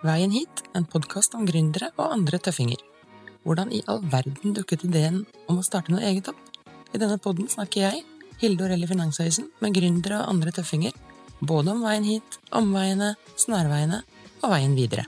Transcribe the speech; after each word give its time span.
Veien 0.00 0.32
hit, 0.32 0.62
en 0.72 0.86
podkast 0.88 1.34
om 1.36 1.42
gründere 1.44 1.90
og 2.00 2.06
andre 2.14 2.38
tøffinger. 2.40 2.80
Hvordan 3.44 3.68
i 3.76 3.82
all 3.84 3.98
verden 4.08 4.54
dukket 4.56 4.86
ideen 4.86 5.18
om 5.44 5.58
å 5.60 5.64
starte 5.66 5.92
noe 5.92 6.00
eget 6.08 6.30
opp? 6.32 6.40
I 6.96 7.00
denne 7.02 7.18
podden 7.20 7.50
snakker 7.52 7.82
jeg, 7.84 8.00
Hilde 8.40 8.64
Orelli 8.64 8.88
Finansavisen, 8.88 9.50
med 9.60 9.76
gründere 9.76 10.22
og 10.22 10.32
andre 10.32 10.54
tøffinger. 10.56 10.96
Både 11.44 11.74
om 11.74 11.84
veien 11.84 12.08
hit, 12.08 12.40
omveiene, 12.48 13.12
snarveiene 13.36 14.00
og 14.40 14.48
veien 14.54 14.72
videre. 14.72 15.04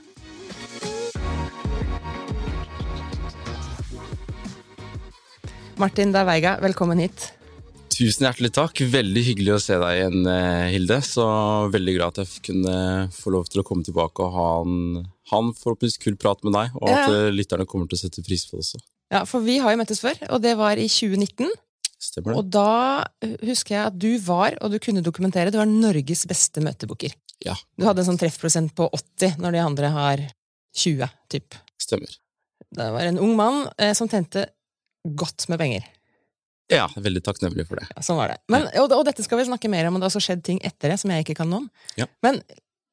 Martin 5.81 6.13
Daveiga, 6.13 6.59
velkommen 6.61 7.01
hit. 7.01 7.31
Tusen 7.93 8.25
hjertelig 8.25 8.49
takk. 8.55 8.79
Veldig 8.89 9.21
hyggelig 9.27 9.53
å 9.53 9.61
se 9.61 9.75
deg 9.77 9.99
igjen, 9.99 10.23
eh, 10.29 10.69
Hilde. 10.73 10.97
Så 11.05 11.25
veldig 11.73 11.93
glad 11.97 12.17
at 12.17 12.23
jeg 12.23 12.41
kunne 12.47 13.09
få 13.13 13.33
lov 13.35 13.49
til 13.51 13.61
å 13.61 13.65
komme 13.67 13.85
tilbake 13.85 14.23
og 14.25 14.33
ha 14.33 14.47
en, 14.63 15.03
ha 15.29 15.37
en 15.43 15.51
forhåpentligvis 15.53 15.99
kul 16.01 16.15
prat 16.17 16.41
med 16.43 16.53
deg, 16.57 16.71
og 16.81 16.89
at 16.89 17.09
Ja. 17.09 17.27
eh, 17.27 17.31
lytterne 17.31 17.67
kommer 17.69 17.87
til 17.87 17.97
å 17.97 18.01
sette 18.01 18.23
pris 18.25 18.45
på 18.49 18.57
det 18.57 18.63
også. 18.65 18.81
Ja, 19.11 19.23
for 19.25 19.41
vi 19.41 19.59
har 19.59 19.71
jo 19.75 19.77
møttes 19.83 20.01
før, 20.01 20.17
og 20.31 20.41
det 20.41 20.55
var 20.57 20.73
i 20.81 20.87
2019. 20.89 21.51
Stemmer 21.99 22.33
det? 22.33 22.37
Og 22.39 22.49
da 22.49 23.05
eh, 23.21 23.37
husker 23.45 23.75
jeg 23.77 23.85
at 23.85 23.99
du 23.99 24.17
var, 24.19 24.57
og 24.61 24.71
du 24.71 24.79
kunne 24.79 25.03
dokumentere, 25.03 25.51
du 25.51 25.57
var 25.61 25.69
Norges 25.69 26.25
beste 26.25 26.59
møtebooker. 26.65 27.13
Ja, 27.45 27.53
Du 27.77 27.85
hadde 27.85 27.99
en 27.99 28.05
sånn 28.05 28.19
treffprosent 28.19 28.73
på 28.73 28.89
80 28.91 29.37
når 29.37 29.51
de 29.51 29.59
andre 29.59 29.89
har 29.91 30.17
20, 30.75 31.09
typ. 31.29 31.53
stemmer. 31.79 32.09
Det 32.73 32.91
var 32.91 33.01
en 33.01 33.19
ung 33.19 33.35
mann 33.35 33.67
eh, 33.77 33.93
som 33.93 34.07
tjente 34.09 34.47
godt 35.05 35.47
med 35.49 35.59
penger. 35.59 35.83
Ja, 36.71 36.85
veldig 36.95 37.21
takknemlig 37.25 37.65
for 37.67 37.81
det. 37.81 37.87
Ja, 37.91 38.03
sånn 38.05 38.19
var 38.19 38.31
det. 38.31 38.37
Men, 38.51 38.67
og, 38.79 38.93
og 38.95 39.03
dette 39.07 39.25
skal 39.25 39.41
vi 39.41 39.47
snakke 39.49 39.71
mer 39.71 39.89
om, 39.89 39.97
og 39.97 40.01
det 40.01 40.07
har 40.07 40.13
også 40.13 40.23
skjedd 40.23 40.43
ting 40.47 40.61
etter 40.63 40.93
det 40.93 40.99
som 41.01 41.11
jeg 41.11 41.25
ikke 41.25 41.35
kan 41.41 41.51
noe 41.51 41.65
om. 41.65 41.67
Ja. 41.99 42.07
Men 42.25 42.39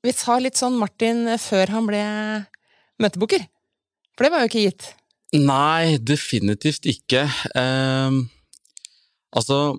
vi 0.05 0.15
tar 0.17 0.43
litt 0.43 0.59
sånn 0.59 0.79
Martin 0.81 1.27
eh, 1.29 1.41
før 1.41 1.75
han 1.77 1.87
ble 1.89 2.03
møtebooker. 3.01 3.47
For 4.17 4.27
det 4.27 4.33
var 4.35 4.43
jo 4.43 4.51
ikke 4.51 4.65
gitt. 4.67 4.91
Nei, 5.39 6.01
definitivt 6.03 6.89
ikke. 6.91 7.23
Ehm, 7.57 8.25
altså, 9.37 9.79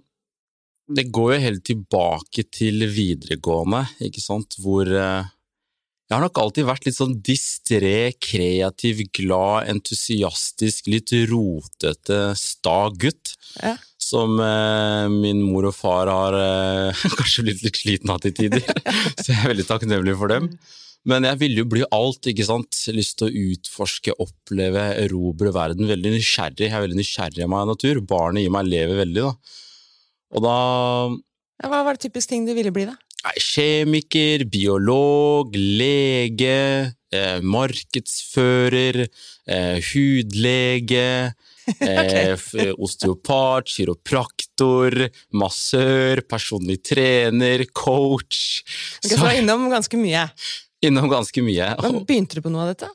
det 0.87 1.09
går 1.13 1.33
jo 1.35 1.41
helt 1.43 1.65
tilbake 1.67 2.45
til 2.53 2.87
videregående, 2.87 3.83
ikke 4.07 4.23
sant, 4.23 4.55
hvor 4.63 4.87
eh, 4.87 5.27
jeg 6.11 6.17
har 6.17 6.25
nok 6.25 6.39
alltid 6.41 6.65
vært 6.67 6.83
litt 6.83 6.95
sånn 6.97 7.13
distré, 7.23 8.11
kreativ, 8.19 8.97
glad, 9.15 9.69
entusiastisk, 9.71 10.89
litt 10.91 11.13
rotete, 11.29 12.17
sta 12.35 12.89
gutt. 12.99 13.31
Ja. 13.61 13.77
Som 13.95 14.35
eh, 14.43 15.05
min 15.07 15.39
mor 15.39 15.69
og 15.69 15.77
far 15.77 16.11
har 16.11 16.35
eh, 16.35 17.05
kanskje 17.21 17.45
blitt 17.47 17.63
litt 17.63 17.79
sliten 17.79 18.11
av 18.11 18.19
til 18.25 18.35
tider. 18.35 18.59
Så 19.21 19.29
jeg 19.29 19.37
er 19.37 19.53
veldig 19.53 19.67
takknemlig 19.69 20.17
for 20.19 20.35
dem. 20.35 20.49
Men 21.07 21.29
jeg 21.29 21.39
ville 21.45 21.63
jo 21.63 21.69
bli 21.77 21.87
alt, 21.95 22.27
ikke 22.27 22.49
sant. 22.49 22.81
Lyst 22.91 23.21
til 23.21 23.29
å 23.29 23.45
utforske, 23.53 24.17
oppleve, 24.19 24.89
erobre 25.05 25.53
verden. 25.55 25.87
Veldig 25.93 26.11
nysgjerrig. 26.17 26.67
Jeg 26.67 26.75
er 26.75 26.83
veldig 26.89 26.99
nysgjerrig 26.99 27.47
av 27.47 27.53
meg 27.55 27.63
av 27.63 27.71
natur. 27.71 28.01
Barnet 28.11 28.43
i 28.43 28.51
meg 28.51 28.67
lever 28.67 28.99
veldig, 29.05 29.29
da. 29.31 29.55
Og 30.35 30.43
da 30.43 30.57
Ja, 31.61 31.71
Hva 31.71 31.85
var 31.87 31.95
det 31.95 32.03
typisk 32.03 32.35
ting 32.35 32.43
du 32.43 32.51
ville 32.57 32.75
bli, 32.75 32.89
da? 32.91 32.99
Kjemiker, 33.37 34.43
biolog, 34.49 35.53
lege, 35.55 36.93
eh, 37.13 37.39
markedsfører, 37.45 39.03
eh, 39.47 39.77
hudlege, 39.91 41.33
eh, 41.85 42.33
f- 42.33 42.55
osteopat, 42.81 43.69
kiropraktor, 43.69 44.95
massør, 45.37 46.23
personlig 46.27 46.79
trener, 46.89 47.63
coach. 47.77 48.63
Så 49.03 49.13
du 49.13 49.21
var 49.21 49.37
innom 49.37 49.67
ganske 49.71 49.99
mye. 50.01 50.25
innom 50.81 51.09
ganske 51.11 51.43
mye. 51.45 51.75
Men 51.85 52.01
begynte 52.09 52.39
du 52.39 52.41
på 52.41 52.49
noe 52.53 52.65
av 52.65 52.73
dette? 52.73 52.89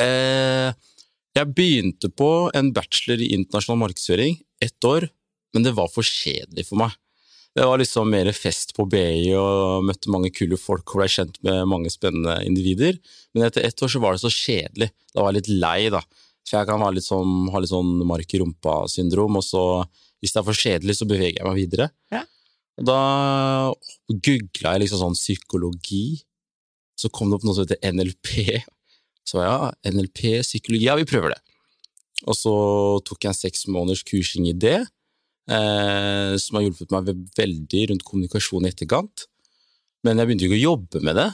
Eh, 0.00 0.72
jeg 1.36 1.52
begynte 1.54 2.08
på 2.10 2.30
en 2.56 2.72
bachelor 2.72 3.20
i 3.20 3.34
internasjonal 3.36 3.82
markedsføring 3.84 4.40
ett 4.64 4.88
år, 4.88 5.10
men 5.54 5.62
det 5.66 5.74
var 5.76 5.92
for 5.92 6.02
kjedelig 6.06 6.64
for 6.70 6.80
meg. 6.80 6.96
Det 7.58 7.64
var 7.66 7.80
liksom 7.80 8.10
mer 8.12 8.28
fest 8.36 8.70
på 8.76 8.84
BI 8.86 9.32
og 9.34 9.82
møtte 9.82 10.12
mange 10.14 10.30
kule 10.30 10.54
folk 10.60 10.92
og 10.92 11.00
ble 11.00 11.08
kjent 11.10 11.40
med 11.42 11.64
mange 11.66 11.90
spennende 11.90 12.36
individer. 12.46 13.00
Men 13.34 13.48
etter 13.48 13.64
ett 13.66 13.82
år 13.82 13.90
så 13.90 14.02
var 14.02 14.14
det 14.14 14.22
så 14.22 14.30
kjedelig. 14.30 14.92
Da 15.10 15.24
var 15.24 15.32
jeg 15.32 15.40
litt 15.40 15.50
lei, 15.64 15.88
da. 15.90 16.04
For 16.46 16.60
jeg 16.60 16.68
kan 16.68 16.84
litt 16.94 17.06
sånn, 17.06 17.48
ha 17.50 17.58
litt 17.58 17.72
sånn 17.72 17.90
mark 18.06 18.30
i 18.30 18.40
rumpa-syndrom, 18.44 19.40
og 19.40 19.42
så 19.42 19.62
hvis 20.22 20.36
det 20.36 20.40
er 20.40 20.46
for 20.46 20.60
kjedelig, 20.60 20.96
så 21.00 21.08
beveger 21.10 21.40
jeg 21.40 21.48
meg 21.48 21.58
videre. 21.58 21.88
Ja. 22.14 22.22
Og 22.78 22.86
da 22.86 23.00
googla 24.06 24.76
jeg 24.76 24.84
liksom 24.84 25.02
sånn 25.02 25.18
psykologi, 25.18 26.20
så 26.98 27.10
kom 27.10 27.32
det 27.32 27.40
opp 27.40 27.48
noe 27.48 27.58
som 27.58 27.66
heter 27.66 27.82
NLP. 27.90 28.62
Så 29.26 29.42
ja, 29.42 29.72
NLP, 29.90 30.44
psykologi, 30.46 30.86
ja, 30.86 30.94
vi 30.98 31.08
prøver 31.10 31.34
det. 31.34 31.42
Og 32.30 32.38
så 32.38 32.54
tok 33.06 33.26
jeg 33.26 33.34
en 33.34 33.40
seks 33.42 33.66
måneders 33.66 34.06
kursing 34.06 34.46
i 34.46 34.54
det, 34.54 34.78
eh, 35.50 36.36
som 36.40 36.58
har 36.58 36.66
hjulpet 36.66 36.94
meg 36.94 37.12
veldig 37.38 37.82
rundt 37.90 38.06
kommunikasjon 38.06 38.66
i 38.66 38.72
etterkant. 38.72 39.26
Men 40.06 40.20
jeg 40.20 40.28
begynte 40.28 40.46
jo 40.46 40.52
ikke 40.52 40.60
å 40.60 40.66
jobbe 40.68 41.04
med 41.08 41.18
det. 41.18 41.28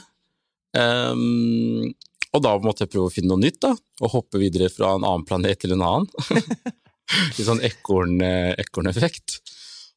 Um, 0.75 1.93
og 2.35 2.41
da 2.43 2.55
måtte 2.59 2.83
jeg 2.83 2.91
prøve 2.91 3.07
å 3.07 3.13
finne 3.13 3.31
noe 3.31 3.43
nytt, 3.43 3.61
da, 3.63 3.71
og 4.03 4.11
hoppe 4.11 4.41
videre 4.41 4.67
fra 4.73 4.95
en 4.95 5.05
annen 5.07 5.27
planet 5.27 5.61
til 5.61 5.75
en 5.75 5.85
annen. 5.85 6.09
Litt 7.37 7.45
sånn 7.45 7.61
eh, 7.63 8.51
ekorneffekt. 8.59 9.37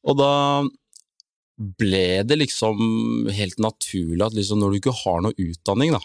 Og 0.07 0.19
da 0.21 0.33
ble 1.59 2.21
det 2.23 2.37
liksom 2.39 3.27
helt 3.35 3.59
naturlig 3.59 4.23
at 4.23 4.37
liksom 4.37 4.61
når 4.61 4.71
du 4.71 4.79
ikke 4.79 4.95
har 5.01 5.25
noe 5.25 5.35
utdanning, 5.35 5.91
da, 5.97 5.99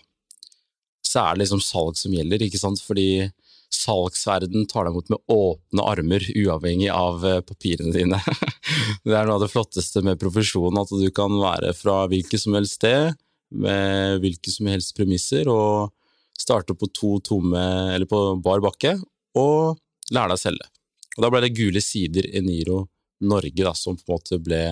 så 1.06 1.22
er 1.22 1.36
det 1.36 1.44
liksom 1.44 1.62
salg 1.62 2.00
som 2.00 2.14
gjelder, 2.16 2.42
ikke 2.42 2.58
sant? 2.58 2.82
Fordi 2.82 3.28
salgsverden 3.74 4.66
tar 4.70 4.86
deg 4.86 4.94
imot 4.94 5.10
med 5.12 5.34
åpne 5.34 5.86
armer, 5.90 6.24
uavhengig 6.34 6.90
av 6.94 7.24
eh, 7.26 7.40
papirene 7.46 7.94
dine. 7.94 8.20
det 9.04 9.14
er 9.14 9.28
noe 9.28 9.38
av 9.38 9.44
det 9.44 9.50
flotteste 9.52 10.04
med 10.06 10.20
profesjonen, 10.22 10.80
at 10.82 10.92
du 10.94 11.08
kan 11.14 11.34
være 11.40 11.74
fra 11.76 12.04
hvilket 12.10 12.44
som 12.44 12.56
helst 12.58 12.78
sted, 12.80 13.12
med 13.54 14.22
hvilke 14.24 14.50
som 14.50 14.70
helst 14.70 14.94
premisser, 14.96 15.50
og 15.50 15.92
starte 16.38 16.74
på 16.78 16.88
to 16.94 17.18
tomme, 17.24 17.64
eller 17.94 18.08
på 18.10 18.22
bar 18.42 18.64
bakke, 18.64 18.96
og 19.38 19.78
lære 20.10 20.32
deg 20.32 20.38
å 20.38 20.44
selge. 20.44 20.70
Og 21.14 21.22
da 21.22 21.30
ble 21.30 21.44
det 21.44 21.54
Gule 21.54 21.82
Sider 21.84 22.26
Eniro 22.34 22.84
Norge, 23.24 23.62
da, 23.62 23.74
som 23.78 23.96
på 23.96 24.08
en 24.08 24.16
måte 24.16 24.40
ble 24.42 24.62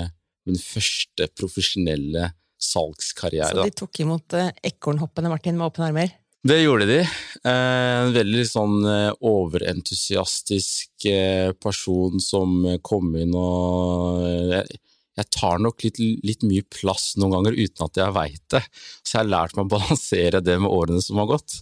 min 0.48 0.58
første 0.58 1.28
profesjonelle 1.38 2.32
salgskarriere. 2.62 3.62
Så 3.62 3.66
de 3.66 3.78
tok 3.82 4.02
imot 4.04 4.34
eh, 4.38 4.50
ekornhoppende 4.72 5.30
Martin 5.32 5.58
med 5.58 5.70
åpne 5.70 5.90
armer? 5.90 6.12
Det 6.42 6.58
gjorde 6.58 6.86
de. 6.90 6.98
Eh, 7.46 7.98
En 8.02 8.12
veldig 8.16 8.44
sånn 8.50 8.80
eh, 8.88 9.12
overentusiastisk 9.22 11.06
eh, 11.06 11.52
person 11.54 12.18
som 12.22 12.64
kom 12.82 13.12
inn 13.14 13.36
og 13.38 14.24
jeg 15.12 15.28
tar 15.36 15.60
nok 15.62 15.84
litt, 15.84 16.00
litt 16.00 16.42
mye 16.48 16.64
plass 16.72 17.12
noen 17.20 17.36
ganger 17.36 17.58
uten 17.60 17.84
at 17.84 18.00
jeg 18.00 18.16
veit 18.16 18.42
det, 18.54 18.62
så 19.04 19.18
jeg 19.18 19.20
har 19.20 19.30
lært 19.30 19.56
meg 19.58 19.68
å 19.68 19.72
balansere 19.76 20.40
det 20.42 20.56
med 20.64 20.72
årene 20.72 21.04
som 21.04 21.20
har 21.20 21.28
gått. 21.34 21.60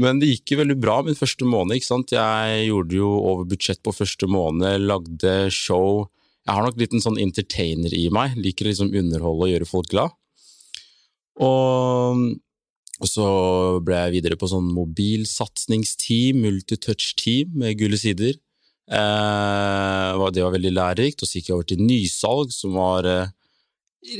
Men 0.00 0.18
det 0.18 0.30
gikk 0.32 0.54
jo 0.54 0.60
veldig 0.62 0.78
bra 0.80 0.96
min 1.04 1.18
første 1.18 1.46
måned. 1.46 1.76
ikke 1.76 1.90
sant? 1.92 2.14
Jeg 2.14 2.66
gjorde 2.70 2.96
jo 2.96 3.10
over 3.20 3.46
budsjett 3.50 3.82
på 3.84 3.94
første 3.94 4.26
måned, 4.30 4.86
lagde 4.88 5.34
show. 5.54 6.08
Jeg 6.46 6.56
har 6.56 6.64
nok 6.66 6.80
litt 6.80 6.94
en 6.96 7.04
sånn 7.04 7.20
entertainer 7.20 7.94
i 7.94 8.06
meg, 8.14 8.38
liker 8.40 8.66
å 8.66 8.72
liksom 8.72 8.94
underholde 8.96 9.46
og 9.46 9.52
gjøre 9.52 9.68
folk 9.68 9.90
glad. 9.92 10.16
Og 11.44 12.30
og 13.00 13.08
så 13.08 13.26
ble 13.84 13.96
jeg 13.96 14.14
videre 14.18 14.36
på 14.36 14.48
sånn 14.50 14.68
mobilsatsingsteam, 14.76 16.42
multitouch-team 16.44 17.54
med 17.62 17.78
gule 17.80 17.96
sider. 18.00 18.36
Eh, 18.90 20.24
det 20.34 20.44
var 20.44 20.54
veldig 20.56 20.72
lærerikt. 20.76 21.22
Og 21.22 21.30
så 21.30 21.38
gikk 21.38 21.48
jeg 21.50 21.56
over 21.56 21.68
til 21.70 21.80
nysalg, 21.80 22.52
som 22.52 22.76
var 22.76 23.08
eh, 23.08 23.30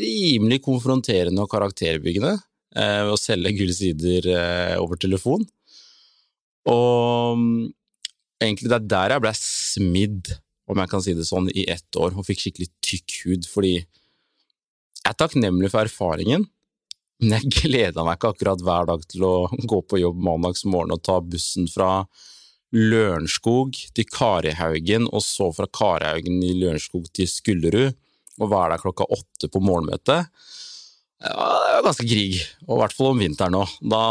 rimelig 0.01 0.63
konfronterende 0.65 1.45
og 1.45 1.53
karakterbyggende. 1.53 2.39
Eh, 2.79 3.05
å 3.11 3.19
selge 3.21 3.53
gule 3.59 3.75
sider 3.77 4.31
eh, 4.33 4.77
over 4.81 5.01
telefon. 5.01 5.45
Og 6.71 7.41
mm, 7.41 7.69
egentlig 8.41 8.71
det 8.71 8.79
er 8.79 8.91
der 8.95 9.17
jeg 9.17 9.25
ble 9.27 9.35
smidd, 9.37 10.33
om 10.71 10.81
jeg 10.81 10.93
kan 10.93 11.03
si 11.05 11.17
det 11.19 11.27
sånn, 11.29 11.51
i 11.51 11.67
ett 11.69 11.99
år, 11.99 12.15
og 12.15 12.25
fikk 12.29 12.47
skikkelig 12.47 12.71
tykk 12.87 13.17
hud, 13.25 13.51
fordi 13.51 13.75
jeg 13.81 15.09
er 15.11 15.19
takknemlig 15.19 15.73
for 15.73 15.83
erfaringen, 15.83 16.47
men 17.21 17.37
jeg 17.37 17.53
gleda 17.57 18.05
meg 18.07 18.19
ikke 18.19 18.35
akkurat 18.35 18.65
hver 18.65 18.91
dag 18.91 19.07
til 19.11 19.25
å 19.27 19.35
gå 19.71 19.81
på 19.87 20.01
jobb 20.03 20.21
mandagsmorgen 20.27 20.95
og 20.97 21.03
ta 21.07 21.21
bussen 21.25 21.69
fra 21.71 22.05
Lørenskog 22.71 23.75
til 23.97 24.07
Karihaugen, 24.07 25.09
og 25.11 25.25
så 25.27 25.51
fra 25.55 25.67
Karihaugen 25.67 26.39
i 26.47 26.55
Lørenskog 26.61 27.09
til 27.17 27.29
Skullerud, 27.31 27.97
og 28.41 28.51
være 28.53 28.77
der 28.77 28.85
klokka 28.85 29.09
åtte 29.11 29.51
på 29.51 29.63
morgenmøtet. 29.65 30.31
Ja, 31.21 31.35
det 31.37 31.73
var 31.75 31.85
ganske 31.91 32.07
krig, 32.09 32.39
og 32.65 32.79
i 32.79 32.81
hvert 32.81 32.95
fall 32.97 33.11
om 33.11 33.21
vinteren 33.21 33.59
òg. 33.59 33.75
Da 33.93 34.05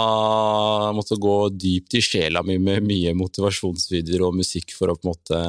måtte 0.93 1.15
jeg 1.15 1.23
gå 1.23 1.37
dypt 1.55 1.97
i 1.97 2.03
sjela 2.05 2.43
mi 2.45 2.59
med 2.61 2.85
mye 2.85 3.15
motivasjonsvideoer 3.17 4.27
og 4.27 4.37
musikk 4.37 4.75
for 4.77 4.91
å 4.91 4.97
på 4.99 5.07
en 5.07 5.13
måte 5.15 5.41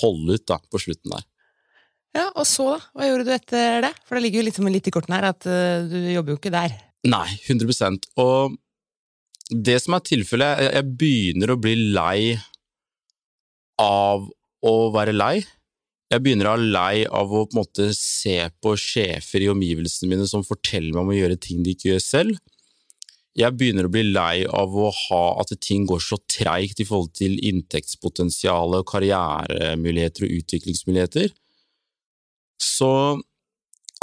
holde 0.00 0.38
ut 0.38 0.46
da, 0.48 0.56
på 0.64 0.80
slutten 0.80 1.12
der. 1.12 1.26
Ja, 2.14 2.28
Og 2.38 2.46
så, 2.46 2.70
da? 2.76 2.80
Hva 2.94 3.08
gjorde 3.08 3.26
du 3.26 3.34
etter 3.34 3.84
det? 3.84 3.92
For 4.06 4.16
det 4.16 4.24
ligger 4.24 4.40
jo 4.40 4.46
litt 4.46 4.58
som 4.58 4.70
litt 4.70 4.88
i 4.88 4.94
kortene 4.94 5.18
her, 5.18 5.32
at 5.34 5.46
uh, 5.50 5.84
du 5.90 5.98
jobber 6.14 6.34
jo 6.34 6.38
ikke 6.38 6.54
der. 6.54 6.76
Nei, 7.04 7.28
100% 7.50 8.06
Og 8.22 8.54
det 9.52 9.76
som 9.82 9.96
er 9.96 10.04
tilfellet, 10.06 10.62
jeg, 10.64 10.70
jeg 10.72 10.94
begynner 11.00 11.52
å 11.52 11.60
bli 11.60 11.74
lei 11.92 12.32
av 13.80 14.24
å 14.64 14.74
være 14.94 15.12
lei. 15.12 15.34
Jeg 16.12 16.22
begynner 16.24 16.48
å 16.48 16.54
ha 16.54 16.62
lei 16.62 17.04
av 17.04 17.28
å 17.32 17.44
på 17.44 17.56
en 17.56 17.60
måte 17.60 17.90
se 17.96 18.38
på 18.62 18.72
sjefer 18.80 19.44
i 19.44 19.50
omgivelsene 19.52 20.10
mine 20.10 20.26
som 20.30 20.44
forteller 20.46 20.94
meg 20.94 21.02
om 21.02 21.12
å 21.12 21.18
gjøre 21.18 21.40
ting 21.40 21.62
de 21.64 21.74
ikke 21.74 21.90
gjør 21.90 22.04
selv. 22.04 22.40
Jeg 23.34 23.56
begynner 23.58 23.88
å 23.88 23.92
bli 23.92 24.04
lei 24.06 24.44
av 24.46 24.76
å 24.78 24.88
ha 24.94 25.22
at 25.42 25.50
ting 25.58 25.88
går 25.90 26.02
så 26.06 26.20
treigt 26.30 26.80
i 26.80 26.86
forhold 26.86 27.16
til 27.18 27.34
inntektspotensialet, 27.42 28.86
karrieremuligheter 28.86 30.28
og 30.28 30.36
utviklingsmuligheter. 30.38 31.34
Så 32.62 32.92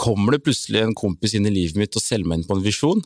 kommer 0.01 0.36
det 0.36 0.45
plutselig 0.45 0.81
en 0.81 0.98
kompis 0.98 1.36
inn 1.38 1.48
i 1.50 1.53
livet 1.53 1.77
mitt 1.80 1.98
og 1.98 2.03
selger 2.03 2.30
meg 2.30 2.42
inn 2.42 2.48
på 2.50 2.57
en 2.57 2.65
visjon. 2.65 3.01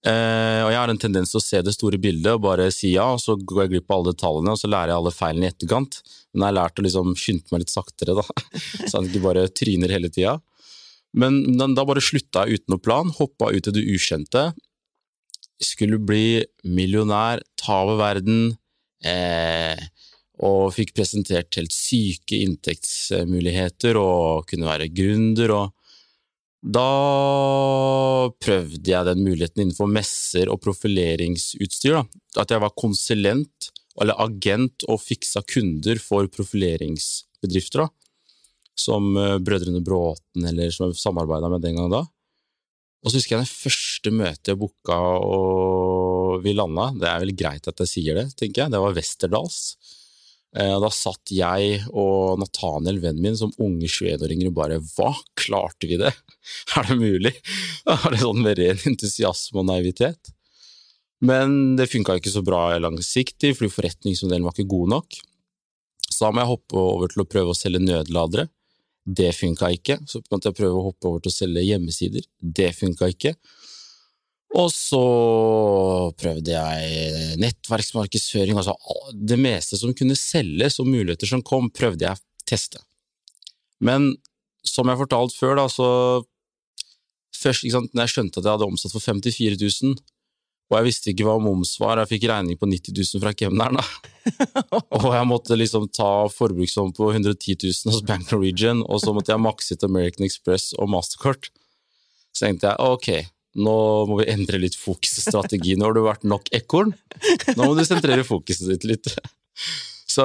Eh, 0.00 0.60
og 0.64 0.70
jeg 0.72 0.78
har 0.80 0.88
en 0.88 1.00
tendens 1.00 1.32
til 1.32 1.40
å 1.40 1.44
se 1.44 1.58
det 1.64 1.74
store 1.76 1.98
bildet 2.00 2.32
og 2.32 2.44
bare 2.46 2.70
si 2.72 2.94
ja, 2.94 3.10
og 3.12 3.20
så 3.20 3.36
går 3.36 3.66
jeg 3.66 3.72
glipp 3.74 3.90
av 3.90 3.98
alle 3.98 4.14
detaljene, 4.14 4.54
og 4.54 4.60
så 4.60 4.70
lærer 4.70 4.92
jeg 4.92 5.00
alle 5.00 5.12
feilene 5.16 5.48
i 5.48 5.52
etterkant. 5.52 6.00
Men 6.32 6.42
jeg 6.44 6.48
har 6.48 6.58
lært 6.60 6.80
å 6.80 6.86
liksom 6.86 7.12
skynde 7.20 7.52
meg 7.52 7.64
litt 7.64 7.74
saktere, 7.74 8.16
da, 8.16 8.24
så 8.88 8.94
jeg 8.94 9.10
ikke 9.10 9.26
bare 9.26 9.46
tryner 9.52 9.92
hele 9.96 10.12
tida. 10.12 10.38
Men 11.20 11.40
da 11.74 11.84
bare 11.84 12.04
slutta 12.04 12.46
jeg 12.46 12.60
uten 12.60 12.76
noen 12.76 12.84
plan, 12.84 13.10
hoppa 13.16 13.50
ut 13.50 13.68
i 13.68 13.74
det 13.74 13.82
ukjente. 13.92 14.44
Skulle 15.60 15.98
bli 16.00 16.40
millionær, 16.64 17.42
ta 17.60 17.82
over 17.82 17.98
verden, 18.00 18.54
eh, 19.04 19.88
og 20.40 20.70
fikk 20.72 20.94
presentert 20.96 21.52
helt 21.58 21.74
syke 21.74 22.38
inntektsmuligheter 22.46 23.98
og 24.00 24.46
kunne 24.48 24.70
være 24.70 24.88
gründer. 24.94 25.52
og 25.52 25.76
da 26.60 28.28
prøvde 28.36 28.92
jeg 28.92 29.08
den 29.08 29.22
muligheten 29.24 29.62
innenfor 29.64 29.88
messer 29.88 30.50
og 30.52 30.60
profileringsutstyr. 30.64 31.96
Da. 31.96 32.04
At 32.42 32.52
jeg 32.52 32.62
var 32.62 32.76
konsulent 32.76 33.70
eller 34.00 34.20
agent 34.20 34.84
og 34.88 35.00
fiksa 35.02 35.42
kunder 35.48 36.00
for 36.02 36.28
profileringsbedrifter. 36.32 37.86
Da. 37.86 37.88
Som 38.76 39.16
eh, 39.16 39.38
Brødrene 39.44 39.82
Bråten, 39.84 40.46
eller 40.52 40.72
som 40.72 40.90
jeg 40.90 41.00
samarbeida 41.00 41.50
med 41.52 41.64
den 41.64 41.80
gang 41.80 41.90
da. 41.92 42.04
Og 43.00 43.08
så 43.08 43.16
husker 43.16 43.38
jeg 43.38 43.46
det 43.46 43.54
første 43.54 44.12
møtet 44.12 44.52
jeg 44.52 44.60
booka 44.60 44.98
og 45.24 46.44
vi 46.44 46.52
landa. 46.52 46.90
Det 46.92 47.08
er 47.08 47.22
vel 47.24 47.34
greit 47.36 47.68
at 47.68 47.80
jeg 47.80 47.92
sier 47.94 48.20
det, 48.20 48.26
tenker 48.36 48.66
jeg. 48.66 48.74
Det 48.74 48.82
var 48.84 48.96
Westerdals. 48.96 49.60
Eh, 50.56 50.76
da 50.82 50.88
satt 50.90 51.30
jeg 51.30 51.76
og 51.94 52.40
Nathaniel, 52.42 52.98
vennen 53.02 53.22
min, 53.22 53.38
som 53.38 53.52
unge 53.62 53.86
21-åringer 53.86 54.50
og 54.50 54.56
bare 54.56 54.80
Hva, 54.82 55.12
klarte 55.38 55.86
vi 55.86 56.00
det? 56.00 56.10
Er 56.78 56.90
det 56.90 56.98
mulig? 56.98 57.34
Er 57.94 58.06
det 58.10 58.22
sånn 58.24 58.42
med 58.42 58.58
ren 58.58 58.80
entusiasme 58.90 59.62
og 59.62 59.68
naivitet? 59.70 60.32
Men 61.20 61.76
det 61.76 61.90
funka 61.92 62.16
ikke 62.16 62.32
så 62.32 62.42
bra 62.42 62.78
langsiktig, 62.80 63.52
fordi 63.58 63.70
forretningsmodellen 63.74 64.46
var 64.46 64.56
ikke 64.56 64.72
god 64.72 64.94
nok. 64.96 65.18
Så 66.08 66.24
da 66.24 66.32
må 66.32 66.42
jeg 66.42 66.50
hoppe 66.50 66.80
over 66.80 67.12
til 67.12 67.22
å 67.22 67.28
prøve 67.28 67.52
å 67.52 67.58
selge 67.58 67.82
nødladere. 67.84 68.48
Det 69.04 69.30
funka 69.36 69.70
ikke. 69.76 69.98
Så 70.08 70.22
måtte 70.32 70.50
jeg 70.50 70.58
prøve 70.58 70.80
å 70.80 70.86
hoppe 70.88 71.08
over 71.10 71.22
til 71.22 71.30
å 71.30 71.36
selge 71.36 71.66
hjemmesider. 71.66 72.24
Det 72.40 72.70
funka 72.76 73.10
ikke. 73.12 73.34
Og 74.58 74.66
så 74.74 75.00
prøvde 76.18 76.56
jeg 76.56 77.36
nettverksmarkedsføring, 77.38 78.58
altså 78.58 78.74
det 79.14 79.38
meste 79.38 79.78
som 79.78 79.94
kunne 79.94 80.18
selges 80.18 80.80
og 80.82 80.88
muligheter 80.90 81.30
som 81.30 81.44
kom, 81.46 81.68
prøvde 81.70 82.08
jeg 82.08 82.18
å 82.18 82.48
teste. 82.50 82.82
Men 83.78 84.10
som 84.66 84.90
jeg 84.90 85.00
fortalte 85.00 85.38
før, 85.38 85.54
da, 85.60 85.68
så 85.70 85.88
først, 87.40 87.68
sant, 87.70 87.94
når 87.94 88.08
jeg 88.08 88.14
skjønte 88.16 88.40
at 88.40 88.48
jeg 88.48 88.58
hadde 88.58 88.68
omsatt 88.72 88.94
for 88.96 89.06
54 89.06 89.60
000, 89.62 89.94
og 90.70 90.76
jeg 90.78 90.86
visste 90.86 91.10
ikke 91.10 91.26
hva 91.26 91.38
moms 91.42 91.72
var, 91.82 91.98
jeg 92.02 92.12
fikk 92.12 92.28
regning 92.30 92.58
på 92.58 92.68
90 92.70 92.94
000 92.94 93.22
fra 93.22 93.32
kemneren, 93.34 93.80
og 94.98 95.08
jeg 95.14 95.26
måtte 95.30 95.58
liksom 95.58 95.88
ta 95.94 96.28
forbrukslån 96.30 96.92
på 96.94 97.10
110 97.10 97.56
000 97.70 97.94
hos 97.94 98.04
Bank 98.06 98.30
Norwegian, 98.30 98.84
og 98.86 99.02
så 99.02 99.14
måtte 99.14 99.34
jeg 99.34 99.42
makse 99.42 99.74
ut 99.74 99.86
American 99.86 100.26
Express 100.26 100.70
og 100.78 100.92
Mastercard. 100.92 101.50
Så 102.30 102.46
tenkte 102.46 102.70
jeg 102.70 102.86
ok, 102.86 103.10
nå 103.58 103.76
må 104.06 104.20
vi 104.20 104.30
endre 104.30 104.60
litt 104.62 104.76
fokus 104.78 105.18
og 105.20 105.26
strategi. 105.28 105.76
Nå 105.76 105.88
har 105.88 105.96
du 105.96 106.02
vært 106.06 106.26
nok 106.28 106.50
ekorn, 106.54 106.92
nå 107.56 107.60
må 107.60 107.74
du 107.78 107.84
sentrere 107.86 108.26
fokuset 108.26 108.70
ditt 108.70 108.86
litt. 108.88 109.10
Så 110.10 110.24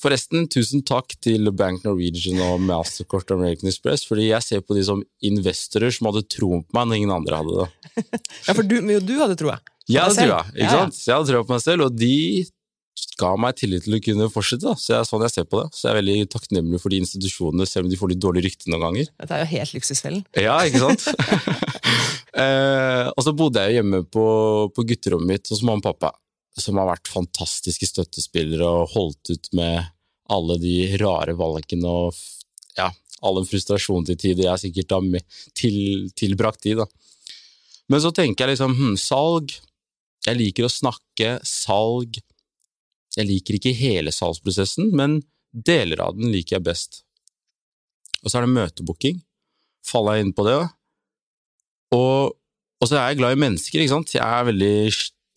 forresten, 0.00 0.48
tusen 0.50 0.82
takk 0.86 1.14
til 1.22 1.50
Bank 1.54 1.84
Norwegian 1.86 2.40
og 2.42 2.62
Mastercard 2.66 3.30
American 3.36 3.70
Express, 3.70 4.02
fordi 4.08 4.30
jeg 4.32 4.42
ser 4.46 4.64
på 4.66 4.74
de 4.74 4.82
som 4.86 5.04
investorer 5.22 5.94
som 5.94 6.10
hadde 6.10 6.24
tro 6.34 6.50
på 6.64 6.78
meg 6.78 6.90
når 6.90 6.98
ingen 6.98 7.14
andre 7.14 7.42
hadde 7.42 7.60
det. 7.60 7.68
Ja, 8.48 8.56
for 8.56 8.66
du, 8.66 8.80
du 8.82 9.14
hadde 9.20 9.38
troa? 9.38 9.60
Jeg 9.86 10.02
hadde 10.02 10.26
troa, 10.26 10.42
ikke 10.56 10.72
sant? 10.72 10.98
Jeg 11.04 11.14
hadde 11.14 11.30
troa 11.30 11.46
på 11.46 11.54
meg 11.54 11.62
selv, 11.62 11.86
og 11.86 11.98
de 11.98 12.44
ga 13.20 13.30
meg 13.38 13.56
tillit 13.58 13.84
til 13.86 13.96
å 13.96 14.00
kunne 14.02 14.28
fortsette. 14.32 14.66
Da. 14.66 14.74
Så 14.80 14.96
er 14.96 15.06
sånn 15.06 15.22
jeg 15.26 15.34
ser 15.34 15.46
på 15.50 15.60
det. 15.60 15.68
Så 15.74 15.86
jeg 15.86 15.92
er 15.92 16.00
veldig 16.00 16.28
takknemlig 16.34 16.80
for 16.82 16.94
de 16.94 17.00
institusjonene, 17.04 17.66
selv 17.68 17.86
om 17.86 17.92
de 17.92 17.98
får 18.00 18.12
litt 18.14 18.22
dårlig 18.22 18.44
rykte 18.48 18.70
noen 18.72 18.86
ganger. 18.88 19.10
Dette 19.22 19.36
er 19.36 19.44
jo 19.44 19.50
helt 19.52 19.76
luksusfellen. 19.76 20.24
Ja, 20.38 20.58
ikke 20.66 20.82
sant? 20.82 21.06
eh, 22.40 23.06
og 23.10 23.20
så 23.24 23.34
bodde 23.36 23.64
jeg 23.64 23.78
hjemme 23.78 24.02
på, 24.06 24.26
på 24.74 24.86
gutterommet 24.88 25.30
mitt 25.30 25.52
hos 25.52 25.62
mamma 25.62 25.80
og 25.80 25.86
pappa, 25.88 26.12
som 26.58 26.78
har 26.80 26.90
vært 26.92 27.10
fantastiske 27.10 27.88
støttespillere 27.90 28.66
og 28.66 28.92
holdt 28.94 29.34
ut 29.34 29.50
med 29.58 29.90
alle 30.34 30.58
de 30.60 30.76
rare 31.02 31.34
valgene 31.36 31.90
og 31.90 32.20
ja, 32.78 32.88
all 33.22 33.40
den 33.40 33.48
frustrasjonen 33.48 34.06
til 34.08 34.20
tider 34.20 34.48
jeg 34.48 34.66
sikkert 34.66 34.94
har 34.96 35.26
til, 35.56 35.78
tilbrakt 36.16 36.66
i. 36.70 36.76
Da. 36.78 36.88
Men 37.92 38.02
så 38.02 38.14
tenker 38.14 38.46
jeg 38.46 38.56
liksom 38.56 38.76
hm, 38.78 38.94
salg. 39.00 39.56
Jeg 40.24 40.40
liker 40.40 40.64
å 40.64 40.72
snakke, 40.72 41.36
salg 41.44 42.22
jeg 43.14 43.28
liker 43.28 43.58
ikke 43.58 43.74
hele 43.78 44.12
salgsprosessen, 44.14 44.90
men 44.96 45.20
deler 45.52 46.02
av 46.02 46.16
den 46.18 46.32
liker 46.34 46.58
jeg 46.58 46.66
best. 46.66 47.02
Og 48.24 48.30
så 48.30 48.40
er 48.40 48.46
det 48.46 48.54
møtebooking. 48.56 49.20
Faller 49.86 50.18
jeg 50.18 50.26
inn 50.26 50.34
på 50.34 50.46
det? 50.48 50.58
Og, 51.94 52.34
og 52.80 52.88
så 52.90 52.98
er 52.98 53.12
jeg 53.12 53.20
glad 53.22 53.36
i 53.36 53.42
mennesker, 53.44 53.80
ikke 53.80 53.94
sant. 53.94 54.14
Jeg 54.16 54.24
er 54.24 54.48
veldig 54.50 54.76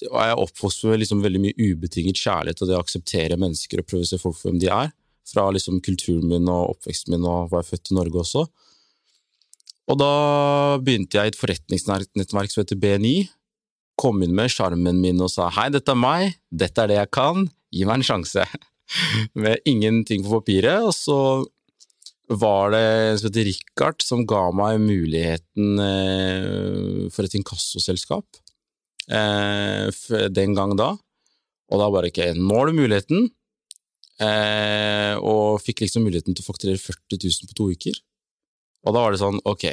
og 0.05 0.17
jeg 0.21 0.29
er 0.29 0.41
oppvokst 0.43 0.83
med 0.85 0.99
liksom 1.01 1.23
veldig 1.23 1.39
mye 1.41 1.57
ubetinget 1.71 2.19
kjærlighet 2.21 2.59
og 2.61 2.69
det 2.69 2.75
å 2.77 2.83
akseptere 2.83 3.39
mennesker 3.41 3.81
og 3.81 3.87
prøve 3.89 4.05
å 4.05 4.09
se 4.11 4.19
folk 4.21 4.37
for 4.37 4.51
hvem 4.51 4.59
de 4.61 4.69
er, 4.69 4.91
fra 5.27 5.47
liksom 5.53 5.79
kulturen 5.83 6.29
min 6.29 6.45
og 6.53 6.75
oppveksten 6.75 7.15
min 7.15 7.25
og 7.25 7.49
var 7.51 7.63
jeg 7.63 7.71
født 7.71 7.91
i 7.91 7.97
Norge 7.97 8.21
også. 8.21 8.43
Og 9.87 9.99
da 9.99 10.11
begynte 10.83 11.17
jeg 11.17 11.31
i 11.31 11.33
et 11.33 11.39
forretningsnettverk 11.39 12.53
som 12.53 12.61
heter 12.61 12.79
BNI, 12.79 13.15
kom 13.97 14.21
inn 14.21 14.35
med 14.37 14.51
sjarmen 14.53 15.01
min 15.01 15.23
og 15.23 15.31
sa 15.33 15.49
hei, 15.55 15.69
dette 15.73 15.93
er 15.93 15.99
meg, 15.99 16.37
dette 16.53 16.83
er 16.83 16.91
det 16.91 16.99
jeg 16.99 17.13
kan, 17.17 17.47
gi 17.73 17.87
meg 17.87 18.01
en 18.01 18.09
sjanse. 18.11 18.45
Med 19.41 19.59
ingenting 19.67 20.21
på 20.23 20.37
papiret. 20.37 20.85
Og 20.87 20.93
så 20.95 21.17
var 22.27 22.73
det 22.73 22.83
en 22.83 23.19
som 23.19 23.29
heter 23.29 23.47
Richard 23.47 24.03
som 24.03 24.25
ga 24.27 24.49
meg 24.55 24.81
muligheten 24.83 25.79
eh, 25.79 27.07
for 27.13 27.23
et 27.23 27.37
inkassoselskap 27.39 28.39
eh, 29.07 29.87
den 30.35 30.55
gang 30.57 30.75
da. 30.79 30.91
Og 31.71 31.81
da 31.81 31.89
bare 31.91 32.11
ok, 32.11 32.21
nå 32.35 32.59
har 32.59 32.69
du 32.69 32.79
muligheten. 32.79 33.29
Eh, 34.17 35.13
og 35.19 35.61
fikk 35.61 35.85
liksom 35.85 36.07
muligheten 36.07 36.35
til 36.35 36.43
å 36.43 36.49
fakturere 36.49 36.81
40 36.81 37.21
000 37.21 37.51
på 37.51 37.57
to 37.57 37.69
uker. 37.75 38.01
Og 38.87 38.95
da 38.95 39.03
var 39.03 39.13
det 39.13 39.21
sånn, 39.21 39.39
ok. 39.47 39.67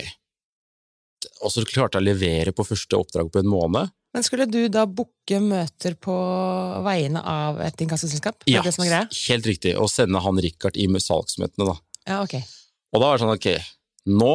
Og 1.45 1.53
så 1.53 1.65
klarte 1.67 1.99
jeg 1.99 2.05
å 2.05 2.09
levere 2.11 2.55
på 2.55 2.67
første 2.67 2.99
oppdrag 2.99 3.31
på 3.33 3.41
en 3.41 3.51
måned. 3.51 3.93
Men 4.15 4.23
skulle 4.23 4.47
du 4.47 4.69
da 4.71 4.85
booke 4.87 5.41
møter 5.43 5.97
på 5.99 6.15
vegne 6.87 7.23
av 7.27 7.59
et 7.65 7.81
inkassoselskap? 7.83 8.45
Ja, 8.47 8.63
helt 8.63 9.49
riktig. 9.49 9.75
Og 9.81 9.91
sende 9.91 10.23
han 10.23 10.39
Richard 10.43 10.79
i 10.79 10.87
salgsmøtene, 10.87 11.73
da. 11.73 11.79
Ja, 12.09 12.21
ok. 12.23 12.37
Og 12.95 13.01
da 13.01 13.07
var 13.09 13.17
det 13.17 13.25
sånn, 13.25 13.39
ok, 13.39 13.49
nå, 14.21 14.35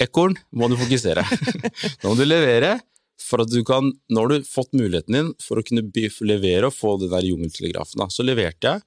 ekorn, 0.00 0.36
må 0.56 0.70
du 0.70 0.76
fokusere. 0.80 1.24
nå 2.02 2.12
må 2.12 2.14
du 2.18 2.24
levere, 2.26 2.78
for 3.20 3.42
at 3.44 3.50
du 3.52 3.60
kan 3.68 3.90
Nå 4.08 4.22
har 4.22 4.30
du 4.32 4.46
fått 4.48 4.72
muligheten 4.72 5.12
din 5.12 5.28
for 5.44 5.60
å 5.60 5.64
kunne 5.66 5.84
levere 6.24 6.70
og 6.70 6.74
få 6.74 6.94
den 7.02 7.12
der 7.12 7.26
jungeltelegrafen. 7.28 8.00
Da. 8.00 8.08
Så 8.08 8.24
leverte 8.24 8.72
jeg, 8.72 8.84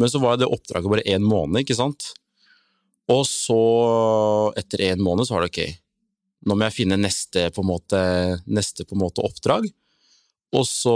men 0.00 0.10
så 0.10 0.20
var 0.22 0.38
det 0.40 0.48
oppdraget 0.48 0.90
bare 0.90 1.04
én 1.04 1.26
måned, 1.26 1.60
ikke 1.60 1.76
sant? 1.76 2.12
Og 3.10 3.24
så, 3.28 3.60
etter 4.58 4.86
én 4.92 5.02
måned, 5.02 5.26
så 5.26 5.36
var 5.36 5.46
det 5.46 5.52
ok, 5.52 5.78
Nå 6.48 6.54
må 6.56 6.64
jeg 6.64 6.72
finne 6.78 6.96
neste 6.96 7.50
på 7.52 7.60
en 7.60 7.68
måte, 7.68 7.98
neste 8.48 8.86
på 8.88 8.94
en 8.96 9.02
måte 9.02 9.20
oppdrag. 9.20 9.66
Og 10.56 10.62
så 10.64 10.94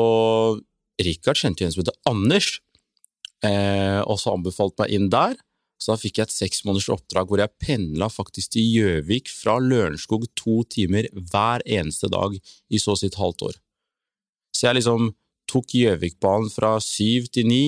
Richard 1.04 1.37
kjente 1.37 1.61
jo 1.61 1.68
en 1.68 1.75
som 1.75 1.83
heter 1.83 1.99
Anders, 2.09 2.49
eh, 3.44 4.00
og 4.06 4.16
så 4.23 4.33
anbefalte 4.33 4.80
meg 4.80 4.94
inn 4.97 5.11
der. 5.12 5.37
Så 5.80 5.92
da 5.92 6.00
fikk 6.00 6.20
jeg 6.20 6.28
et 6.28 6.34
seks 6.34 6.62
måneders 6.64 6.88
oppdrag 6.94 7.28
hvor 7.28 7.42
jeg 7.42 7.60
pendla 7.60 8.08
faktisk 8.12 8.54
til 8.54 8.68
Gjøvik 8.76 9.28
fra 9.32 9.58
Lørenskog 9.60 10.26
to 10.38 10.62
timer 10.70 11.08
hver 11.12 11.64
eneste 11.66 12.08
dag 12.12 12.36
i 12.38 12.80
så 12.80 12.96
sitt 12.98 13.18
halvt 13.20 13.48
år. 13.50 13.58
Så 14.54 14.68
jeg 14.68 14.78
liksom 14.78 15.10
tok 15.50 15.74
Gjøvikbanen 15.76 16.52
fra 16.52 16.76
syv 16.82 17.28
til 17.34 17.48
ni, 17.50 17.66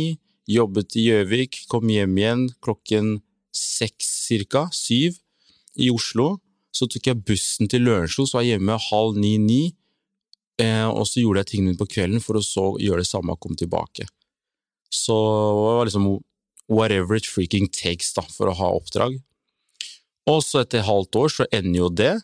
jobbet 0.49 0.97
i 0.97 1.09
Gjøvik, 1.11 1.65
kom 1.71 1.91
hjem 1.91 2.15
igjen 2.21 2.45
klokken 2.65 3.17
seks 3.57 4.09
cirka, 4.29 4.67
syv, 4.73 5.19
i 5.77 5.91
Oslo. 5.93 6.37
Så 6.73 6.89
tok 6.93 7.09
jeg 7.09 7.25
bussen 7.27 7.71
til 7.73 7.85
Lørenskog, 7.87 8.29
så 8.29 8.39
var 8.39 8.47
jeg 8.47 8.57
hjemme 8.57 8.79
halv 8.89 9.19
ni-ni, 9.21 9.75
eh, 10.61 10.87
og 10.87 11.07
så 11.09 11.23
gjorde 11.23 11.43
jeg 11.43 11.51
tingene 11.53 11.73
mine 11.73 11.81
på 11.81 11.89
kvelden 11.89 12.23
for 12.25 12.39
å 12.39 12.45
så 12.45 12.67
gjøre 12.81 13.05
det 13.05 13.11
samme 13.11 13.35
og 13.35 13.41
komme 13.41 13.59
tilbake. 13.61 14.09
Så 14.93 15.17
det 15.17 15.65
var 15.65 15.89
liksom 15.89 16.09
whatever 16.67 17.17
it 17.19 17.29
freaking 17.29 17.69
takes 17.71 18.13
da, 18.17 18.25
for 18.33 18.51
å 18.51 18.57
ha 18.59 18.73
oppdrag. 18.79 19.19
Og 20.27 20.43
så 20.43 20.65
etter 20.65 20.87
halvt 20.87 21.21
år 21.21 21.33
så 21.33 21.47
ender 21.55 21.79
jo 21.79 21.93
det, 21.93 22.15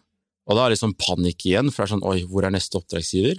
og 0.49 0.59
da 0.59 0.65
er 0.65 0.73
det 0.73 0.77
liksom 0.77 0.97
panikk 0.99 1.47
igjen, 1.47 1.71
for 1.71 1.83
det 1.83 1.87
er 1.87 1.95
sånn 1.95 2.09
oi, 2.09 2.19
hvor 2.27 2.47
er 2.47 2.55
neste 2.55 2.81
oppdragsgiver? 2.81 3.39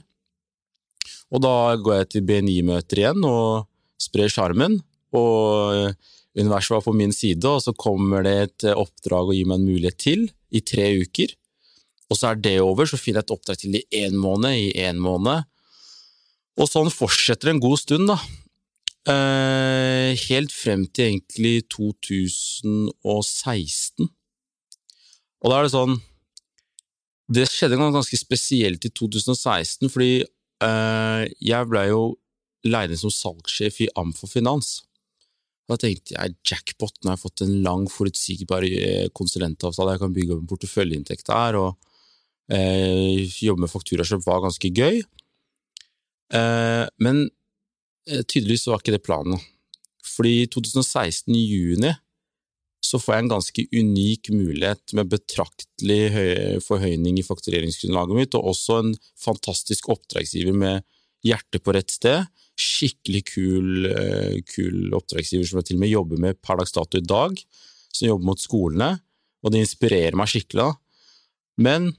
Og 1.33 1.43
da 1.43 1.75
går 1.81 1.97
jeg 1.99 2.09
til 2.13 2.25
BNI-møter 2.29 3.01
igjen 3.01 3.25
og 3.27 3.65
sprer 4.01 4.31
sjarmen, 4.31 4.79
og 5.13 5.93
universet 6.37 6.77
var 6.77 6.83
på 6.85 6.95
min 6.95 7.13
side, 7.13 7.43
og 7.49 7.61
så 7.65 7.73
kommer 7.77 8.23
det 8.25 8.35
et 8.45 8.67
oppdrag 8.71 9.31
og 9.31 9.37
gir 9.37 9.49
meg 9.49 9.59
en 9.59 9.67
mulighet 9.67 9.99
til 9.99 10.27
i 10.53 10.61
tre 10.65 10.87
uker. 11.03 11.33
Og 12.11 12.19
så 12.19 12.31
er 12.31 12.39
det 12.41 12.55
over, 12.61 12.87
så 12.87 12.99
finner 12.99 13.21
jeg 13.21 13.27
et 13.27 13.35
oppdrag 13.35 13.59
til 13.59 13.77
i 13.79 13.83
én 14.03 14.15
måned, 14.19 14.53
i 14.53 14.71
én 14.85 14.99
måned. 15.01 15.49
Og 16.61 16.69
sånn 16.69 16.91
fortsetter 16.93 17.49
en 17.51 17.61
god 17.61 17.81
stund, 17.81 18.09
da. 18.11 18.19
Eh, 19.03 20.15
helt 20.29 20.53
frem 20.55 20.85
til 20.95 21.09
egentlig 21.09 21.65
2016. 21.73 24.07
Og 25.43 25.51
da 25.51 25.57
er 25.57 25.63
det 25.65 25.73
sånn 25.73 25.97
Det 27.33 27.43
skjedde 27.51 27.79
ganske 27.79 28.17
spesielt 28.19 28.85
i 28.87 28.91
2016, 28.95 29.89
fordi 29.91 30.23
eh, 30.23 31.23
jeg 31.43 31.67
blei 31.67 31.87
jo 31.89 32.17
leid 32.67 32.91
inn 32.91 32.99
som 32.99 33.11
salgssjef 33.11 33.81
i 33.83 33.89
Amfor 33.99 34.27
Finans. 34.31 34.83
Da 35.67 35.75
tenkte 35.79 36.15
jeg 36.15 36.35
jackpot, 36.47 36.93
nå 37.01 37.07
har 37.09 37.17
jeg 37.17 37.23
fått 37.23 37.41
en 37.43 37.63
lang, 37.63 37.83
forutsigbar 37.91 38.63
eh, 38.67 39.07
konsulentavtale, 39.15 39.91
jeg 39.95 40.01
kan 40.03 40.15
bygge 40.15 40.33
opp 40.35 40.41
en 40.43 40.51
porteføljeinntekt 40.51 41.25
der, 41.31 41.51
og 41.59 41.71
eh, 42.53 43.23
jobbe 43.39 43.61
med 43.65 43.71
fakturakjøp 43.71 44.23
var 44.27 44.43
ganske 44.45 44.69
gøy. 44.71 44.95
Men 46.33 47.17
tydeligvis 48.07 48.67
var 48.69 48.81
ikke 48.81 48.95
det 48.95 49.05
planen. 49.05 49.41
Fordi 50.03 50.43
i 50.43 50.49
2016, 50.51 51.31
i 51.35 51.43
juni, 51.47 51.93
så 52.83 52.99
får 52.99 53.15
jeg 53.15 53.23
en 53.23 53.31
ganske 53.31 53.63
unik 53.71 54.29
mulighet 54.35 54.93
med 54.97 55.11
betraktelig 55.13 56.01
forhøyning 56.65 57.17
i 57.19 57.25
faktureringsgrunnlaget 57.25 58.19
mitt, 58.19 58.35
og 58.35 58.51
også 58.51 58.79
en 58.81 58.91
fantastisk 59.19 59.87
oppdragsgiver 59.93 60.55
med 60.57 60.83
hjertet 61.23 61.63
på 61.63 61.73
rett 61.75 61.93
sted. 61.95 62.27
Skikkelig 62.59 63.23
kul, 63.31 63.87
eh, 63.87 64.41
kul 64.45 64.93
oppdragsgiver 64.93 65.47
som 65.47 65.61
jeg 65.61 65.71
til 65.71 65.79
og 65.79 65.83
med 65.85 65.93
jobber 65.93 66.23
med 66.27 66.41
per 66.43 66.59
dags 66.59 66.75
dato 66.75 66.99
i 66.99 67.07
dag, 67.07 67.39
som 67.93 68.07
jobber 68.09 68.29
mot 68.33 68.43
skolene, 68.43 68.91
og 69.43 69.51
det 69.51 69.63
inspirerer 69.63 70.19
meg 70.19 70.29
skikkelig. 70.31 70.73
Men 71.63 71.93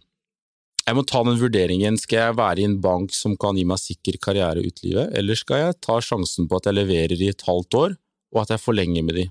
jeg 0.85 0.97
må 0.99 1.05
ta 1.09 1.23
den 1.25 1.41
vurderingen, 1.41 1.97
skal 2.01 2.21
jeg 2.21 2.39
være 2.39 2.61
i 2.61 2.67
en 2.69 2.81
bank 2.85 3.15
som 3.17 3.39
kan 3.41 3.57
gi 3.57 3.65
meg 3.69 3.81
sikker 3.81 4.19
karriere 4.23 4.65
ut 4.65 4.83
livet, 4.85 5.13
eller 5.17 5.39
skal 5.39 5.63
jeg 5.63 5.79
ta 5.85 5.97
sjansen 6.05 6.49
på 6.49 6.59
at 6.59 6.69
jeg 6.69 6.77
leverer 6.77 7.17
i 7.17 7.31
et 7.33 7.45
halvt 7.47 7.79
år, 7.81 7.97
og 8.35 8.43
at 8.43 8.53
jeg 8.53 8.65
forlenger 8.65 9.07
med 9.07 9.21
de? 9.23 9.29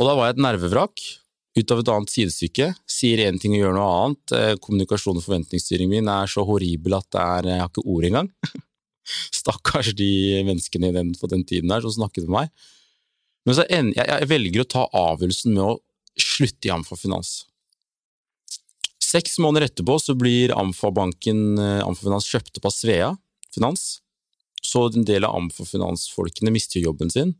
Og 0.00 0.06
da 0.08 0.14
var 0.16 0.30
jeg 0.30 0.38
et 0.38 0.44
nervevrak, 0.46 1.04
ut 1.58 1.74
av 1.74 1.82
et 1.82 1.90
annet 1.92 2.12
sidestykke, 2.12 2.70
sier 2.88 3.20
én 3.26 3.38
ting 3.42 3.56
og 3.56 3.64
gjør 3.64 3.76
noe 3.76 3.92
annet. 3.98 4.34
Eh, 4.38 4.52
kommunikasjon 4.62 5.18
og 5.18 5.24
forventningsstyringen 5.24 5.92
min 5.92 6.10
er 6.12 6.30
så 6.30 6.44
horribel 6.46 6.94
at 6.96 7.18
er, 7.18 7.48
jeg 7.50 7.62
har 7.64 7.72
ikke 7.72 7.86
ord 7.90 8.06
engang. 8.06 8.30
Stakkars 9.40 9.92
de 9.98 10.10
menneskene 10.46 10.92
den, 10.94 11.12
på 11.18 11.30
den 11.32 11.42
tiden 11.44 11.72
der 11.72 11.82
som 11.82 11.96
snakket 11.96 12.28
med 12.28 12.36
meg. 12.36 12.54
Men 13.48 13.58
så 13.58 13.66
en, 13.66 13.90
jeg, 13.96 14.06
jeg, 14.06 14.30
velger 14.30 14.62
å 14.62 14.70
ta 14.76 14.86
avgjørelsen 14.94 15.56
med 15.56 15.64
å 15.66 15.78
slutte 16.20 16.68
i 16.68 16.72
Amfa 16.74 16.98
Finans. 17.00 17.40
Seks 19.10 19.38
måneder 19.42 19.66
etterpå 19.66 19.96
så 19.98 20.14
blir 20.18 20.52
Amfa-banken 20.54 21.58
eh, 21.58 21.82
Amfa 21.82 22.20
kjøpt 22.22 22.60
opp 22.60 22.68
av 22.70 22.74
Svea 22.74 23.10
Finans, 23.50 24.00
så 24.62 24.84
en 24.90 25.06
del 25.08 25.26
av 25.26 25.34
Amfa-finansfolkene 25.38 26.52
mister 26.54 26.82
jobben 26.82 27.10
sin. 27.10 27.32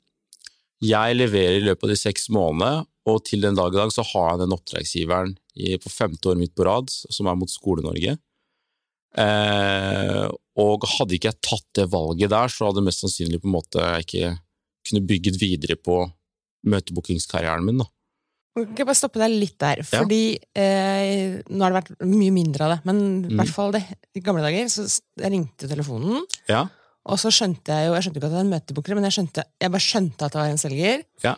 Jeg 0.83 1.19
leverer 1.19 1.61
i 1.61 1.67
løpet 1.67 1.87
av 1.87 1.93
de 1.93 1.99
seks 2.01 2.31
månedene, 2.33 2.87
og 3.11 3.23
til 3.29 3.45
den 3.45 3.59
dag 3.59 3.75
i 3.75 3.79
dag 3.79 3.93
så 3.95 4.05
har 4.11 4.33
jeg 4.33 4.43
den 4.43 4.57
oppdragsgiveren 4.57 5.37
på 5.85 5.93
femte 5.93 6.31
året 6.31 6.41
mitt 6.41 6.55
på 6.57 6.67
rad, 6.67 6.91
som 6.91 7.29
er 7.29 7.39
mot 7.39 7.53
Skole-Norge. 7.53 8.17
Eh, 9.21 10.27
og 10.61 10.87
hadde 10.97 11.17
ikke 11.17 11.31
jeg 11.33 11.43
tatt 11.45 11.69
det 11.77 11.87
valget 11.93 12.33
der, 12.33 12.53
så 12.53 12.71
hadde 12.71 12.85
mest 12.87 13.05
sannsynlig 13.05 13.43
på 13.43 13.51
en 13.51 13.57
måte 13.59 13.85
jeg 13.85 14.07
ikke 14.07 14.35
kunne 14.89 15.07
bygget 15.07 15.41
videre 15.41 15.77
på 15.77 16.03
møtebookingskarrieren 16.71 17.67
min. 17.67 17.85
da. 17.85 17.89
Kan 18.69 18.83
jeg 18.83 18.89
bare 18.89 18.99
stoppe 18.99 19.21
deg 19.23 19.33
litt 19.35 19.57
der? 19.61 19.83
Fordi 19.87 20.23
eh, 20.57 21.39
Nå 21.49 21.65
har 21.65 21.73
det 21.73 21.79
vært 21.81 22.05
mye 22.09 22.35
mindre 22.35 22.67
av 22.67 22.75
det, 22.75 22.81
men 22.89 23.01
i 23.29 23.35
hvert 23.35 23.51
mm. 23.51 23.55
fall 23.55 23.75
det, 23.77 23.83
i 24.17 24.23
gamle 24.25 24.45
dager 24.45 24.69
så 24.73 24.87
jeg 24.87 25.33
ringte 25.33 25.71
telefonen. 25.71 26.25
Ja. 26.51 26.67
Og 27.11 27.21
så 27.21 27.33
skjønte 27.33 27.73
jeg 27.73 27.89
jo 27.89 27.95
Jeg 27.97 28.05
skjønte 28.07 28.21
ikke 28.21 28.29
at 28.29 28.35
det 28.35 28.41
var 28.41 28.47
en 28.47 28.55
møtebooker, 28.55 28.99
men 28.99 29.09
jeg, 29.09 29.17
skjønte, 29.17 29.47
jeg 29.63 29.75
bare 29.75 29.87
skjønte 29.87 30.27
at 30.27 30.37
det 30.37 30.43
var 30.43 30.53
en 30.53 30.63
selger. 30.63 31.05
Ja. 31.25 31.35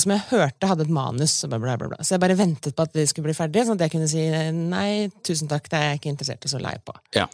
Som 0.00 0.14
jeg 0.14 0.26
hørte 0.30 0.70
hadde 0.70 0.86
et 0.86 0.96
manus. 0.96 1.34
Bla, 1.50 1.60
bla, 1.60 1.76
bla, 1.76 2.00
Så 2.00 2.14
jeg 2.14 2.22
bare 2.22 2.38
ventet 2.38 2.76
på 2.76 2.86
at 2.86 2.94
det 2.96 3.08
skulle 3.10 3.28
bli 3.28 3.36
ferdig, 3.36 3.66
sånn 3.66 3.76
at 3.76 3.86
jeg 3.86 3.94
kunne 3.96 4.10
si 4.10 4.24
nei, 4.56 5.10
tusen 5.26 5.50
takk, 5.50 5.68
det 5.68 5.80
er 5.80 5.88
jeg 5.90 6.00
ikke 6.00 6.12
interessert 6.14 6.46
i, 6.46 6.52
så 6.52 6.62
lei 6.62 6.76
på. 6.84 6.96
Ja. 7.18 7.26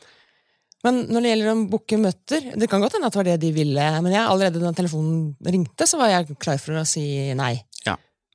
Men 0.87 1.07
når 1.11 1.25
det 1.25 1.31
gjelder 1.33 1.51
å 1.51 1.61
booke 1.71 1.99
møter, 1.99 2.51
det 2.55 2.69
kan 2.71 2.83
godt 2.83 2.97
hende 2.97 3.09
at 3.09 3.15
det 3.15 3.21
var 3.21 3.29
det 3.31 3.39
de 3.43 3.53
ville, 3.55 3.87
men 4.05 4.13
jeg, 4.13 4.23
allerede 4.23 4.63
da 4.63 4.75
telefonen 4.77 5.33
ringte, 5.43 5.89
så 5.89 5.99
var 5.99 6.13
jeg 6.13 6.37
klar 6.43 6.61
for 6.63 6.79
å 6.79 6.85
si 6.87 7.07
nei. 7.39 7.55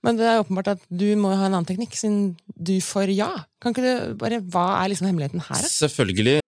Men 0.03 0.17
det 0.17 0.25
er 0.25 0.41
åpenbart 0.41 0.67
at 0.75 0.85
du 0.89 1.07
må 1.15 1.33
ha 1.35 1.45
en 1.45 1.53
annen 1.53 1.67
teknikk, 1.69 1.93
siden 1.97 2.35
du 2.57 2.79
får 2.81 3.13
ja. 3.13 3.31
Kan 3.61 3.75
ikke 3.75 3.85
du 3.85 4.15
bare, 4.21 4.41
Hva 4.41 4.81
er 4.81 4.93
liksom 4.93 5.09
hemmeligheten 5.11 5.43
her? 5.49 5.67
Selvfølgelig. 5.69 6.39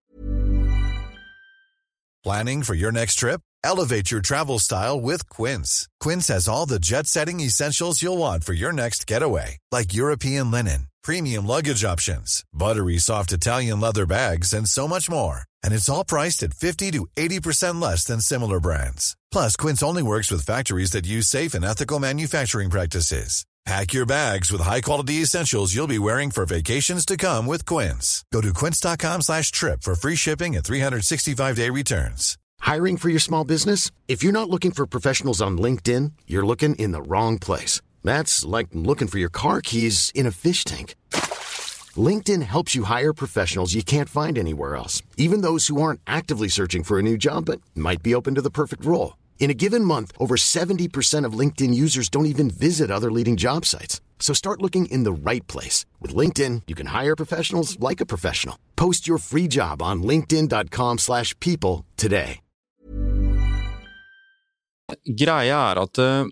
Planning 2.24 2.62
for 2.64 2.74
your 2.74 2.90
next 2.90 3.16
trip? 3.16 3.40
Elevate 3.62 4.10
your 4.10 4.20
travel 4.20 4.58
style 4.58 5.00
with 5.00 5.28
Quince. 5.28 5.88
Quince 6.00 6.28
has 6.28 6.48
all 6.48 6.66
the 6.66 6.78
jet-setting 6.78 7.40
essentials 7.40 8.02
you'll 8.02 8.18
want 8.18 8.44
for 8.44 8.52
your 8.52 8.72
next 8.72 9.06
getaway, 9.06 9.58
like 9.70 9.94
European 9.94 10.50
linen, 10.50 10.88
premium 11.02 11.46
luggage 11.46 11.84
options, 11.84 12.44
buttery 12.52 12.98
soft 12.98 13.32
Italian 13.32 13.80
leather 13.80 14.06
bags, 14.06 14.52
and 14.52 14.68
so 14.68 14.88
much 14.88 15.08
more. 15.10 15.40
And 15.62 15.72
it's 15.72 15.88
all 15.88 16.04
priced 16.04 16.42
at 16.42 16.54
50 16.54 16.90
to 16.92 17.06
80% 17.16 17.80
less 17.80 18.04
than 18.04 18.20
similar 18.20 18.60
brands. 18.60 19.16
Plus, 19.34 19.56
Quince 19.56 19.82
only 19.82 20.00
works 20.00 20.30
with 20.30 20.46
factories 20.46 20.92
that 20.92 21.08
use 21.08 21.26
safe 21.26 21.54
and 21.54 21.64
ethical 21.64 21.98
manufacturing 21.98 22.70
practices. 22.70 23.44
Pack 23.66 23.92
your 23.92 24.06
bags 24.06 24.52
with 24.52 24.60
high-quality 24.60 25.14
essentials 25.22 25.74
you'll 25.74 25.88
be 25.88 25.98
wearing 25.98 26.30
for 26.30 26.46
vacations 26.46 27.04
to 27.04 27.16
come 27.16 27.44
with 27.44 27.66
Quince. 27.66 28.24
Go 28.32 28.40
to 28.40 28.52
quince.com 28.52 29.22
slash 29.22 29.50
trip 29.50 29.82
for 29.82 29.96
free 29.96 30.14
shipping 30.14 30.54
and 30.54 30.64
365-day 30.64 31.68
returns. 31.70 32.38
Hiring 32.60 32.96
for 32.96 33.08
your 33.08 33.18
small 33.18 33.42
business? 33.42 33.90
If 34.06 34.22
you're 34.22 34.38
not 34.40 34.50
looking 34.50 34.70
for 34.70 34.86
professionals 34.86 35.42
on 35.42 35.58
LinkedIn, 35.58 36.12
you're 36.28 36.46
looking 36.46 36.76
in 36.76 36.92
the 36.92 37.02
wrong 37.02 37.40
place. 37.40 37.80
That's 38.04 38.44
like 38.44 38.68
looking 38.72 39.08
for 39.08 39.18
your 39.18 39.30
car 39.30 39.60
keys 39.60 40.12
in 40.14 40.26
a 40.26 40.30
fish 40.30 40.62
tank. 40.62 40.94
LinkedIn 41.96 42.42
helps 42.42 42.76
you 42.76 42.84
hire 42.84 43.12
professionals 43.12 43.74
you 43.74 43.82
can't 43.82 44.08
find 44.08 44.38
anywhere 44.38 44.76
else, 44.76 45.02
even 45.16 45.40
those 45.40 45.66
who 45.66 45.82
aren't 45.82 46.00
actively 46.06 46.48
searching 46.48 46.84
for 46.84 47.00
a 47.00 47.02
new 47.02 47.16
job 47.16 47.46
but 47.46 47.60
might 47.74 48.00
be 48.00 48.14
open 48.14 48.36
to 48.36 48.42
the 48.42 48.50
perfect 48.50 48.84
role. 48.84 49.14
In 49.38 49.50
a 49.50 49.54
given 49.54 49.84
month, 49.84 50.10
over 50.18 50.36
70% 50.36 51.26
of 51.26 51.38
LinkedIn 51.38 51.74
users 51.74 52.08
don't 52.08 52.26
even 52.26 52.50
visit 52.50 52.90
other 52.90 53.12
leading 53.12 53.36
job 53.36 53.66
sites. 53.66 54.00
So 54.18 54.32
start 54.32 54.62
looking 54.62 54.86
in 54.86 55.04
the 55.04 55.12
right 55.12 55.46
place. 55.46 55.84
With 56.00 56.16
LinkedIn, 56.16 56.62
you 56.66 56.74
can 56.74 56.86
hire 56.86 57.14
professionals 57.14 57.78
like 57.78 58.00
a 58.00 58.06
professional. 58.06 58.56
Post 58.74 59.06
your 59.06 59.18
free 59.18 59.46
job 59.46 59.82
on 59.82 60.02
linkedin.com 60.02 60.98
slash 60.98 61.38
people 61.40 61.84
today. 61.96 62.40
Greia 65.04 65.58
er 65.72 65.80
at 65.80 65.98
uh, 65.98 66.26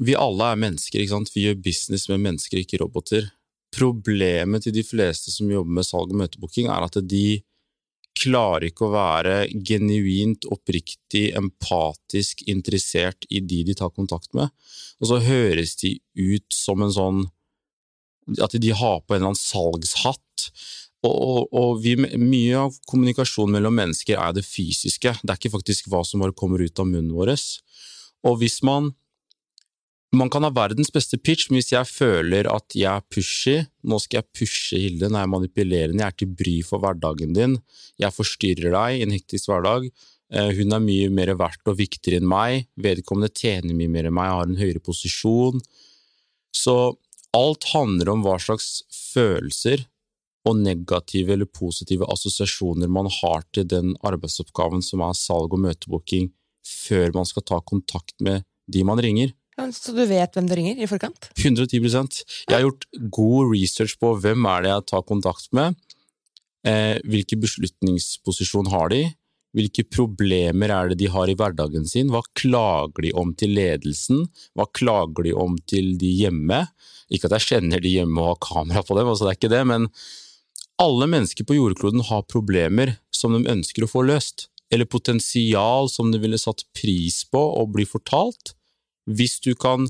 vi 0.00 0.14
alle 0.16 0.52
er 0.52 0.60
mennesker, 0.60 1.00
ikke 1.00 1.12
sant? 1.12 1.32
Vi 1.34 1.44
gjør 1.46 1.58
business 1.64 2.06
med 2.08 2.22
mennesker, 2.24 2.60
ikke 2.60 2.80
roboter. 2.82 3.28
Problemet 3.76 4.64
til 4.64 4.74
de 4.76 4.84
fleste 4.84 5.32
som 5.32 5.50
jobber 5.52 5.76
med 5.78 5.86
salg 5.86 6.12
og 6.12 6.20
møtebooking, 6.22 6.70
er 6.72 6.86
at 6.86 6.96
de 7.04 7.42
klarer 8.16 8.68
ikke 8.68 8.86
å 8.86 8.94
være 8.94 9.36
genuint, 9.66 10.46
oppriktig, 10.52 11.28
empatisk 11.38 12.42
interessert 12.50 13.28
i 13.28 13.42
de 13.44 13.62
de 13.68 13.76
tar 13.78 13.92
kontakt 13.94 14.32
med, 14.36 14.52
og 15.00 15.10
så 15.10 15.20
høres 15.24 15.76
de 15.82 15.96
ut 16.14 16.46
som 16.54 16.84
en 16.84 16.94
sånn 16.94 17.24
At 18.42 18.56
de 18.58 18.72
har 18.74 19.02
på 19.06 19.14
en 19.14 19.20
eller 19.20 19.28
annen 19.30 19.38
salgshatt. 19.38 20.48
Og, 21.06 21.12
og, 21.14 21.42
og 21.54 21.76
vi, 21.84 21.92
mye 21.94 22.56
av 22.58 22.74
kommunikasjonen 22.90 23.54
mellom 23.54 23.76
mennesker 23.78 24.18
er 24.18 24.32
det 24.34 24.42
fysiske. 24.42 25.12
Det 25.22 25.30
er 25.30 25.38
ikke 25.38 25.52
faktisk 25.52 25.86
hva 25.92 26.00
som 26.02 26.24
bare 26.24 26.34
kommer 26.34 26.58
ut 26.58 26.82
av 26.82 26.88
munnen 26.90 27.14
vår. 27.14 27.30
Og 28.26 28.40
hvis 28.40 28.58
man 28.66 28.90
man 30.18 30.30
kan 30.32 30.44
ha 30.46 30.50
verdens 30.54 30.92
beste 30.94 31.18
pitch, 31.18 31.48
men 31.50 31.60
hvis 31.60 31.72
jeg 31.72 31.88
føler 31.88 32.48
at 32.50 32.74
jeg 32.76 32.88
er 32.90 33.06
pushy, 33.12 33.56
nå 33.86 33.98
skal 34.02 34.20
jeg 34.20 34.38
pushe 34.38 34.80
Hilde. 34.80 35.08
Når 35.08 35.18
jeg 35.18 35.28
er 35.28 35.32
manipulerende, 35.32 36.02
jeg 36.02 36.12
er 36.14 36.18
til 36.20 36.34
bry 36.38 36.54
for 36.66 36.82
hverdagen 36.82 37.34
din, 37.36 37.56
jeg 38.02 38.14
forstyrrer 38.14 38.74
deg 38.76 38.98
i 38.98 39.02
en 39.06 39.14
hektisk 39.16 39.50
hverdag, 39.50 39.88
eh, 40.32 40.52
hun 40.58 40.76
er 40.76 40.84
mye 40.84 41.10
mer 41.14 41.34
verdt 41.40 41.72
og 41.72 41.78
viktigere 41.80 42.22
enn 42.22 42.30
meg, 42.30 42.68
vedkommende 42.78 43.32
tjener 43.34 43.76
mye 43.78 43.92
mer 43.92 44.10
enn 44.10 44.16
meg, 44.16 44.32
har 44.36 44.50
en 44.50 44.60
høyere 44.60 44.82
posisjon. 44.84 45.62
Så 46.54 46.76
alt 47.36 47.68
handler 47.72 48.12
om 48.14 48.24
hva 48.24 48.38
slags 48.40 48.84
følelser 48.94 49.84
og 50.46 50.60
negative 50.62 51.34
eller 51.34 51.48
positive 51.50 52.06
assosiasjoner 52.12 52.90
man 52.92 53.08
har 53.10 53.42
til 53.54 53.66
den 53.68 53.96
arbeidsoppgaven 54.06 54.84
som 54.84 55.02
er 55.02 55.16
salg 55.18 55.56
og 55.56 55.64
møtebooking, 55.64 56.30
før 56.66 57.10
man 57.16 57.26
skal 57.26 57.44
ta 57.46 57.58
kontakt 57.66 58.14
med 58.22 58.46
de 58.70 58.84
man 58.86 59.02
ringer. 59.02 59.34
Så 59.56 59.94
du 59.96 60.02
vet 60.04 60.36
hvem 60.36 60.48
du 60.48 60.54
ringer 60.58 60.80
i 60.80 60.88
forkant? 60.88 61.30
110% 61.40 62.18
Jeg 62.46 62.52
har 62.52 62.64
gjort 62.66 62.84
god 63.12 63.52
research 63.54 63.96
på 64.00 64.12
hvem 64.20 64.44
er 64.52 64.66
det 64.66 64.72
jeg 64.72 64.88
tar 64.92 65.06
kontakt 65.08 65.48
med, 65.56 65.78
eh, 66.66 66.98
hvilken 67.08 67.40
beslutningsposisjon 67.40 68.68
har 68.74 68.92
de, 68.92 69.00
hvilke 69.56 69.86
problemer 69.88 70.72
er 70.74 70.90
det 70.90 70.98
de 71.00 71.08
har 71.12 71.30
i 71.32 71.36
hverdagen 71.38 71.86
sin, 71.88 72.10
hva 72.12 72.20
klager 72.36 73.06
de 73.06 73.14
om 73.16 73.32
til 73.38 73.54
ledelsen, 73.56 74.26
hva 74.52 74.68
klager 74.76 75.24
de 75.24 75.32
om 75.32 75.56
til 75.64 75.94
de 76.00 76.12
hjemme? 76.20 76.66
Ikke 77.08 77.30
at 77.30 77.38
jeg 77.38 77.48
kjenner 77.48 77.80
de 77.80 77.94
hjemme 77.96 78.20
og 78.20 78.34
har 78.34 78.42
kamera 78.44 78.84
på 78.84 78.98
dem, 78.98 79.08
altså 79.08 79.24
det 79.24 79.32
er 79.32 79.40
ikke 79.40 79.54
det, 79.54 79.64
men 79.72 79.88
alle 80.82 81.08
mennesker 81.08 81.48
på 81.48 81.56
jordkloden 81.56 82.04
har 82.04 82.28
problemer 82.28 82.98
som 83.14 83.32
de 83.32 83.48
ønsker 83.48 83.86
å 83.86 83.88
få 83.88 84.04
løst, 84.04 84.50
eller 84.68 84.88
potensial 84.90 85.88
som 85.88 86.10
de 86.12 86.20
ville 86.20 86.40
satt 86.40 86.66
pris 86.76 87.22
på 87.30 87.40
å 87.40 87.64
bli 87.70 87.86
fortalt, 87.88 88.52
hvis 89.06 89.38
du 89.44 89.54
kan 89.58 89.86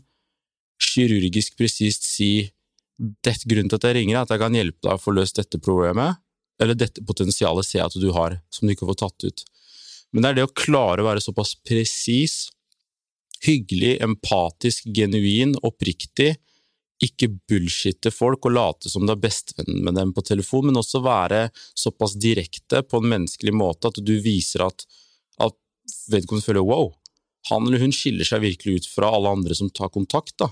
kirurgisk 0.82 1.56
presist 1.56 2.04
si 2.04 2.48
det, 2.96 3.36
grunnen 3.44 3.68
til 3.68 3.78
at 3.80 3.88
jeg 3.88 3.98
ringer, 3.98 4.16
er 4.16 4.24
at 4.24 4.32
jeg 4.32 4.42
kan 4.42 4.56
hjelpe 4.56 4.86
deg 4.86 4.96
å 4.96 5.02
få 5.02 5.12
løst 5.16 5.40
dette 5.40 5.60
problemet, 5.60 6.20
eller 6.62 6.78
dette 6.78 7.04
potensialet 7.04 7.66
ser 7.66 7.82
jeg 7.82 7.90
at 7.90 8.00
du 8.00 8.10
har, 8.16 8.38
som 8.52 8.66
du 8.66 8.72
ikke 8.72 8.88
får 8.88 9.00
tatt 9.02 9.26
ut. 9.28 9.44
Men 10.12 10.24
det 10.24 10.30
er 10.30 10.38
det 10.38 10.46
å 10.46 10.56
klare 10.56 11.02
å 11.02 11.08
være 11.10 11.24
såpass 11.24 11.54
presis, 11.66 12.46
hyggelig, 13.44 13.98
empatisk, 14.04 14.88
genuin, 14.96 15.52
oppriktig, 15.66 16.36
ikke 17.04 17.28
bullshitte 17.50 18.08
folk 18.14 18.46
og 18.48 18.54
late 18.56 18.88
som 18.88 19.04
du 19.04 19.12
er 19.12 19.20
bestevennen 19.20 19.82
med 19.84 19.98
dem 19.98 20.14
på 20.16 20.24
telefon, 20.24 20.70
men 20.70 20.80
også 20.80 21.02
være 21.04 21.50
såpass 21.76 22.16
direkte 22.16 22.80
på 22.88 23.02
en 23.02 23.10
menneskelig 23.12 23.52
måte 23.52 23.90
at 23.90 24.00
du 24.00 24.14
viser 24.24 24.64
at, 24.64 24.86
at 25.44 25.56
vedkommende 26.08 26.46
føler 26.46 26.64
wow, 26.64 26.88
han 27.50 27.66
eller 27.66 27.82
hun 27.82 27.94
skiller 27.94 28.26
seg 28.26 28.42
virkelig 28.44 28.80
ut 28.80 28.88
fra 28.90 29.10
alle 29.16 29.32
andre 29.38 29.56
som 29.58 29.70
tar 29.70 29.92
kontakt. 29.94 30.34
Da. 30.42 30.50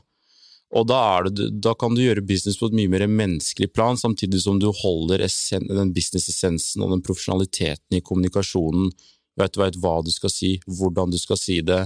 Og 0.75 0.87
da, 0.91 1.01
det, 1.29 1.51
da, 1.63 1.75
kan 1.79 1.95
du 1.95 2.03
gjøre 2.03 2.25
business 2.27 2.59
på 2.59 2.71
et 2.71 2.77
mye 2.79 2.91
mer 2.91 3.07
menneskelig 3.07 3.71
plan, 3.75 3.99
samtidig 4.01 4.41
som 4.43 4.59
du 4.63 4.71
holder 4.75 5.23
essen, 5.27 5.69
den 5.71 5.93
business-essensen 5.95 6.83
og 6.83 6.95
den 6.97 7.05
profesjonaliteten 7.05 7.99
i 7.99 8.03
kommunikasjonen. 8.03 8.91
Vet, 9.39 9.59
vet 9.59 9.79
hva 9.83 9.99
du 10.07 10.11
skal 10.15 10.31
si, 10.31 10.57
hvordan 10.67 11.15
du 11.15 11.19
skal 11.19 11.39
si 11.39 11.61
det, 11.67 11.85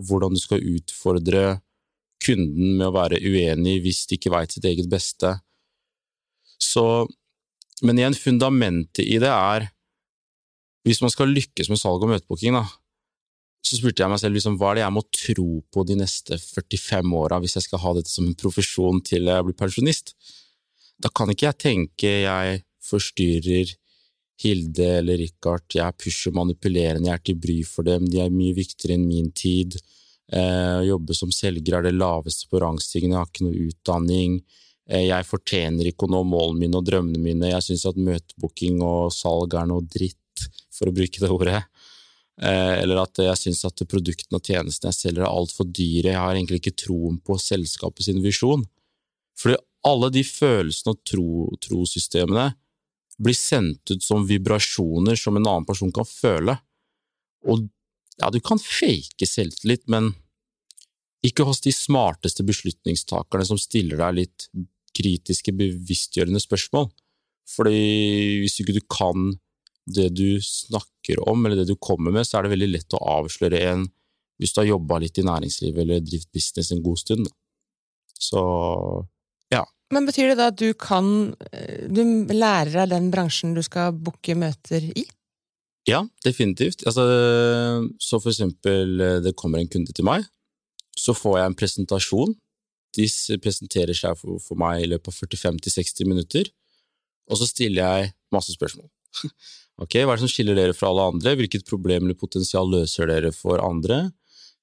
hvordan 0.00 0.36
du 0.36 0.40
skal 0.40 0.64
utfordre 0.74 1.44
kunden 2.24 2.78
med 2.78 2.88
å 2.88 2.94
være 2.94 3.20
uenig 3.20 3.78
hvis 3.84 4.04
de 4.08 4.18
ikke 4.18 4.32
veit 4.32 4.54
sitt 4.54 4.66
eget 4.68 4.88
beste. 4.92 5.34
Så, 6.60 7.04
men 7.84 8.00
igjen, 8.00 8.16
fundamentet 8.16 9.04
i 9.04 9.18
det 9.20 9.32
er 9.32 9.70
Hvis 10.84 11.00
man 11.00 11.08
skal 11.08 11.30
lykkes 11.32 11.70
med 11.72 11.80
salg 11.80 12.02
og 12.04 12.10
møtebooking, 12.10 12.52
da, 12.58 12.66
så 13.64 13.78
spurte 13.78 14.04
jeg 14.04 14.12
meg 14.12 14.20
selv 14.20 14.36
liksom, 14.36 14.58
hva 14.60 14.72
er 14.72 14.78
det 14.78 14.84
jeg 14.84 14.94
må 14.94 15.02
tro 15.16 15.48
på 15.72 15.84
de 15.88 15.96
neste 15.96 16.36
45 16.36 17.14
åra 17.16 17.38
hvis 17.40 17.56
jeg 17.56 17.66
skal 17.68 17.80
ha 17.80 17.94
dette 17.96 18.12
som 18.12 18.26
en 18.28 18.36
profesjon 18.36 19.00
til 19.06 19.30
jeg 19.30 19.46
blir 19.46 19.56
pensjonist? 19.56 20.12
Da 21.00 21.10
kan 21.10 21.32
ikke 21.32 21.48
jeg 21.48 21.60
tenke 21.62 22.12
jeg 22.26 22.60
forstyrrer 22.84 23.72
Hilde 24.42 24.86
eller 24.98 25.20
Richard, 25.20 25.64
jeg 25.70 25.96
pusher 26.00 26.34
manipulerende, 26.34 27.06
jeg 27.06 27.14
er 27.20 27.22
til 27.22 27.36
bry 27.38 27.60
for 27.68 27.86
dem, 27.86 28.08
de 28.10 28.18
er 28.20 28.34
mye 28.34 28.56
viktigere 28.56 28.96
enn 28.98 29.06
min 29.06 29.30
tid. 29.30 29.76
Eh, 30.26 30.80
å 30.80 30.88
jobbe 30.88 31.14
som 31.14 31.30
selger 31.32 31.78
er 31.78 31.86
det 31.86 31.94
laveste 31.94 32.48
på 32.50 32.58
rangstigen, 32.62 33.14
jeg 33.14 33.20
har 33.20 33.30
ikke 33.30 33.46
noe 33.46 33.68
utdanning. 33.68 34.40
Eh, 34.90 35.06
jeg 35.06 35.28
fortjener 35.28 35.86
ikke 35.88 36.08
å 36.08 36.14
nå 36.16 36.24
målene 36.26 36.64
mine 36.64 36.80
og 36.80 36.88
drømmene 36.88 37.22
mine, 37.22 37.52
jeg 37.52 37.68
syns 37.68 37.86
at 37.92 38.00
møtebooking 38.00 38.82
og 38.84 39.14
salg 39.14 39.54
er 39.54 39.70
noe 39.70 39.86
dritt, 39.86 40.48
for 40.74 40.90
å 40.90 40.96
bruke 40.96 41.22
det 41.22 41.30
ordet. 41.30 41.62
Eh, 42.42 42.74
eller 42.82 43.04
at 43.04 43.20
jeg 43.22 43.38
syns 43.38 43.62
at 43.68 43.84
produktene 43.86 44.40
og 44.40 44.48
tjenestene 44.48 44.90
jeg 44.90 44.98
selger 44.98 45.22
er 45.22 45.30
altfor 45.30 45.68
dyre, 45.70 46.10
jeg 46.10 46.18
har 46.18 46.34
egentlig 46.34 46.58
ikke 46.62 46.78
troen 46.82 47.20
på 47.22 47.38
selskapet 47.38 48.08
sin 48.08 48.18
visjon. 48.24 48.64
Fordi 49.38 49.58
alle 49.86 50.10
de 50.14 50.24
følelsene 50.26 50.94
og 50.94 51.02
tro, 51.06 51.28
trosystemene 51.62 52.48
blir 53.22 53.36
sendt 53.38 53.92
ut 53.92 54.02
som 54.02 54.26
vibrasjoner 54.26 55.18
som 55.18 55.38
en 55.38 55.46
annen 55.46 55.68
person 55.68 55.92
kan 55.94 56.08
føle. 56.08 56.56
Og 57.46 57.68
ja, 58.18 58.30
du 58.30 58.40
kan 58.42 58.58
fake 58.58 59.28
selvtillit, 59.28 59.86
men 59.90 60.12
ikke 61.24 61.46
hos 61.46 61.62
de 61.64 61.72
smarteste 61.74 62.44
beslutningstakerne 62.46 63.46
som 63.48 63.60
stiller 63.60 64.00
deg 64.00 64.18
litt 64.18 64.48
kritiske, 64.94 65.54
bevisstgjørende 65.56 66.42
spørsmål. 66.42 66.90
Fordi 67.54 68.40
hvis 68.42 68.58
ikke 68.60 68.76
du 68.76 68.82
kan 68.90 69.34
det 69.84 70.08
du 70.16 70.40
snakker 70.42 71.20
om, 71.28 71.44
eller 71.44 71.60
det 71.60 71.68
du 71.72 71.76
kommer 71.76 72.14
med, 72.14 72.26
så 72.26 72.38
er 72.38 72.46
det 72.46 72.54
veldig 72.54 72.70
lett 72.72 72.96
å 72.96 73.02
avsløre 73.18 73.60
en 73.70 73.86
hvis 74.40 74.54
du 74.54 74.60
har 74.62 74.72
jobba 74.72 74.98
litt 74.98 75.18
i 75.20 75.26
næringslivet 75.26 75.82
eller 75.84 76.00
drevet 76.02 76.30
business 76.34 76.72
en 76.74 76.82
god 76.82 76.98
stund. 76.98 77.28
Så 78.18 78.40
ja. 79.52 79.62
Men 79.94 80.08
betyr 80.08 80.32
det 80.32 80.38
da 80.40 80.48
at 80.50 80.58
du 80.58 80.72
kan 80.78 81.34
Du 81.92 82.00
lærer 82.32 82.72
deg 82.80 82.94
den 82.94 83.10
bransjen 83.14 83.54
du 83.54 83.62
skal 83.62 83.94
booke 83.94 84.34
møter 84.38 84.82
i? 84.94 85.04
Ja, 85.86 86.00
definitivt. 86.24 86.86
Altså, 86.88 87.04
så 88.00 88.18
for 88.18 88.32
eksempel, 88.32 88.96
det 89.22 89.36
kommer 89.36 89.60
en 89.60 89.68
kunde 89.68 89.92
til 89.92 90.06
meg, 90.08 90.24
så 90.96 91.12
får 91.12 91.38
jeg 91.38 91.50
en 91.50 91.56
presentasjon. 91.60 92.32
De 92.96 93.08
presenterer 93.42 93.96
seg 93.98 94.16
for, 94.16 94.40
for 94.40 94.58
meg 94.58 94.80
i 94.80 94.88
løpet 94.88 95.12
av 95.12 95.18
45-60 95.18 96.08
minutter, 96.08 96.48
og 97.28 97.36
så 97.36 97.48
stiller 97.50 97.82
jeg 97.84 98.14
masse 98.32 98.54
spørsmål. 98.56 98.88
Ok, 99.82 99.96
Hva 100.04 100.12
er 100.12 100.18
det 100.18 100.22
som 100.22 100.30
skiller 100.30 100.54
dere 100.54 100.74
fra 100.76 100.92
alle 100.92 101.08
andre? 101.14 101.34
Hvilket 101.38 101.66
problem 101.66 102.06
eller 102.06 102.18
potensial 102.18 102.68
løser 102.70 103.10
dere 103.10 103.32
for 103.34 103.62
andre? 103.62 104.06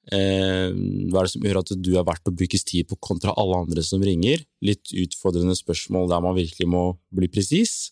Eh, 0.10 0.71
hva 1.12 1.21
er 1.21 1.28
det 1.28 1.34
som 1.34 1.43
gjør 1.45 1.60
at 1.60 1.74
du 1.78 1.91
er 2.00 2.06
verdt 2.08 2.32
å 2.32 2.34
brukes 2.34 2.63
tid 2.65 2.88
på 2.89 2.97
kontra 3.04 3.36
alle 3.38 3.60
andre 3.65 3.84
som 3.86 4.02
ringer? 4.04 4.45
Litt 4.63 4.93
utfordrende 4.95 5.58
spørsmål 5.60 6.08
der 6.10 6.24
man 6.24 6.38
virkelig 6.38 6.67
må 6.71 6.86
bli 7.12 7.28
presis. 7.32 7.91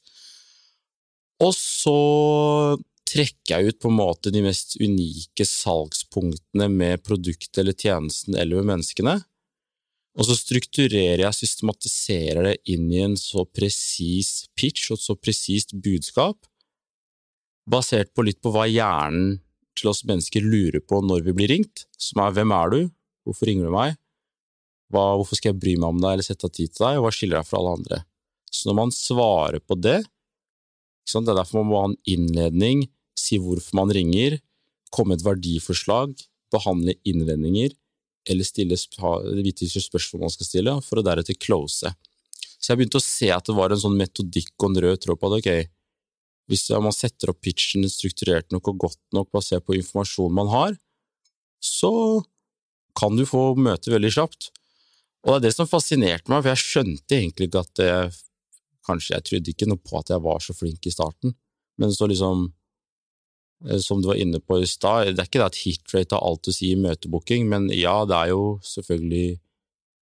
Og 1.43 1.51
så 1.55 1.97
trekker 3.10 3.55
jeg 3.55 3.73
ut 3.73 3.79
på 3.82 3.89
en 3.91 3.99
måte 3.99 4.32
de 4.32 4.43
mest 4.45 4.77
unike 4.79 5.45
salgspunktene 5.47 6.69
med 6.71 7.03
produktet 7.03 7.60
eller 7.60 7.75
tjenesten 7.75 8.38
eller 8.38 8.62
med 8.62 8.75
menneskene. 8.75 9.17
Og 10.19 10.27
så 10.27 10.36
strukturerer 10.36 11.23
jeg, 11.23 11.38
systematiserer 11.38 12.47
det 12.47 12.55
inn 12.73 12.88
i 12.91 13.03
en 13.05 13.17
så 13.19 13.45
presis 13.45 14.47
pitch 14.58 14.89
og 14.89 14.99
et 14.99 15.05
så 15.05 15.15
presist 15.19 15.75
budskap 15.84 16.47
basert 17.69 18.13
på 18.15 18.25
litt 18.25 18.41
på 18.43 18.51
hva 18.53 18.65
hjernen 18.69 19.39
til 19.79 19.91
oss 19.91 20.03
mennesker 20.08 20.43
lurer 20.43 20.82
på 20.84 21.01
når 21.05 21.23
vi 21.27 21.36
blir 21.38 21.51
ringt, 21.53 21.86
som 21.99 22.23
er 22.23 22.36
hvem 22.36 22.53
er 22.55 22.73
du, 22.73 22.79
hvorfor 23.27 23.49
ringer 23.49 23.69
du 23.69 23.73
meg, 23.75 23.97
hva, 24.89 25.03
hvorfor 25.19 25.38
skal 25.38 25.53
jeg 25.53 25.62
bry 25.62 25.75
meg 25.77 25.93
om 25.93 25.99
deg 26.01 26.15
eller 26.15 26.25
sette 26.25 26.47
av 26.49 26.53
tid 26.55 26.73
til 26.73 26.86
deg, 26.86 26.97
og 26.97 27.05
hva 27.05 27.13
skiller 27.13 27.39
deg 27.39 27.49
fra 27.49 27.62
alle 27.62 27.75
andre? 27.77 28.01
Så 28.49 28.69
når 28.69 28.79
man 28.79 28.93
svarer 28.95 29.62
på 29.62 29.77
det, 29.77 29.99
det 31.10 31.34
er 31.34 31.38
derfor 31.38 31.62
man 31.62 31.69
må 31.69 31.82
ha 31.82 31.89
en 31.89 31.99
innledning, 32.10 32.84
si 33.17 33.39
hvorfor 33.41 33.77
man 33.77 33.93
ringer, 33.93 34.38
komme 34.93 35.15
et 35.15 35.25
verdiforslag, 35.25 36.13
behandle 36.53 36.95
innvendinger, 37.08 37.73
eller 38.29 38.45
stille 38.45 38.77
vite 39.45 39.69
spørsmål 39.69 40.25
man 40.25 40.34
skal 40.34 40.49
stille, 40.49 40.75
for 40.86 41.01
å 41.01 41.05
deretter 41.05 41.38
close. 41.41 41.89
Så 42.60 42.71
jeg 42.71 42.82
begynte 42.82 42.99
å 42.99 43.05
se 43.05 43.29
at 43.34 43.47
det 43.47 43.55
var 43.58 43.73
en 43.73 43.82
sånn 43.82 43.97
metodikk 43.97 44.51
og 44.60 44.69
en 44.69 44.82
rød 44.86 45.03
tråd 45.05 45.21
på 45.21 45.32
det. 45.32 45.39
ok, 45.39 45.71
hvis 46.49 46.65
man 46.81 46.95
setter 46.95 47.31
opp 47.31 47.43
pitchen 47.45 47.85
strukturert 47.89 48.49
nok 48.53 48.71
og 48.71 48.85
godt 48.88 49.01
nok 49.13 49.29
basert 49.35 49.67
på 49.67 49.77
informasjonen 49.77 50.38
man 50.39 50.49
har, 50.49 50.77
så 51.62 51.91
kan 52.97 53.17
du 53.19 53.25
få 53.29 53.53
møte 53.59 53.93
veldig 53.93 54.12
kjapt. 54.15 54.49
Og 55.27 55.35
det 55.35 55.38
er 55.38 55.45
det 55.49 55.57
som 55.57 55.69
fascinerte 55.69 56.31
meg, 56.31 56.41
for 56.41 56.53
jeg 56.53 56.63
skjønte 56.63 57.17
egentlig 57.19 57.49
ikke 57.49 57.67
at 57.67 57.85
jeg 57.85 58.17
Kanskje 58.89 59.12
jeg 59.13 59.25
trodde 59.27 59.51
ikke 59.51 59.65
noe 59.69 59.77
på 59.85 59.99
at 59.99 60.07
jeg 60.09 60.21
var 60.23 60.39
så 60.41 60.53
flink 60.55 60.88
i 60.88 60.91
starten, 60.93 61.35
men 61.77 61.91
så 61.93 62.07
liksom 62.09 62.47
eh, 63.67 63.77
Som 63.83 63.99
du 64.01 64.07
var 64.09 64.17
inne 64.17 64.39
på 64.41 64.57
i 64.63 64.65
stad, 64.65 65.12
det 65.12 65.21
er 65.21 65.27
ikke 65.29 65.41
det 65.43 65.49
at 65.51 65.59
hitrate 65.62 66.15
har 66.15 66.25
alt 66.25 66.49
å 66.49 66.53
si 66.55 66.71
i 66.73 66.79
møtebooking, 66.79 67.45
men 67.51 67.67
ja, 67.75 67.99
det 68.09 68.15
er 68.17 68.31
jo 68.31 68.55
selvfølgelig 68.65 69.38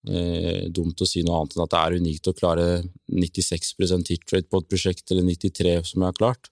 Eh, 0.03 0.67
dumt 0.67 0.99
å 0.99 1.07
si 1.07 1.21
noe 1.23 1.37
annet 1.39 1.53
enn 1.55 1.63
at 1.63 1.71
det 1.71 1.79
er 1.79 1.97
unikt 2.03 2.27
å 2.27 2.35
klare 2.35 2.65
96 3.07 4.09
hit 4.09 4.33
rate 4.33 4.49
på 4.51 4.59
et 4.59 4.67
prosjekt, 4.67 5.05
eller 5.11 5.23
93 5.23 5.77
som 5.87 6.03
jeg 6.03 6.09
har 6.09 6.17
klart. 6.17 6.49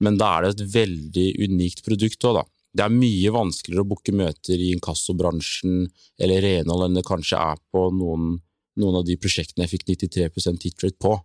Men 0.00 0.18
da 0.20 0.34
er 0.36 0.44
det 0.44 0.50
et 0.58 0.74
veldig 0.74 1.28
unikt 1.46 1.82
produkt 1.86 2.26
òg, 2.28 2.40
da. 2.40 2.44
Det 2.70 2.84
er 2.84 2.92
mye 2.94 3.32
vanskeligere 3.34 3.82
å 3.82 3.88
booke 3.90 4.12
møter 4.14 4.60
i 4.60 4.70
inkassobransjen 4.76 5.88
eller 6.22 6.44
renhold 6.44 6.86
enn 6.86 7.00
det 7.00 7.06
kanskje 7.08 7.40
er 7.40 7.58
på 7.72 7.88
noen, 7.96 8.36
noen 8.78 9.00
av 9.00 9.08
de 9.08 9.16
prosjektene 9.18 9.66
jeg 9.66 9.72
fikk 9.74 9.88
93 10.06 10.60
hit 10.62 10.84
rate 10.84 11.00
på. 11.00 11.16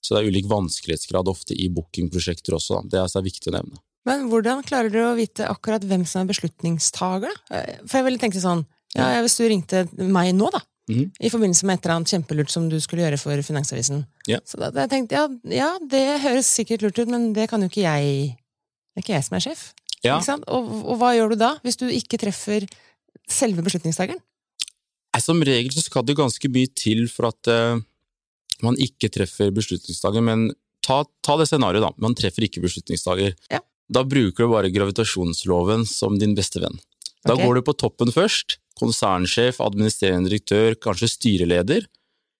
Så 0.00 0.14
det 0.14 0.22
er 0.22 0.32
ulik 0.32 0.48
vanskelighetsgrad 0.48 1.28
ofte 1.28 1.52
i 1.52 1.68
bookingprosjekter 1.68 2.56
også, 2.56 2.80
da. 2.80 3.02
det 3.04 3.18
er 3.18 3.26
viktig 3.26 3.50
å 3.50 3.58
nevne. 3.58 3.82
Men 4.08 4.30
hvordan 4.32 4.62
klarer 4.64 4.88
dere 4.88 5.10
å 5.10 5.18
vite 5.18 5.44
akkurat 5.44 5.84
hvem 5.84 6.06
som 6.08 6.22
er 6.22 6.30
beslutningstaker? 6.30 7.34
For 7.84 7.98
jeg 7.98 8.06
ville 8.06 8.22
tenke 8.22 8.40
sånn, 8.40 8.64
ja, 8.96 9.20
hvis 9.22 9.38
du 9.38 9.46
ringte 9.48 9.84
meg 9.98 10.34
nå, 10.34 10.50
da, 10.52 10.60
Mhm. 10.90 11.12
i 11.22 11.30
forbindelse 11.30 11.64
med 11.66 11.78
et 11.78 11.84
eller 11.84 12.00
annet 12.00 12.10
kjempelurt 12.10 12.50
som 12.50 12.68
du 12.68 12.80
skulle 12.82 13.04
gjøre 13.04 13.18
for 13.18 13.42
Finansavisen, 13.46 14.06
Ja. 14.26 14.40
så 14.44 14.58
da 14.58 14.86
tenkte 14.88 15.14
jeg 15.14 15.20
ja, 15.20 15.28
ja, 15.54 15.78
det 15.78 16.20
høres 16.20 16.46
sikkert 16.46 16.82
lurt 16.82 16.98
ut, 16.98 17.08
men 17.08 17.32
det 17.32 17.48
kan 17.48 17.60
jo 17.60 17.68
ikke 17.68 17.86
jeg 17.86 18.36
Det 18.90 18.98
er 18.98 19.02
ikke 19.04 19.14
jeg 19.14 19.24
som 19.24 19.36
er 19.36 19.40
sjef. 19.40 19.60
Ja, 20.02 20.16
Ikke 20.18 20.26
sant? 20.26 20.44
Og, 20.48 20.66
og 20.66 20.98
hva 20.98 21.14
gjør 21.14 21.30
du 21.30 21.36
da, 21.36 21.50
hvis 21.62 21.76
du 21.78 21.86
ikke 21.86 22.18
treffer 22.18 22.66
selve 23.30 23.62
beslutningstakeren? 23.62 24.18
Som 25.20 25.42
regel 25.44 25.70
så 25.70 25.82
skal 25.84 26.02
det 26.08 26.16
ganske 26.18 26.48
mye 26.50 26.70
til 26.74 27.06
for 27.06 27.28
at 27.28 27.50
uh, 27.52 27.78
man 28.64 28.78
ikke 28.80 29.10
treffer 29.12 29.52
beslutningstaker, 29.54 30.24
men 30.24 30.50
ta, 30.82 31.02
ta 31.22 31.36
det 31.36 31.48
scenarioet, 31.50 31.84
da. 31.84 31.90
Man 32.02 32.16
treffer 32.18 32.46
ikke 32.46 32.62
beslutningstaker. 32.64 33.36
Ja. 33.52 33.60
Da 33.90 34.04
bruker 34.06 34.46
du 34.46 34.52
bare 34.54 34.72
gravitasjonsloven 34.72 35.86
som 35.88 36.18
din 36.18 36.34
beste 36.38 36.62
venn. 36.62 36.78
Da 37.26 37.34
okay. 37.34 37.44
går 37.44 37.60
du 37.60 37.66
på 37.68 37.76
toppen 37.76 38.14
først. 38.14 38.59
Konsernsjef, 38.78 39.60
administrerende 39.64 40.30
direktør, 40.30 40.76
kanskje 40.80 41.10
styreleder. 41.10 41.86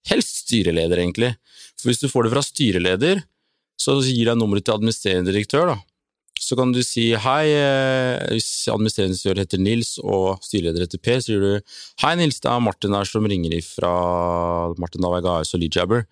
Helst 0.09 0.45
styreleder, 0.47 1.03
egentlig. 1.03 1.35
For 1.81 1.91
hvis 1.91 2.03
du 2.03 2.09
får 2.09 2.27
det 2.27 2.35
fra 2.35 2.45
styreleder, 2.45 3.23
så 3.81 3.97
gir 4.05 4.29
deg 4.29 4.39
nummeret 4.39 4.67
til 4.69 4.77
administrerende 4.77 5.33
direktør, 5.33 5.73
da. 5.73 5.79
Så 6.41 6.57
kan 6.57 6.73
du 6.73 6.81
si 6.85 7.11
hei, 7.21 7.53
eh, 7.53 8.33
hvis 8.33 8.69
administrerende 8.73 9.19
direktør 9.19 9.43
heter 9.43 9.61
Nils 9.61 9.91
og 10.01 10.41
styreleder 10.45 10.87
heter 10.87 11.03
Per, 11.05 11.21
så 11.21 11.29
sier 11.29 11.45
du 11.45 11.75
hei 12.01 12.15
Nils, 12.17 12.41
det 12.41 12.49
er 12.49 12.65
Martin 12.65 12.97
her 12.97 13.09
som 13.09 13.29
ringer 13.29 13.53
ifra 13.59 13.93
Martin 14.81 15.05
Davig 15.05 15.29
AS 15.29 15.53
og 15.53 15.61
Leadjabber. 15.61 16.07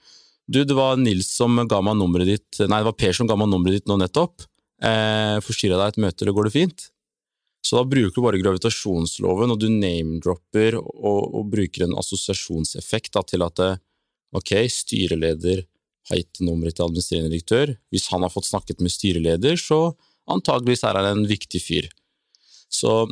Du, 0.49 0.61
det 0.65 0.77
var 0.77 1.01
Nils 1.01 1.31
som 1.33 1.57
ga 1.69 1.81
meg 1.85 1.97
nummeret 2.01 2.29
ditt, 2.29 2.61
nei, 2.61 2.83
det 2.83 2.91
var 2.91 2.99
Per 3.01 3.17
som 3.17 3.29
ga 3.29 3.39
meg 3.41 3.49
nummeret 3.49 3.81
ditt 3.81 3.89
nå 3.89 3.97
nettopp. 4.01 4.45
Eh, 4.85 5.41
Forstyrra 5.45 5.81
deg 5.81 5.97
et 5.97 6.03
møte, 6.05 6.25
eller 6.25 6.37
går 6.37 6.49
det 6.51 6.57
fint? 6.59 6.89
Så 7.65 7.77
da 7.77 7.85
bruker 7.85 8.15
du 8.15 8.25
bare 8.25 8.41
gravitasjonsloven, 8.41 9.53
og 9.53 9.61
du 9.61 9.69
name-dropper 9.73 10.79
og, 10.79 11.23
og 11.37 11.49
bruker 11.53 11.85
en 11.85 11.97
assosiasjonseffekt 12.01 13.13
da, 13.17 13.25
til 13.27 13.45
at 13.45 13.63
ok, 14.39 14.53
styreleder 14.73 15.65
har 16.09 16.21
gitt 16.21 16.41
nummeret 16.45 16.79
til 16.79 16.87
administrerende 16.87 17.33
direktør. 17.35 17.75
Hvis 17.93 18.09
han 18.13 18.25
har 18.25 18.33
fått 18.33 18.49
snakket 18.49 18.81
med 18.85 18.95
styreleder, 18.95 19.59
så 19.61 19.93
antageligvis 20.31 20.85
er 20.87 21.01
han 21.01 21.11
en 21.11 21.29
viktig 21.29 21.61
fyr. 21.61 21.91
Så 22.73 23.05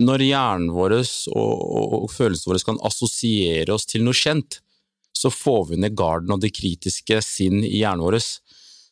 når 0.00 0.24
hjernen 0.26 0.72
vår 0.74 0.96
og, 0.98 1.06
og, 1.38 1.96
og 2.02 2.10
følelsene 2.12 2.50
våre 2.50 2.66
kan 2.66 2.82
assosiere 2.86 3.74
oss 3.74 3.86
til 3.88 4.04
noe 4.04 4.16
kjent, 4.16 4.58
så 5.14 5.30
får 5.30 5.68
vi 5.70 5.80
ned 5.80 5.94
garden 5.96 6.34
og 6.34 6.42
det 6.42 6.54
kritiske 6.56 7.20
sinn 7.22 7.62
i 7.62 7.78
hjernen 7.78 8.02
vår. 8.04 8.18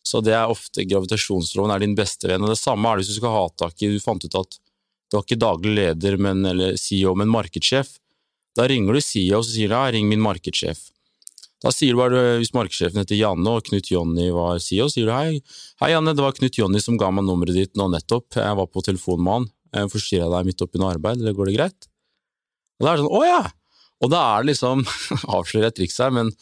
Så 0.02 0.20
det 0.24 0.34
er 0.36 0.50
ofte 0.50 0.86
gravitasjonsloven 0.86 1.74
er 1.74 1.82
din 1.82 1.96
beste 1.98 2.30
venn. 2.30 2.42
Og 2.42 2.52
det 2.52 2.60
samme 2.60 2.88
er 2.88 2.98
det 2.98 3.04
hvis 3.04 3.16
du 3.16 3.20
skal 3.20 3.34
ha 3.34 3.42
tak 3.58 3.82
i 3.82 3.90
Du 3.90 3.98
fant 4.02 4.24
ut 4.24 4.38
at 4.38 4.58
du 5.12 5.18
har 5.18 5.26
ikke 5.26 5.42
daglig 5.42 5.74
leder 5.76 6.16
men, 6.16 6.40
eller 6.48 6.78
CEO, 6.80 7.12
men 7.18 7.28
markedssjef. 7.28 7.98
Da 8.56 8.64
ringer 8.68 8.96
du 8.96 9.04
CEO 9.04 9.42
og 9.42 9.46
så 9.46 9.52
sier 9.54 9.74
ja, 9.76 9.84
ring 9.92 10.08
min 10.08 10.22
markedssjef. 10.24 10.80
Da 11.62 11.70
sier 11.70 11.94
du 11.94 12.00
bare, 12.00 12.22
hvis 12.40 12.54
markedssjefen 12.56 13.02
heter 13.02 13.18
Janne 13.20 13.52
og 13.54 13.68
Knut 13.68 13.90
Jonny 13.92 14.30
var 14.34 14.58
CEO, 14.62 14.88
sier 14.90 15.06
du 15.06 15.12
hei, 15.14 15.38
hei 15.82 15.92
Janne, 15.92 16.14
det 16.16 16.24
var 16.24 16.34
Knut 16.34 16.58
Jonny 16.58 16.80
som 16.82 16.96
ga 16.98 17.12
meg 17.14 17.28
nummeret 17.28 17.54
ditt 17.54 17.78
nå 17.78 17.86
nettopp, 17.92 18.34
jeg 18.40 18.58
var 18.58 18.70
på 18.72 18.82
telefon 18.82 19.22
med 19.22 19.36
han, 19.36 19.46
jeg 19.76 19.92
forstyrra 19.92 20.30
deg 20.32 20.48
midt 20.48 20.64
oppi 20.64 20.82
noe 20.82 20.90
arbeid, 20.96 21.22
eller 21.22 21.36
går 21.38 21.52
det 21.52 21.56
greit? 21.60 21.88
Og 22.80 22.88
da 22.88 22.90
er 22.90 22.98
det 22.98 23.04
sånn, 23.04 23.14
å 23.14 23.22
ja! 23.28 23.42
Og 24.02 24.10
da 24.10 24.24
er 24.32 24.42
det 24.42 24.50
liksom, 24.50 24.82
avslører 25.38 25.68
et 25.70 25.78
triks 25.78 26.00
her, 26.02 26.10
men 26.16 26.34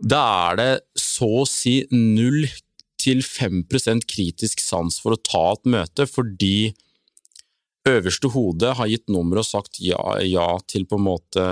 da 0.00 0.22
er 0.48 0.60
det 0.62 0.70
så 0.96 1.28
å 1.42 1.48
si 1.48 1.82
null 1.92 2.46
til 3.00 3.20
5% 3.24 4.06
kritisk 4.08 4.62
sans 4.64 4.96
for 5.02 5.16
å 5.16 5.20
ta 5.20 5.50
et 5.52 5.68
møte, 5.76 6.08
fordi 6.08 6.72
øverste 7.88 8.28
hode 8.34 8.72
har 8.76 8.88
gitt 8.90 9.08
nummer 9.12 9.40
og 9.40 9.46
sagt 9.48 9.80
ja, 9.80 10.00
ja 10.24 10.46
til 10.68 10.86
på 10.88 10.98
en 10.98 11.06
måte 11.06 11.44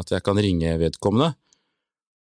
at 0.00 0.10
jeg 0.10 0.24
kan 0.26 0.38
ringe 0.40 0.72
vedkommende. 0.80 1.34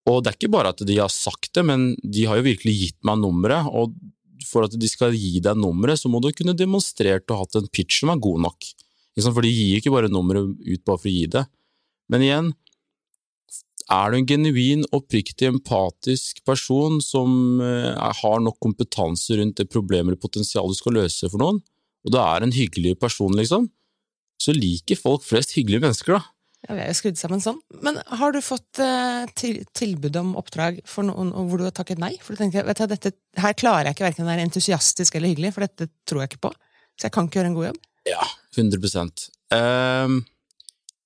Og 0.09 0.19
det 0.19 0.33
er 0.33 0.37
ikke 0.37 0.51
bare 0.51 0.73
at 0.73 0.83
de 0.83 0.97
har 0.99 1.11
sagt 1.11 1.53
det, 1.55 1.63
men 1.63 1.93
de 2.03 2.25
har 2.27 2.39
jo 2.39 2.49
virkelig 2.49 2.73
gitt 2.79 2.99
meg 3.07 3.21
nummeret, 3.21 3.69
og 3.71 3.93
for 4.43 4.67
at 4.67 4.75
de 4.75 4.89
skal 4.91 5.15
gi 5.15 5.39
deg 5.43 5.55
nummeret, 5.55 6.01
så 6.01 6.11
må 6.11 6.19
du 6.19 6.33
kunne 6.35 6.57
demonstrert 6.59 7.29
og 7.31 7.45
hatt 7.45 7.61
en 7.61 7.69
pitch 7.71 8.01
som 8.01 8.11
er 8.11 8.19
god 8.21 8.43
nok. 8.49 8.67
For 9.15 9.45
de 9.45 9.53
gir 9.53 9.71
jo 9.71 9.79
ikke 9.79 9.93
bare 9.93 10.11
nummeret 10.11 10.51
ut 10.59 10.83
bare 10.83 10.99
for 10.99 11.07
å 11.07 11.13
gi 11.13 11.29
det. 11.31 11.45
Men 12.11 12.25
igjen, 12.25 12.51
er 13.91 14.11
du 14.11 14.17
en 14.17 14.27
genuin, 14.27 14.83
oppriktig, 14.95 15.47
empatisk 15.49 16.41
person 16.47 16.99
som 17.03 17.61
eh, 17.63 18.11
har 18.19 18.43
nok 18.43 18.59
kompetanse 18.63 19.37
rundt 19.39 19.59
det 19.59 19.69
problemet 19.71 20.13
eller 20.13 20.21
potensialet 20.21 20.75
du 20.75 20.79
skal 20.79 20.97
løse 20.99 21.29
for 21.29 21.41
noen, 21.41 21.59
og 22.03 22.13
du 22.13 22.19
er 22.19 22.45
en 22.45 22.53
hyggelig 22.55 22.97
person, 23.01 23.33
liksom, 23.37 23.69
så 24.41 24.55
liker 24.55 24.99
folk 24.99 25.23
flest 25.25 25.55
hyggelige 25.57 25.83
mennesker, 25.85 26.17
da. 26.19 26.29
Ja, 26.63 26.77
vi 26.77 26.83
er 26.85 26.91
jo 26.93 26.95
skrudd 26.95 27.19
sammen 27.19 27.41
sånn. 27.43 27.57
Men 27.83 27.97
har 28.07 28.31
du 28.31 28.39
fått 28.43 28.79
eh, 28.79 29.25
til, 29.35 29.65
tilbud 29.75 30.15
om 30.21 30.29
oppdrag 30.39 30.77
for 30.87 31.03
noen 31.03 31.33
hvor 31.49 31.59
du 31.59 31.65
har 31.67 31.75
takket 31.75 31.99
nei? 31.99 32.13
For 32.23 32.35
du 32.35 32.39
tenker, 32.39 32.63
vet 32.63 32.79
du, 32.79 32.85
dette, 32.93 33.11
her 33.35 33.55
klarer 33.59 33.89
jeg 33.89 33.97
ikke 33.97 34.05
verken 34.07 34.23
å 34.23 34.29
være 34.29 34.45
entusiastisk 34.47 35.17
eller 35.19 35.33
hyggelig, 35.33 35.51
for 35.57 35.67
dette 35.67 35.89
tror 36.07 36.23
jeg 36.23 36.31
ikke 36.31 36.45
på. 36.47 36.53
Så 36.95 37.09
jeg 37.09 37.15
kan 37.17 37.27
ikke 37.27 37.41
gjøre 37.41 37.51
en 37.51 37.57
god 37.57 37.67
jobb. 37.71 37.81
Ja, 38.07 38.23
100% 38.55 39.27
Ehm, 39.53 40.23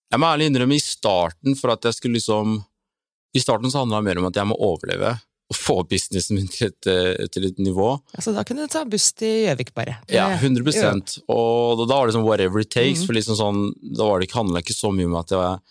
Jeg 0.07 0.21
må 0.21 0.29
ærlig 0.29 0.47
innrømme, 0.47 0.77
i 0.77 0.83
starten 0.83 1.57
for 1.59 1.73
at 1.73 1.83
jeg 1.83 1.97
skulle 1.97 2.19
liksom 2.19 2.61
I 3.35 3.41
starten 3.43 3.71
så 3.73 3.81
handla 3.83 3.99
det 3.99 4.07
mer 4.07 4.21
om 4.21 4.29
at 4.29 4.37
jeg 4.39 4.47
må 4.47 4.55
overleve 4.55 5.17
og 5.47 5.55
få 5.55 5.75
businessen 5.87 6.35
min 6.35 6.47
til 6.51 6.67
et, 6.67 6.87
eh, 6.91 7.27
til 7.31 7.45
et 7.47 7.57
nivå. 7.63 7.93
Altså, 8.17 8.33
da 8.35 8.43
kunne 8.43 8.65
du 8.65 8.71
ta 8.73 8.81
buss 8.83 9.13
til 9.15 9.45
Gjøvik, 9.45 9.73
bare. 9.73 9.97
Ja, 10.11 10.25
100% 10.41 11.21
Og 11.31 11.85
da 11.87 11.95
var 12.01 12.07
det 12.09 12.15
sånn 12.17 12.25
whatever 12.27 12.59
it 12.59 12.69
takes, 12.69 13.01
Mm. 13.03 13.05
for 13.07 13.13
liksom 13.15 13.37
sånn, 13.39 13.61
da 13.95 14.03
var 14.09 14.19
det 14.19 14.27
ikke, 14.27 14.41
handla 14.43 14.59
ikke 14.59 14.75
så 14.75 14.91
mye 14.91 15.05
om 15.07 15.15
at 15.15 15.29
jeg 15.31 15.39
var 15.39 15.61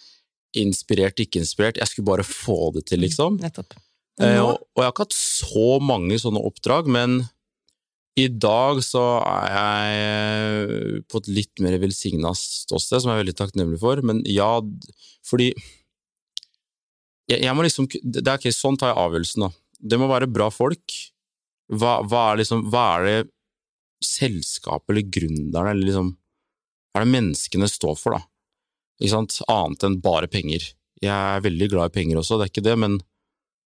inspirert, 0.56 1.20
ikke 1.20 1.40
inspirert. 1.42 1.76
Jeg 1.76 1.88
skulle 1.88 2.06
bare 2.08 2.24
få 2.24 2.72
det 2.72 2.86
til, 2.86 3.00
liksom. 3.04 3.36
Nettopp. 3.38 3.74
Eh, 4.18 4.40
og, 4.40 4.56
og 4.72 4.80
jeg 4.80 4.84
har 4.86 4.92
ikke 4.94 5.04
hatt 5.04 5.18
så 5.18 5.80
mange 5.84 6.16
sånne 6.16 6.40
oppdrag, 6.40 6.86
men 6.88 7.28
i 8.16 8.28
dag 8.32 8.78
så 8.80 9.02
er 9.28 9.50
jeg 9.52 11.02
på 11.12 11.20
et 11.20 11.28
litt 11.28 11.60
mer 11.60 11.76
velsigna 11.82 12.32
ståsted, 12.32 13.02
som 13.02 13.10
jeg 13.12 13.18
er 13.18 13.24
veldig 13.26 13.36
takknemlig 13.36 13.78
for. 13.82 14.00
Men 14.00 14.22
ja, 14.24 14.54
fordi 15.28 15.50
jeg, 17.28 17.42
jeg 17.42 17.54
må 17.58 17.64
liksom 17.66 17.88
Det 17.90 18.22
er 18.24 18.38
ikke 18.38 18.54
sånn 18.56 18.78
tar 18.78 18.94
jeg 18.94 19.02
avgjørelsen, 19.02 19.44
da. 19.44 19.50
Det 19.86 19.98
må 20.00 20.08
være 20.10 20.30
bra 20.30 20.48
folk. 20.52 20.94
Hva, 21.72 21.98
hva 22.06 22.28
er 22.30 22.42
liksom 22.42 22.68
Hva 22.70 22.84
er 22.96 23.06
det 23.06 23.16
selskapet 24.06 24.92
eller 24.92 25.08
gründerne 25.10 25.72
eller 25.72 25.88
liksom 25.88 26.12
Hva 26.12 27.00
er 27.00 27.06
det 27.06 27.14
menneskene 27.14 27.68
står 27.70 27.96
for, 27.98 28.16
da? 28.16 28.22
Ikke 29.00 29.12
sant? 29.12 29.40
Annet 29.52 29.86
enn 29.86 29.98
bare 30.04 30.30
penger. 30.32 30.70
Jeg 31.02 31.12
er 31.12 31.44
veldig 31.44 31.68
glad 31.72 31.90
i 31.90 31.96
penger 31.98 32.20
også, 32.20 32.38
det 32.38 32.46
er 32.46 32.52
ikke 32.54 32.64
det, 32.64 32.76
men 32.80 32.94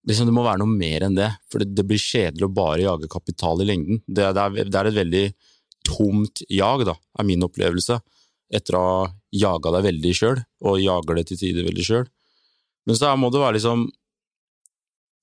liksom, 0.08 0.26
det 0.26 0.34
må 0.34 0.42
være 0.46 0.62
noe 0.62 0.72
mer 0.72 1.06
enn 1.06 1.18
det. 1.18 1.28
For 1.52 1.62
det, 1.62 1.70
det 1.78 1.86
blir 1.86 2.02
kjedelig 2.02 2.48
å 2.48 2.54
bare 2.56 2.82
jage 2.82 3.10
kapital 3.12 3.62
i 3.62 3.68
lengden. 3.68 4.00
Det, 4.06 4.32
det, 4.34 4.46
er, 4.46 4.70
det 4.70 4.80
er 4.80 4.90
et 4.90 4.98
veldig 4.98 5.24
tomt 5.86 6.42
jag, 6.50 6.84
da, 6.88 6.96
er 7.18 7.28
min 7.28 7.46
opplevelse, 7.46 8.00
etter 8.50 8.76
å 8.76 8.82
ha 8.82 9.04
jaga 9.30 9.76
deg 9.76 9.86
veldig 9.86 10.16
sjøl, 10.16 10.42
og 10.66 10.82
jager 10.82 11.20
det 11.20 11.28
til 11.30 11.40
tider 11.44 11.68
veldig 11.68 11.86
sjøl. 11.86 12.08
Men 12.88 12.98
så 12.98 13.12
må 13.20 13.30
det 13.30 13.42
være 13.42 13.58
liksom 13.60 13.86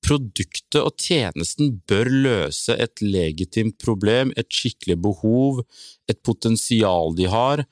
Produktet 0.06 0.80
og 0.80 0.96
tjenesten 1.02 1.78
bør 1.90 2.10
løse 2.12 2.76
et 2.80 3.02
legitimt 3.04 3.78
problem, 3.82 4.32
et 4.38 4.50
skikkelig 4.54 4.98
behov, 5.04 5.64
et 6.08 6.20
potensial 6.24 7.16
de 7.18 7.28
har, 7.32 7.66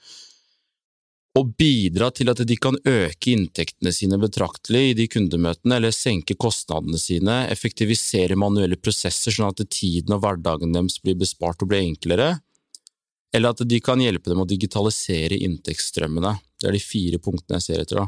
og 1.36 1.52
bidra 1.60 2.10
til 2.16 2.32
at 2.32 2.40
de 2.48 2.56
kan 2.60 2.78
øke 2.88 3.34
inntektene 3.34 3.92
sine 3.92 4.18
betraktelig 4.20 4.84
i 4.90 4.96
de 5.02 5.08
kundemøtene, 5.12 5.78
eller 5.78 5.96
senke 5.96 6.38
kostnadene 6.40 7.00
sine, 7.00 7.42
effektivisere 7.52 8.38
manuelle 8.40 8.80
prosesser 8.80 9.36
sånn 9.36 9.52
at 9.52 9.64
tiden 9.68 10.16
og 10.16 10.24
hverdagen 10.24 10.76
deres 10.76 11.02
blir 11.04 11.18
bespart 11.20 11.64
og 11.64 11.74
blir 11.74 11.84
enklere, 11.84 12.38
eller 13.36 13.52
at 13.52 13.66
de 13.68 13.82
kan 13.84 14.00
hjelpe 14.00 14.32
dem 14.32 14.40
å 14.40 14.48
digitalisere 14.48 15.36
inntektsstrømmene. 15.44 16.38
Det 16.56 16.70
er 16.70 16.78
de 16.78 16.84
fire 16.84 17.20
punktene 17.20 17.60
jeg 17.60 17.68
ser 17.68 17.84
etter, 17.84 18.06
da. 18.06 18.08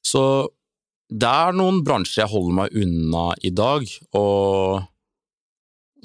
Så 0.00 0.22
det 1.10 1.26
er 1.26 1.56
noen 1.58 1.80
bransjer 1.82 2.22
jeg 2.22 2.30
holder 2.30 2.56
meg 2.60 2.74
unna 2.78 3.24
i 3.42 3.50
dag, 3.50 3.86
og 4.14 4.82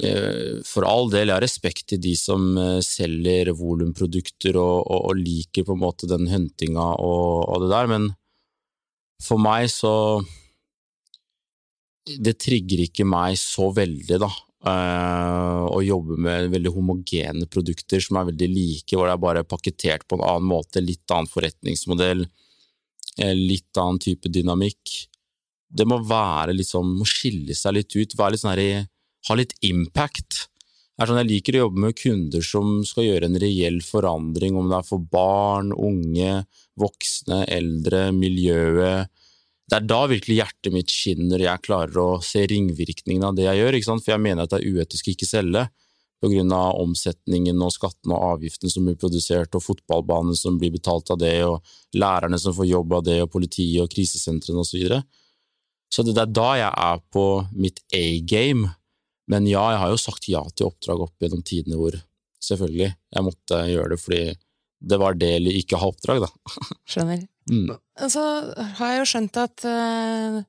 eh, 0.01 0.61
for 0.65 0.87
all 0.89 1.11
del, 1.13 1.29
jeg 1.29 1.35
har 1.37 1.45
respekt 1.45 1.85
til 1.91 2.01
de 2.01 2.15
som 2.17 2.47
eh, 2.57 2.79
selger 2.85 3.51
volumprodukter 3.53 4.57
og, 4.57 4.79
og, 4.81 5.03
og 5.11 5.19
liker 5.21 5.67
på 5.67 5.75
en 5.75 5.83
måte 5.83 6.09
den 6.09 6.25
huntinga 6.31 6.87
og, 6.97 7.45
og 7.45 7.65
det 7.65 7.69
der, 7.75 7.91
men 7.93 8.07
For 9.23 9.39
meg 9.39 9.69
så 9.71 9.93
Det 12.25 12.35
trigger 12.41 12.81
ikke 12.83 13.05
meg 13.07 13.37
så 13.39 13.69
veldig, 13.73 14.17
da. 14.25 14.31
eh, 14.71 15.61
å 15.69 15.79
jobbe 15.85 16.17
med 16.17 16.49
veldig 16.53 16.73
homogene 16.75 17.45
produkter 17.45 18.01
som 18.01 18.17
er 18.19 18.31
veldig 18.31 18.49
like, 18.51 18.97
hvor 18.97 19.05
det 19.07 19.13
er 19.15 19.23
bare 19.23 19.45
pakketert 19.47 20.05
på 20.09 20.17
en 20.17 20.25
annen 20.25 20.49
måte, 20.49 20.81
litt 20.81 21.05
annen 21.13 21.29
forretningsmodell, 21.29 22.25
litt 23.17 23.78
annen 23.80 24.01
type 24.04 24.32
dynamikk. 24.32 24.95
Det 25.75 25.86
må 25.88 26.01
være 26.04 26.56
liksom, 26.56 26.97
må 26.99 27.08
skille 27.08 27.56
seg 27.56 27.78
litt 27.78 27.95
ut, 27.95 28.17
være 28.17 28.36
litt 28.36 28.43
sånn 28.43 28.54
her 28.56 28.86
ha 29.30 29.38
litt 29.38 29.56
impact. 29.65 30.45
Sånn, 30.95 31.19
jeg 31.19 31.28
liker 31.28 31.58
å 31.58 31.65
jobbe 31.65 31.82
med 31.84 31.97
kunder 31.99 32.45
som 32.45 32.78
skal 32.88 33.10
gjøre 33.10 33.28
en 33.28 33.39
reell 33.41 33.82
forandring, 33.84 34.56
om 34.56 34.69
det 34.71 34.78
er 34.80 34.88
for 34.88 35.04
barn, 35.12 35.73
unge, 35.75 36.45
voksne, 36.80 37.41
eldre, 37.51 38.08
miljøet. 38.15 39.12
Det 39.65 39.80
er 39.80 39.88
da 39.89 40.04
virkelig 40.08 40.38
hjertet 40.39 40.71
mitt 40.71 40.93
skinner, 40.93 41.41
og 41.41 41.47
jeg 41.49 41.65
klarer 41.65 41.99
å 41.99 42.10
se 42.23 42.45
ringvirkningene 42.47 43.32
av 43.32 43.36
det 43.36 43.47
jeg 43.47 43.63
gjør, 43.63 43.80
for 43.97 44.13
jeg 44.13 44.23
mener 44.23 44.45
at 44.45 44.54
det 44.54 44.62
er 44.62 44.78
uetisk 44.78 45.10
å 45.10 45.15
ikke 45.15 45.28
selge, 45.28 45.65
av 46.55 46.79
omsetningen 46.81 47.61
og 47.61 47.73
skattene 47.73 48.15
og 48.15 48.35
avgiftene 48.35 48.71
som 48.71 48.88
blir 48.88 48.97
produsert, 48.99 49.55
og 49.55 49.63
fotballbanen 49.63 50.35
som 50.35 50.57
blir 50.59 50.73
betalt 50.73 51.11
av 51.13 51.19
det, 51.21 51.38
og 51.45 51.61
lærerne 51.93 52.39
som 52.41 52.55
får 52.55 52.69
jobb 52.69 52.97
av 52.99 53.05
det, 53.05 53.19
og 53.23 53.31
politiet 53.31 53.83
og 53.83 53.91
krisesentrene 53.91 54.63
osv. 54.63 54.71
Så, 54.71 54.77
videre. 54.77 55.03
så 55.91 56.03
det 56.03 56.17
er 56.17 56.33
da 56.33 56.49
jeg 56.59 56.71
er 56.71 57.05
på 57.13 57.25
mitt 57.53 57.83
A-game. 57.93 58.73
Men 59.31 59.47
ja, 59.49 59.63
jeg 59.73 59.81
har 59.81 59.93
jo 59.93 60.01
sagt 60.01 60.27
ja 60.29 60.43
til 60.53 60.69
oppdrag 60.69 61.05
opp 61.07 61.21
gjennom 61.21 61.41
tidene 61.45 61.79
hvor 61.79 61.95
selvfølgelig 62.45 62.91
jeg 62.91 63.25
måtte 63.25 63.61
gjøre 63.71 63.95
det 63.95 64.01
fordi 64.01 64.25
det 64.85 64.99
var 65.01 65.15
det 65.17 65.31
eller 65.39 65.55
ikke 65.57 65.79
ha 65.81 65.88
oppdrag, 65.89 66.25
da. 66.25 66.57
Skjønner. 66.91 67.23
Mm. 67.49 67.71
Så 68.11 68.21
har 68.79 68.91
jeg 68.91 68.99
jo 68.99 69.07
skjønt 69.09 69.39
at 69.41 69.65
eh, 69.69 70.41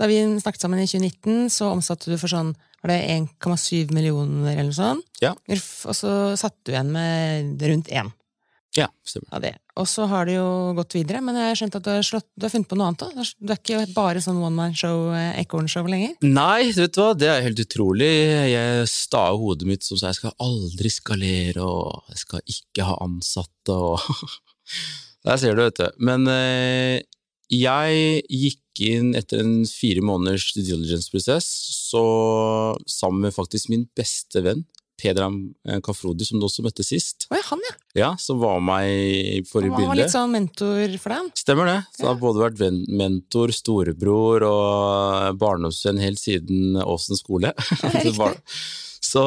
da 0.00 0.08
vi 0.10 0.18
snakket 0.42 0.64
sammen 0.64 0.82
i 0.82 0.88
2019, 0.88 1.50
så 1.52 1.70
omsatte 1.70 2.10
du 2.10 2.16
for 2.18 2.30
sånn 2.30 2.54
var 2.84 2.92
det 2.92 3.00
1,7 3.16 3.94
millioner 3.96 4.52
eller 4.52 4.68
noe 4.68 4.76
sånt? 4.76 5.22
Ja. 5.24 5.32
Og 5.48 5.96
så 5.96 6.12
satt 6.36 6.58
du 6.66 6.74
igjen 6.74 6.92
med 6.92 7.64
rundt 7.64 7.88
én 7.88 8.12
Ja, 8.76 8.88
stemmer. 9.06 9.54
Og 9.78 9.86
så 9.88 10.04
har 10.10 10.26
det 10.28 10.34
jo 10.34 10.74
gått 10.76 10.96
videre, 10.98 11.22
men 11.24 11.38
jeg 11.38 11.48
har 11.48 11.58
skjønt 11.58 11.78
at 11.78 11.86
du 11.86 11.90
har, 11.92 12.02
slått, 12.04 12.26
du 12.34 12.44
har 12.44 12.52
funnet 12.52 12.68
på 12.68 12.76
noe 12.78 12.90
annet 12.90 13.04
òg? 13.06 13.30
Du 13.38 13.54
er 13.54 13.60
ikke 13.60 13.94
bare 13.94 14.22
sånn 14.22 14.42
one 14.42 14.54
man 14.58 14.74
show, 14.76 15.08
eh, 15.14 15.38
ekornshow 15.40 15.88
lenger? 15.88 16.16
Nei, 16.26 16.72
vet 16.76 16.92
du 16.92 17.00
hva, 17.00 17.14
det 17.16 17.30
er 17.30 17.46
helt 17.46 17.62
utrolig. 17.64 18.10
Jeg 18.50 18.84
sta 18.90 18.98
staver 19.06 19.40
hodet 19.40 19.70
mitt 19.70 19.86
som 19.86 19.98
sa 20.00 20.10
jeg 20.10 20.20
skal 20.20 20.36
aldri 20.42 20.92
skalere, 20.92 21.64
og 21.64 22.12
jeg 22.12 22.22
skal 22.26 22.44
ikke 22.56 22.90
ha 22.90 22.98
ansatte, 23.06 23.78
og 23.78 24.02
Der 25.24 25.38
ser 25.40 25.56
du, 25.56 25.62
vet 25.64 25.78
du. 25.80 25.86
Men 26.04 26.28
eh, 26.28 27.00
jeg 27.52 28.22
gikk 28.30 28.60
inn 28.88 29.14
etter 29.18 29.42
en 29.44 29.64
fire 29.68 30.02
måneders 30.02 30.48
diligence-prosess, 30.56 31.46
så 31.90 32.04
sammen 32.90 33.26
med 33.28 33.34
faktisk 33.36 33.68
min 33.72 33.84
beste 33.96 34.42
venn, 34.44 34.64
Pedram 35.00 35.40
Kafrodi, 35.82 36.22
som 36.24 36.38
du 36.38 36.46
også 36.46 36.62
møtte 36.62 36.84
sist, 36.86 37.26
Å 37.26 37.34
ja, 37.34 37.42
han, 37.48 37.62
ja! 37.66 37.74
ja, 37.98 38.10
som 38.22 38.38
var 38.38 38.60
med 38.62 38.86
i 38.86 39.40
forrige 39.42 39.74
Han 39.74 39.88
var 39.90 39.98
litt 39.98 40.12
sånn 40.12 40.30
mentor 40.30 40.94
for 41.02 41.10
deg? 41.16 41.32
Stemmer 41.40 41.66
det. 41.66 41.76
Så 41.96 42.04
Ja. 42.04 42.12
har 42.12 42.20
både 42.22 42.44
vært 42.44 42.62
mentor, 42.94 43.50
storebror 43.52 44.46
og 44.46 45.40
barndomsvenn 45.42 45.98
helt 45.98 46.22
siden 46.22 46.78
Åsen 46.78 47.18
skole. 47.18 47.50
Ja, 48.06 48.30
Så 49.04 49.24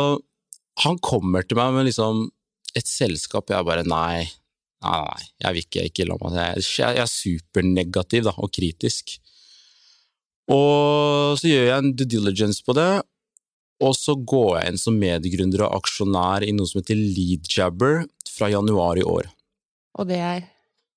han 0.86 0.97
kommer 1.03 1.43
til 1.45 1.60
meg 1.60 1.75
med 1.75 1.86
liksom 1.91 2.30
et 2.77 2.88
selskap, 2.88 3.49
jeg 3.51 3.65
bare 3.67 3.84
nei, 3.88 4.23
nei, 4.86 5.00
nei, 5.02 5.24
jeg 5.44 5.56
vil 5.56 5.66
ikke, 5.66 5.86
ikke 5.90 6.08
la 6.08 6.18
meg 6.22 6.38
jeg, 6.38 6.66
jeg 6.84 7.02
er 7.04 7.12
supernegativ 7.12 8.28
da, 8.28 8.34
og 8.38 8.52
kritisk. 8.54 9.18
Og 10.54 11.38
så 11.40 11.50
gjør 11.50 11.66
jeg 11.68 11.78
en 11.82 11.94
due 11.98 12.10
diligence 12.10 12.63
på 12.63 12.76
det, 12.78 12.92
og 13.84 13.94
så 13.94 14.16
går 14.18 14.52
jeg 14.58 14.72
inn 14.72 14.80
som 14.82 14.98
medgründer 14.98 15.66
og 15.68 15.82
aksjonær 15.82 16.46
i 16.46 16.54
noe 16.56 16.70
som 16.70 16.82
heter 16.82 16.98
Leadjabber 16.98 18.06
fra 18.32 18.50
januar 18.54 19.02
i 19.02 19.06
år. 19.06 19.28
Og 19.98 20.08
det 20.10 20.22
er 20.22 20.48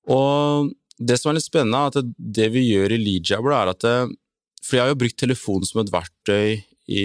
Og 0.08 0.70
det 1.00 1.16
som 1.20 1.30
er 1.30 1.38
litt 1.38 1.48
spennende, 1.48 1.80
er 1.80 2.00
at 2.00 2.16
det 2.16 2.48
vi 2.52 2.66
gjør 2.70 2.94
i 2.94 3.00
Leadjabber, 3.00 3.52
er 3.56 3.72
at 3.72 3.84
det, 3.84 4.16
For 4.64 4.76
jeg 4.76 4.84
har 4.84 4.90
jo 4.92 5.00
brukt 5.00 5.16
telefon 5.16 5.64
som 5.64 5.80
et 5.80 5.92
verktøy 5.92 6.60
i, 6.90 7.04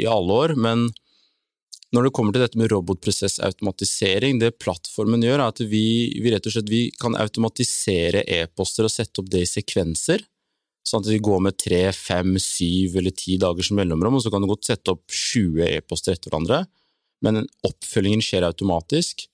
i 0.00 0.06
alle 0.08 0.32
år, 0.32 0.54
men 0.56 0.88
når 1.96 2.06
det 2.06 2.12
kommer 2.16 2.34
til 2.34 2.42
dette 2.44 2.58
med 2.60 2.68
robotprosessautomatisering, 2.68 4.40
det 4.40 4.58
plattformen 4.60 5.22
gjør, 5.24 5.40
er 5.40 5.52
at 5.54 5.60
vi, 5.64 6.12
vi 6.20 6.32
rett 6.32 6.46
og 6.48 6.52
slett 6.52 6.98
kan 7.00 7.16
automatisere 7.16 8.20
e-poster 8.36 8.84
og 8.84 8.92
sette 8.92 9.22
opp 9.22 9.30
det 9.32 9.46
i 9.46 9.48
sekvenser. 9.48 10.24
Sånn 10.86 11.02
at 11.02 11.08
de 11.08 11.18
går 11.24 11.40
med 11.48 11.56
tre, 11.58 11.80
fem, 11.96 12.36
syv 12.42 12.98
eller 13.00 13.14
ti 13.16 13.38
dagers 13.42 13.72
mellomrom, 13.74 14.18
og 14.18 14.22
så 14.22 14.30
kan 14.30 14.44
du 14.44 14.50
godt 14.50 14.68
sette 14.68 14.92
opp 14.92 15.06
20 15.08 15.64
e-poster 15.70 16.14
etter 16.14 16.30
hverandre, 16.30 16.60
men 17.24 17.46
oppfølgingen 17.66 18.22
skjer 18.22 18.46
automatisk. 18.46 19.24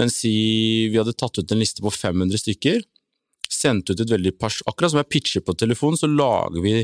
Men 0.00 0.10
si 0.10 0.32
vi 0.90 0.98
hadde 0.98 1.14
tatt 1.20 1.38
ut 1.38 1.52
en 1.52 1.60
liste 1.60 1.84
på 1.84 1.92
500 1.92 2.40
stykker, 2.42 2.80
sendt 3.50 3.92
ut 3.92 4.00
et 4.00 4.14
veldig. 4.14 4.32
Akkurat 4.40 4.94
som 4.94 5.02
jeg 5.02 5.10
pitcher 5.12 5.44
på 5.44 5.54
telefon, 5.58 5.98
så 6.00 6.08
lager 6.08 6.64
vi 6.64 6.78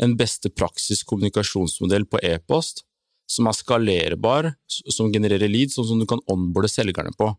en 0.00 0.14
beste 0.16 0.48
praksis 0.54 1.02
kommunikasjonsmodell 1.08 2.06
på 2.08 2.22
e-post 2.24 2.84
som 3.30 3.46
er 3.50 3.54
skalerbar, 3.60 4.50
som 4.90 5.12
genererer 5.14 5.48
leads, 5.52 5.76
sånn 5.78 5.86
som 5.92 6.02
du 6.02 6.08
kan 6.10 6.22
onboarde 6.30 6.70
selgerne 6.72 7.14
på. 7.18 7.30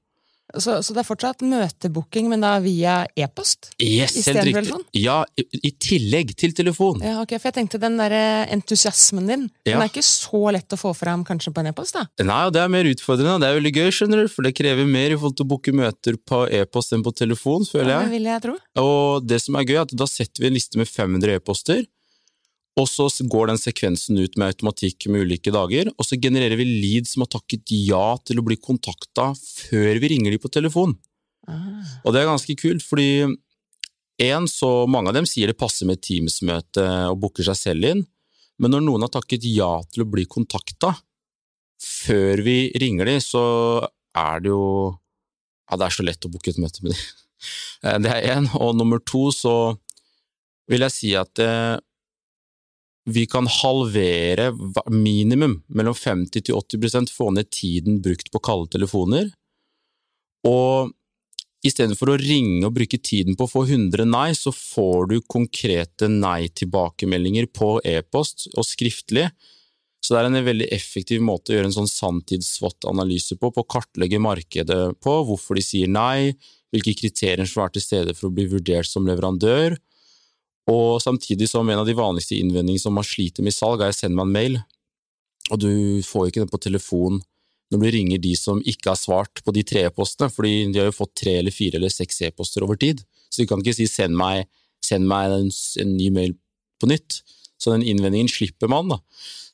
så, 0.60 0.73
så 0.84 0.91
det 0.91 0.99
er 0.99 1.08
fortsatt 1.08 1.43
møtebooking, 1.47 2.25
men 2.32 2.41
da 2.43 2.58
via 2.60 3.06
e-post? 3.15 3.69
Yes, 3.80 4.17
helt 4.27 4.41
riktig. 4.49 4.65
Sånn? 4.67 4.82
Ja, 4.99 5.21
i, 5.39 5.45
i 5.63 5.71
tillegg 5.80 6.34
til 6.39 6.51
telefon. 6.58 6.99
Ja, 7.06 7.21
ok, 7.23 7.38
For 7.39 7.47
jeg 7.51 7.56
tenkte 7.60 7.80
den 7.80 7.95
der 7.99 8.15
entusiasmen 8.51 9.30
din, 9.32 9.45
den 9.67 9.80
er 9.80 9.88
ikke 9.91 10.04
så 10.04 10.41
lett 10.56 10.75
å 10.75 10.80
få 10.82 10.91
fram 10.97 11.23
kanskje 11.27 11.54
på 11.56 11.63
en 11.63 11.71
e-post, 11.71 11.95
da? 11.95 12.04
Nei, 12.27 12.41
og 12.49 12.51
det 12.56 12.63
er 12.65 12.73
mer 12.73 12.89
utfordrende, 12.91 13.38
det 13.43 13.47
er 13.51 13.58
veldig 13.62 13.73
gøy, 13.80 13.89
skjønner 13.95 14.23
du, 14.25 14.32
for 14.34 14.47
det 14.47 14.54
krever 14.60 14.88
mer 14.91 15.15
i 15.15 15.19
forhold 15.21 15.38
til 15.39 15.47
å 15.47 15.51
booke 15.54 15.75
møter 15.75 16.19
på 16.27 16.43
e-post 16.60 16.95
enn 16.97 17.06
på 17.08 17.15
telefon, 17.15 17.63
føler 17.67 17.93
Ja, 17.93 18.01
jeg. 18.01 18.12
det 18.12 18.17
vil 18.17 18.30
jeg 18.34 18.45
tro. 18.49 18.58
Og 18.84 19.27
det 19.32 19.39
som 19.45 19.56
er 19.60 19.67
gøy, 19.71 19.77
er 19.80 19.86
at 19.88 19.95
da 20.04 20.10
setter 20.10 20.43
vi 20.43 20.51
en 20.51 20.60
liste 20.60 20.80
med 20.84 20.91
500 20.91 21.39
e-poster, 21.39 21.84
og 22.82 22.89
så 22.89 23.08
går 23.30 23.52
den 23.52 23.60
sekvensen 23.62 24.20
ut 24.20 24.36
med 24.39 24.54
automatikk 24.54 25.08
med 25.12 25.28
ulike 25.28 25.54
dager, 25.54 25.91
og 25.96 26.08
så 26.08 26.17
genererer 26.22 26.60
vi 26.60 26.67
lead 26.67 27.10
som 27.10 27.26
har 27.26 27.32
takket 27.34 27.72
ja 27.76 28.17
til 28.26 28.41
å 28.41 28.46
bli 28.46 28.58
kontakta 28.60 29.32
før 29.38 30.02
vi 30.02 30.12
ringer 30.15 30.34
de 30.34 30.41
på 30.41 30.52
telefon. 30.54 30.98
Ah. 31.50 31.82
Og 32.06 32.13
det 32.13 32.22
er 32.22 32.30
ganske 32.30 32.56
kult, 32.60 32.86
fordi 32.86 33.26
en, 34.22 34.48
så 34.50 34.72
mange 34.89 35.10
av 35.10 35.17
dem 35.17 35.28
sier 35.30 35.50
det 35.50 35.60
passer 35.60 35.89
med 35.89 36.02
Teams-møte 36.06 36.84
og 37.10 37.22
booker 37.24 37.48
seg 37.48 37.58
selv 37.60 37.89
inn, 37.94 38.04
men 38.62 38.76
når 38.76 38.86
noen 38.86 39.06
har 39.08 39.13
takket 39.13 39.48
ja 39.50 39.72
til 39.89 40.06
å 40.06 40.12
bli 40.12 40.28
kontakta 40.30 40.94
før 41.82 42.44
vi 42.46 42.58
ringer 42.82 43.10
de, 43.10 43.17
så 43.24 43.44
er 44.17 44.44
det 44.44 44.54
jo 44.54 44.65
Ja, 45.72 45.78
det 45.80 45.86
er 45.88 45.94
så 45.96 46.04
lett 46.04 46.26
å 46.28 46.30
booke 46.30 46.52
et 46.52 46.60
møte 46.60 46.84
med 46.84 46.91
de. 46.91 47.00
Det 48.04 48.10
er 48.12 48.26
én. 48.36 48.50
Og 48.60 48.76
nummer 48.76 49.00
to, 49.00 49.30
så 49.34 49.78
vil 50.70 50.84
jeg 50.84 50.94
si 50.94 51.12
at 51.17 51.39
eh, 51.41 51.80
vi 53.15 53.26
kan 53.30 53.47
halvere 53.50 54.52
minimum 54.91 55.60
mellom 55.67 55.95
50 55.97 56.47
til 56.47 56.58
80% 56.58 57.13
få 57.13 57.30
ned 57.36 57.50
tiden 57.54 58.02
brukt 58.04 58.32
på 58.34 58.41
kalde 58.43 58.71
telefoner. 58.76 59.30
Og 60.47 60.91
istedenfor 61.65 62.13
å 62.13 62.19
ringe 62.21 62.65
og 62.65 62.76
bruke 62.76 62.97
tiden 62.97 63.38
på 63.38 63.45
å 63.45 63.52
få 63.52 63.65
100 63.67 64.08
nei, 64.10 64.32
så 64.38 64.54
får 64.56 65.12
du 65.12 65.17
konkrete 65.30 66.10
nei-tilbakemeldinger 66.12 67.52
på 67.54 67.76
e-post 67.86 68.47
og 68.56 68.65
skriftlig. 68.65 69.28
Så 70.02 70.15
det 70.15 70.21
er 70.24 70.32
en 70.32 70.47
veldig 70.47 70.71
effektiv 70.74 71.21
måte 71.21 71.54
å 71.54 71.60
gjøre 71.60 71.69
en 71.69 71.76
sånn 71.76 71.91
sanntids-SWOT-analyse 71.91 73.38
på, 73.38 73.52
på 73.54 73.62
å 73.62 73.69
kartlegge 73.69 74.17
markedet 74.21 74.80
på, 74.97 75.13
hvorfor 75.28 75.60
de 75.60 75.65
sier 75.65 75.91
nei, 75.91 76.34
hvilke 76.74 76.95
kriterier 76.97 77.45
som 77.45 77.67
er 77.67 77.76
til 77.76 77.86
stede 77.86 78.15
for 78.17 78.32
å 78.32 78.34
bli 78.34 78.47
vurdert 78.50 78.89
som 78.89 79.06
leverandør, 79.06 79.78
og 80.69 81.02
samtidig 81.02 81.50
som 81.50 81.69
en 81.69 81.82
av 81.82 81.88
de 81.88 81.97
vanligste 81.97 82.38
innvendingene 82.38 82.84
som 82.84 82.93
man 82.97 83.08
sliter 83.08 83.45
med 83.45 83.54
i 83.54 83.58
salg, 83.58 83.82
er 83.82 83.95
send 83.95 84.15
meg 84.17 84.28
en 84.28 84.36
mail, 84.36 84.60
og 85.52 85.60
du 85.63 85.71
får 86.06 86.30
ikke 86.30 86.43
den 86.43 86.52
på 86.52 86.62
telefon 86.62 87.21
når 87.71 87.80
du 87.80 87.91
ringer 87.95 88.19
de 88.19 88.34
som 88.36 88.60
ikke 88.67 88.91
har 88.91 89.00
svart 89.00 89.41
på 89.45 89.54
de 89.56 89.63
tre 89.63 89.86
e-postene, 89.88 90.28
fordi 90.32 90.67
de 90.74 90.82
har 90.82 90.89
jo 90.89 90.97
fått 90.97 91.13
tre 91.24 91.38
eller 91.39 91.56
fire 91.56 91.80
eller 91.80 91.91
seks 91.93 92.19
e-poster 92.28 92.65
over 92.65 92.80
tid, 92.80 93.04
så 93.32 93.41
du 93.41 93.47
kan 93.47 93.63
ikke 93.63 93.78
si 93.78 93.88
send 93.88 94.17
meg, 94.19 94.50
send 94.84 95.08
meg 95.08 95.32
en, 95.32 95.52
en 95.80 95.93
ny 95.95 96.10
mail 96.12 96.36
på 96.82 96.89
nytt. 96.91 97.21
Så 97.62 97.71
den 97.71 97.86
innvendingen 97.86 98.28
slipper 98.32 98.67
man. 98.71 98.89
da. 98.89 98.97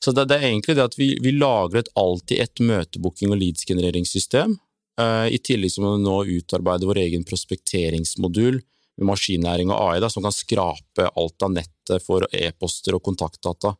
Så 0.00 0.14
det, 0.16 0.24
det 0.30 0.38
er 0.38 0.48
egentlig 0.48 0.78
det 0.78 0.86
at 0.88 0.96
vi, 0.98 1.12
vi 1.22 1.34
lagret 1.36 1.90
alltid 1.98 2.40
et 2.40 2.62
møtebooking- 2.64 3.34
og 3.34 3.38
leads-genereringssystem, 3.42 4.56
eh, 4.98 5.26
i 5.36 5.38
tillegg 5.44 5.74
som 5.74 5.84
vi 5.84 5.92
nå 6.02 6.16
utarbeider 6.38 6.88
vår 6.88 7.02
egen 7.04 7.26
prospekteringsmodul 7.28 8.62
maskinnæring 9.06 9.70
og 9.70 9.78
AI, 9.78 10.00
da, 10.02 10.10
som 10.10 10.24
kan 10.24 10.34
skrape 10.34 11.06
alt 11.08 11.44
av 11.46 11.52
nettet 11.54 12.04
for 12.04 12.26
e-poster 12.34 12.96
og 12.96 13.04
kontaktdata. 13.06 13.74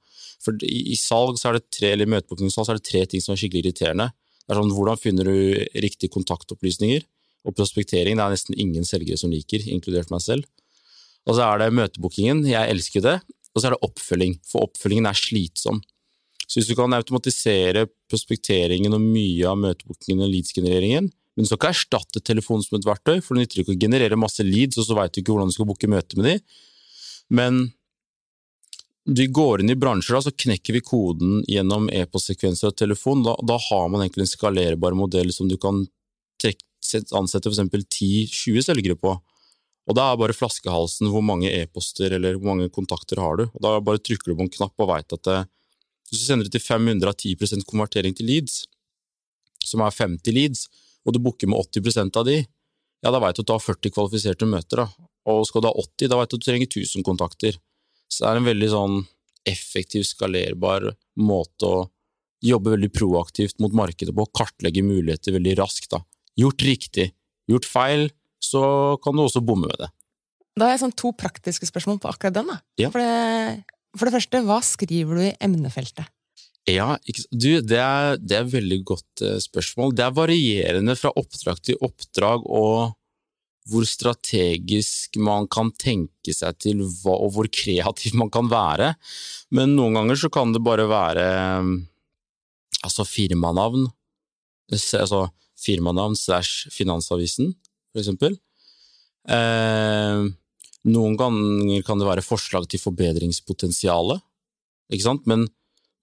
For 0.45 0.59
i, 0.63 0.93
i 0.95 0.99
salg 0.99 1.41
så 1.41 1.51
er 1.51 1.59
det 1.59 1.71
tre, 1.75 1.93
eller 1.97 2.11
møtebookingsalg 2.11 2.69
så 2.69 2.75
er 2.75 2.81
det 2.81 2.89
tre 2.89 3.05
ting 3.11 3.25
som 3.25 3.35
er 3.35 3.41
skikkelig 3.41 3.65
irriterende. 3.65 4.11
Det 4.45 4.55
er 4.55 4.61
sånn, 4.61 4.75
Hvordan 4.77 5.01
finner 5.01 5.29
du 5.29 5.83
riktige 5.83 6.13
kontaktopplysninger? 6.15 7.05
Og 7.49 7.57
prospektering 7.57 8.19
det 8.19 8.25
er 8.25 8.35
nesten 8.35 8.57
ingen 8.59 8.87
selgere 8.87 9.19
som 9.21 9.33
liker, 9.33 9.65
inkludert 9.67 10.13
meg 10.13 10.23
selv. 10.25 10.49
Og 11.29 11.37
så 11.37 11.45
er 11.45 11.61
det 11.61 11.75
møtebookingen, 11.77 12.47
jeg 12.49 12.73
elsker 12.73 13.05
det, 13.05 13.19
og 13.53 13.61
så 13.61 13.69
er 13.69 13.75
det 13.75 13.85
oppfølging, 13.85 14.39
for 14.49 14.69
oppfølgingen 14.69 15.09
er 15.11 15.19
slitsom. 15.19 15.83
Så 16.49 16.61
hvis 16.61 16.71
du 16.71 16.77
kan 16.79 16.95
automatisere 16.97 17.85
prospekteringen 18.09 18.95
og 18.97 19.05
mye 19.05 19.49
av 19.51 19.59
møtebookingen 19.61 20.25
og 20.25 20.33
leads-genereringen, 20.33 21.11
men 21.39 21.47
du 21.47 21.53
skal 21.53 21.61
ikke 21.61 21.71
erstatte 21.71 22.21
telefonen 22.27 22.65
som 22.67 22.81
et 22.81 22.87
verktøy, 22.89 23.21
for 23.23 23.37
det 23.37 23.45
nytter 23.45 23.61
ikke 23.63 23.77
å 23.77 23.79
generere 23.79 24.17
masse 24.19 24.43
leads, 24.43 24.75
og 24.83 24.89
så 24.89 24.97
veit 24.99 25.13
du 25.15 25.21
ikke 25.21 25.31
hvordan 25.31 25.53
du 25.53 25.55
skal 25.55 25.69
booke 25.69 25.87
møte 25.87 26.19
med 26.19 26.27
de. 26.27 26.33
Men 27.31 27.61
vi 29.07 29.29
går 29.31 29.63
inn 29.63 29.71
i 29.71 29.77
bransjer, 29.79 30.17
da, 30.17 30.23
så 30.27 30.33
knekker 30.35 30.75
vi 30.75 30.83
koden 30.83 31.37
gjennom 31.47 31.87
e-postsekvenser 31.95 32.73
og 32.73 32.81
telefon. 32.81 33.23
Da, 33.23 33.37
da, 33.47 33.55
har 33.69 33.85
man 33.93 34.03
egentlig 34.03 34.27
en 34.27 34.33
skalerbar 34.33 34.97
modell 34.99 35.31
som 35.37 35.47
du 35.47 35.55
kan 35.63 35.85
trekke, 36.43 36.67
ansette 37.15 37.53
f.eks. 37.53 37.63
10-20 37.87 38.67
selgere 38.67 38.99
på. 38.99 39.15
Og 39.89 39.97
da 39.97 40.09
er 40.11 40.19
bare 40.19 40.37
flaskehalsen 40.37 41.07
hvor 41.15 41.23
mange 41.23 41.55
e-poster 41.55 42.19
eller 42.19 42.35
hvor 42.35 42.51
mange 42.51 42.67
kontakter 42.75 43.23
har 43.23 43.39
du. 43.39 43.45
Og 43.47 43.63
Da 43.63 43.77
bare 43.79 44.03
trykker 44.03 44.33
du 44.33 44.41
på 44.41 44.49
en 44.49 44.53
knapp 44.59 44.75
og 44.83 44.91
veit 44.91 45.15
at 45.15 45.25
det, 45.31 45.39
hvis 46.11 46.25
du 46.25 46.27
sender 46.27 46.51
det 46.51 46.59
til 46.59 46.67
500 46.67 47.15
av 47.15 47.15
10% 47.15 47.65
konvertering 47.71 48.19
til 48.19 48.27
leads, 48.27 48.65
som 49.63 49.87
er 49.87 49.95
50 49.95 50.35
leads, 50.35 50.67
og 51.07 51.15
du 51.15 51.21
booker 51.23 51.51
med 51.51 51.61
80% 51.61 52.19
av 52.21 52.27
de, 52.29 52.41
ja, 53.05 53.13
da 53.15 53.21
veit 53.23 53.39
du 53.39 53.45
at 53.45 53.49
du 53.49 53.55
har 53.55 53.63
40 53.63 53.95
kvalifiserte 53.95 54.49
møter. 54.49 54.83
da. 54.83 55.09
Og 55.31 55.45
skal 55.47 55.63
du 55.63 55.69
ha 55.71 55.85
80, 55.85 56.11
da 56.11 56.19
veit 56.19 56.33
du 56.33 56.37
at 56.37 56.43
du 56.43 56.49
trenger 56.49 56.67
1000 56.67 57.07
kontakter. 57.07 57.59
Så 58.09 58.25
det 58.25 58.31
er 58.31 58.41
en 58.41 58.49
veldig 58.49 58.71
sånn 58.73 58.97
effektiv, 59.49 60.05
skalerbar 60.09 60.91
måte 61.21 61.69
å 61.69 61.87
jobbe 62.45 62.75
veldig 62.75 62.91
proaktivt 62.95 63.59
mot 63.63 63.75
markedet 63.75 64.15
på, 64.15 64.27
kartlegge 64.35 64.85
muligheter 64.87 65.35
veldig 65.37 65.57
raskt. 65.61 65.91
da. 65.95 66.03
Gjort 66.39 66.63
riktig. 66.67 67.11
Gjort 67.51 67.67
feil, 67.67 68.11
så 68.43 68.99
kan 69.03 69.17
du 69.17 69.25
også 69.25 69.43
bomme 69.45 69.71
med 69.71 69.79
det. 69.81 69.91
Da 70.59 70.67
har 70.69 70.75
jeg 70.75 70.83
sånn 70.83 70.99
to 70.99 71.13
praktiske 71.15 71.67
spørsmål 71.71 72.01
på 72.03 72.11
akkurat 72.11 72.35
den. 72.35 72.51
da. 72.51 72.59
Ja. 72.83 72.91
For, 72.95 73.03
det, 73.03 73.65
for 73.99 74.09
det 74.09 74.15
første, 74.19 74.43
hva 74.47 74.59
skriver 74.67 75.19
du 75.19 75.27
i 75.29 75.35
emnefeltet? 75.45 76.11
Ja, 76.69 76.99
du, 77.33 77.61
det 77.65 77.79
er, 77.81 78.19
det 78.21 78.37
er 78.37 78.49
veldig 78.53 78.83
godt 78.87 79.23
uh, 79.25 79.37
spørsmål. 79.41 79.95
Det 79.97 80.05
er 80.05 80.17
varierende 80.17 80.97
fra 80.99 81.13
oppdrag 81.17 81.63
til 81.65 81.79
oppdrag, 81.85 82.45
og 82.45 82.95
hvor 83.69 83.85
strategisk 83.89 85.19
man 85.21 85.49
kan 85.53 85.71
tenke 85.81 86.33
seg 86.33 86.57
til, 86.61 86.83
hva, 87.03 87.15
og 87.17 87.35
hvor 87.37 87.49
kreativ 87.53 88.17
man 88.17 88.33
kan 88.33 88.49
være. 88.53 88.95
Men 89.55 89.77
noen 89.77 89.97
ganger 89.97 90.21
så 90.21 90.31
kan 90.33 90.55
det 90.55 90.65
bare 90.65 90.89
være 90.89 91.27
altså 92.85 93.05
firmanavn, 93.09 93.89
altså 94.73 95.27
firmanavn 95.59 96.17
slash 96.17 96.69
Finansavisen, 96.73 97.53
for 97.93 98.03
eksempel. 98.03 98.39
Eh, 99.29 100.25
noen 100.89 101.19
ganger 101.21 101.85
kan 101.85 102.01
det 102.01 102.09
være 102.09 102.25
forslag 102.25 102.69
til 102.71 102.81
forbedringspotensialet, 102.81 104.23
ikke 104.89 105.05
sant, 105.05 105.27
men 105.29 105.45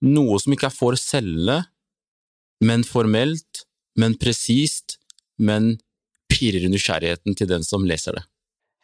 noe 0.02 0.38
som 0.42 0.52
ikke 0.52 0.66
er 0.68 0.74
for 0.76 0.96
selgende, 1.00 1.62
men 2.64 2.84
formelt, 2.84 3.64
men 3.98 4.14
presist, 4.20 4.98
men 5.38 5.76
pirrer 6.32 6.68
nysgjerrigheten 6.72 7.36
til 7.36 7.48
den 7.48 7.64
som 7.64 7.84
leser 7.88 8.16
det. 8.18 8.24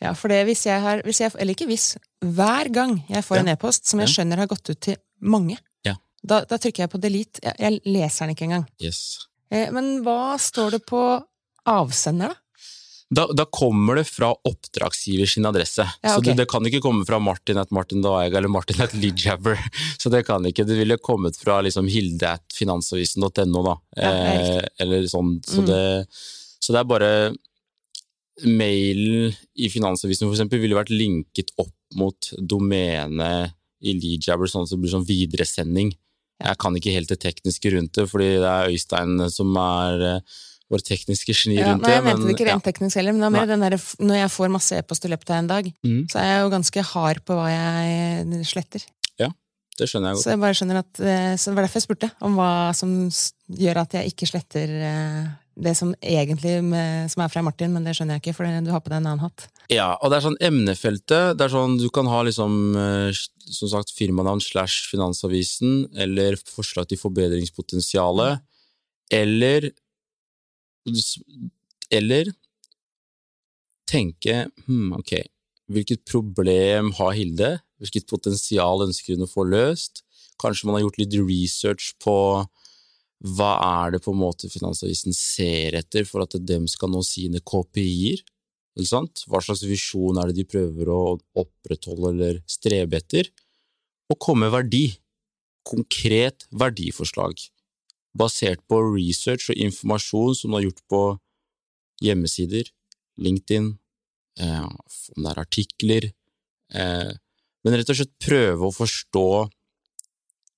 Ja, 0.02 0.12
for 0.18 0.28
det 0.32 0.40
hvis 0.48 0.64
jeg 0.66 0.80
har, 0.82 1.02
hvis 1.06 1.20
jeg, 1.22 1.32
eller 1.38 1.54
ikke 1.54 1.68
hvis, 1.70 1.92
hver 2.24 2.68
gang 2.74 2.96
jeg 3.08 3.22
får 3.24 3.36
Ja. 3.36 3.42
en 3.42 3.48
e-post 3.54 3.86
som 3.86 4.00
jeg 4.00 4.08
Ja. 4.08 4.12
skjønner 4.14 4.36
har 4.42 4.46
gått 4.50 4.70
ut 4.70 4.80
til 4.80 4.96
mange, 5.20 5.58
Ja. 5.84 5.94
da, 6.24 6.44
da 6.44 6.56
trykker 6.58 6.82
jeg 6.84 6.90
på 6.90 7.00
delete. 7.00 7.40
Jeg, 7.42 7.54
jeg 7.58 7.80
leser 7.86 8.26
den 8.26 8.34
ikke 8.34 8.44
engang. 8.48 8.66
Yes. 8.82 9.18
Eh, 9.50 9.70
men 9.70 10.02
hva 10.02 10.36
står 10.38 10.70
det 10.72 10.86
på 10.86 11.22
avsender, 11.66 12.28
da? 12.28 12.34
Da, 13.12 13.26
da 13.36 13.44
kommer 13.52 13.98
det 13.98 14.06
fra 14.08 14.30
oppdragsgiver 14.48 15.28
sin 15.28 15.44
adresse. 15.44 15.84
Ja, 16.00 16.14
Så 16.14 16.22
det, 16.24 16.32
det 16.38 16.46
kan 16.48 16.64
ikke 16.64 16.80
komme 16.80 17.04
fra 17.04 17.18
Martin 17.20 17.58
at 17.60 17.70
Martin 17.74 18.00
Daeg 18.04 18.32
eller 18.38 18.48
Martin 18.48 18.80
at 18.80 18.94
Leadjabber. 18.96 19.60
Så 20.00 20.08
det 20.12 20.22
kan 20.24 20.46
ikke. 20.48 20.64
Det 20.64 20.78
ville 20.78 20.96
kommet 20.96 21.36
fra 21.36 21.58
liksom 21.66 21.90
hilde 21.92 22.30
at 22.38 22.56
finansavisen.no, 22.56 23.64
da. 23.66 23.74
Ja, 24.00 24.12
eh, 24.32 24.68
eller 24.80 25.04
sånn. 25.12 25.36
Så, 25.44 25.60
Mm. 25.60 25.68
det, 25.68 25.82
så 26.62 26.72
det 26.72 26.80
er 26.80 26.88
bare 26.88 27.10
Mailen 28.48 29.34
i 29.60 29.68
Finansavisen 29.70 30.24
for 30.26 30.34
eksempel 30.34 30.62
ville 30.62 30.78
vært 30.78 30.92
linket 30.94 31.52
opp 31.60 31.74
mot 32.00 32.30
domenet 32.40 33.52
i 33.84 33.92
Leadjabber, 33.98 34.48
sånn 34.48 34.64
at 34.64 34.72
det 34.72 34.78
blir 34.80 34.94
sånn 34.94 35.04
videresending. 35.06 35.92
Jeg 36.42 36.58
kan 36.58 36.74
ikke 36.78 36.94
helt 36.94 37.10
det 37.12 37.20
tekniske 37.22 37.70
rundt 37.74 37.92
det, 37.98 38.06
fordi 38.10 38.30
det 38.40 38.48
er 38.48 38.72
Øystein 38.72 39.20
som 39.30 39.52
er 39.60 40.22
eh, 40.72 40.76
vår 40.76 40.84
tekniske 40.88 41.34
geni 41.36 41.58
Ja, 41.60 41.68
rundt 41.74 41.82
nei, 41.84 41.92
jeg 41.92 42.02
det. 42.02 42.06
mente 42.08 42.26
det 42.26 42.34
ikke 42.38 42.48
rent 42.48 42.64
teknisk 42.64 42.96
heller, 42.96 43.12
men 43.12 43.20
det 43.20 43.28
er 43.28 43.36
mer 43.36 43.46
den 43.52 43.60
der, 43.60 43.76
når 44.00 44.16
jeg 44.22 44.30
får 44.32 44.50
masse 44.56 44.78
e-post 44.80 45.04
i 45.04 45.12
løpet 45.12 45.30
av 45.30 45.36
en 45.42 45.46
dag, 45.52 45.68
Mm. 45.84 46.06
så 46.10 46.18
er 46.18 46.26
jeg 46.32 46.40
jo 46.46 46.50
ganske 46.56 46.82
hard 46.94 47.22
på 47.24 47.36
hva 47.36 47.46
jeg 47.52 48.46
sletter. 48.48 48.82
Ja, 49.20 49.28
Det 49.78 49.88
skjønner 49.88 50.08
jeg 50.12 50.16
godt. 50.16 50.24
Så 50.24 50.30
jeg 50.32 50.40
bare 50.40 50.54
skjønner 50.58 50.78
at, 50.80 51.00
eh, 51.00 51.36
så 51.36 51.44
det 51.50 51.54
var 51.56 51.64
derfor 51.68 51.80
jeg 51.80 51.88
spurte 51.88 52.10
om 52.20 52.34
hva 52.36 52.74
som 52.74 52.90
gjør 53.52 53.76
at 53.82 53.92
jeg 53.92 54.12
ikke 54.12 54.28
sletter 54.28 54.68
eh, 54.68 55.28
det 55.54 55.76
som 55.76 55.94
egentlig 56.00 56.64
med, 56.64 57.10
som 57.12 57.22
er 57.22 57.28
fra 57.28 57.42
Martin, 57.44 57.72
men 57.74 57.84
det 57.84 57.92
skjønner 57.94 58.16
jeg 58.16 58.22
ikke, 58.24 58.34
for 58.36 58.44
du 58.48 58.70
har 58.72 58.80
på 58.80 58.88
deg 58.88 58.96
en 59.02 59.06
annen 59.06 59.20
hatt. 59.20 59.48
Ja, 59.68 59.96
og 60.00 60.10
det 60.10 60.16
er 60.18 60.24
sånn 60.28 60.38
emnefeltet. 60.40 61.36
Det 61.36 61.44
er 61.44 61.52
sånn 61.52 61.78
du 61.78 61.88
kan 61.92 62.06
ha 62.08 62.22
liksom 62.24 62.74
eh, 62.76 63.12
som 63.52 63.68
sagt 63.68 63.92
firmanavn 63.92 64.40
slash 64.40 64.88
Finansavisen, 64.90 65.88
eller 65.96 66.36
forslag 66.36 66.88
til 66.88 66.96
forbedringspotensialet, 66.98 68.40
eller 69.12 69.70
eller 71.92 72.32
tenke 73.88 74.46
hm, 74.66 74.94
ok, 74.98 75.14
hvilket 75.72 76.04
problem 76.08 76.92
har 76.98 77.14
Hilde? 77.16 77.52
Hvilket 77.82 78.08
potensial 78.10 78.84
ønsker 78.86 79.16
hun 79.16 79.26
å 79.26 79.30
få 79.30 79.44
løst? 79.48 80.02
Kanskje 80.42 80.68
man 80.68 80.78
har 80.78 80.86
gjort 80.86 81.00
litt 81.02 81.16
research 81.18 81.92
på 82.02 82.16
hva 83.22 83.52
er 83.84 83.94
det 83.94 84.00
på 84.02 84.10
en 84.10 84.18
måte 84.18 84.50
Finansavisen 84.50 85.14
ser 85.14 85.76
etter 85.78 86.06
for 86.08 86.24
at 86.24 86.34
dem 86.42 86.66
skal 86.70 86.90
nå 86.90 87.04
sine 87.06 87.38
KPI-er? 87.38 88.24
Hva 88.72 89.42
slags 89.44 89.62
visjon 89.68 90.18
er 90.18 90.30
det 90.30 90.40
de 90.40 90.48
prøver 90.48 90.88
å 90.90 91.00
opprettholde 91.38 92.10
eller 92.14 92.40
strebe 92.50 92.98
etter? 92.98 93.28
Og 94.10 94.18
komme 94.18 94.48
verdi. 94.52 94.88
Konkret 95.62 96.48
verdiforslag. 96.50 97.38
Basert 98.18 98.60
på 98.68 98.80
research 98.92 99.50
og 99.52 99.60
informasjon 99.60 100.36
som 100.36 100.52
du 100.52 100.58
har 100.58 100.66
gjort 100.66 100.82
på 100.92 101.02
hjemmesider, 102.02 102.68
LinkedIn, 103.22 103.72
eh, 104.40 104.62
om 104.64 105.24
det 105.24 105.32
er 105.32 105.40
artikler, 105.40 106.12
eh, 106.74 107.12
men 107.62 107.76
rett 107.78 107.90
og 107.92 107.98
slett 107.98 108.14
prøve 108.20 108.68
å 108.68 108.74
forstå 108.74 109.28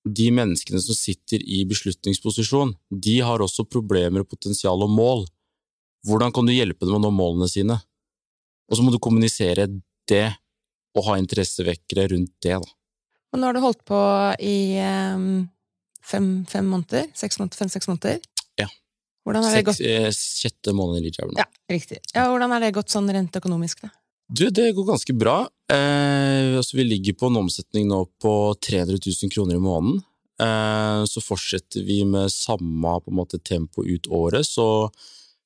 de 0.05 0.29
menneskene 0.33 0.81
som 0.81 0.97
sitter 0.97 1.41
i 1.41 1.63
beslutningsposisjon, 1.65 2.75
de 2.89 3.19
har 3.25 3.41
også 3.41 3.65
problemer 3.69 4.25
potensial 4.27 4.83
og 4.85 4.91
mål. 4.93 5.25
Hvordan 6.05 6.33
kan 6.33 6.45
du 6.45 6.53
hjelpe 6.53 6.85
dem 6.85 6.99
å 6.99 7.01
nå 7.01 7.11
målene 7.13 7.49
sine? 7.49 7.79
Og 8.69 8.77
så 8.77 8.85
må 8.85 8.93
du 8.93 9.01
kommunisere 9.01 9.67
det, 10.09 10.27
og 10.95 11.07
ha 11.09 11.17
interessevekkere 11.19 12.07
rundt 12.13 12.33
det. 12.45 12.57
Da. 12.61 12.69
Og 13.33 13.41
nå 13.41 13.49
har 13.49 13.57
du 13.57 13.63
holdt 13.65 13.81
på 13.87 13.99
i 14.45 14.77
eh, 14.79 15.25
fem, 16.05 16.29
fem 16.49 16.67
måneder? 16.69 17.09
Seks 17.17 17.39
måneder? 17.41 17.57
Fem-seks 17.63 17.89
måneder? 17.91 18.19
Ja. 18.61 18.67
Hvordan 19.25 19.43
har 19.43 19.55
det 19.55 19.65
gått? 19.69 19.81
eh, 19.81 20.09
sjette 20.13 20.73
måned 20.73 21.01
i 21.01 21.09
Lead 21.09 21.37
Ja, 21.37 21.45
riktig. 21.71 21.99
Ja, 22.13 22.27
hvordan 22.29 22.51
har 22.53 22.61
det 22.61 22.73
gått 22.77 22.93
sånn 22.93 23.09
rent 23.13 23.35
økonomisk, 23.35 23.81
da? 23.85 23.89
Du, 24.27 24.47
det 24.49 24.71
går 24.73 24.87
ganske 24.87 25.13
bra. 25.13 25.43
Eh, 25.69 26.57
altså, 26.57 26.77
vi 26.77 26.83
ligger 26.87 27.13
på 27.13 27.29
en 27.29 27.43
omsetning 27.43 27.87
nå 27.89 28.05
på 28.21 28.55
300 28.57 28.97
000 28.97 29.33
kroner 29.33 29.59
i 29.59 29.61
måneden. 29.61 30.01
Eh, 30.41 31.03
så 31.05 31.21
fortsetter 31.21 31.85
vi 31.85 32.01
med 32.05 32.31
samme 32.33 32.95
på 33.03 33.13
en 33.13 33.19
måte, 33.19 33.39
tempo 33.39 33.85
ut 33.85 34.07
året. 34.07 34.45
Så 34.47 34.89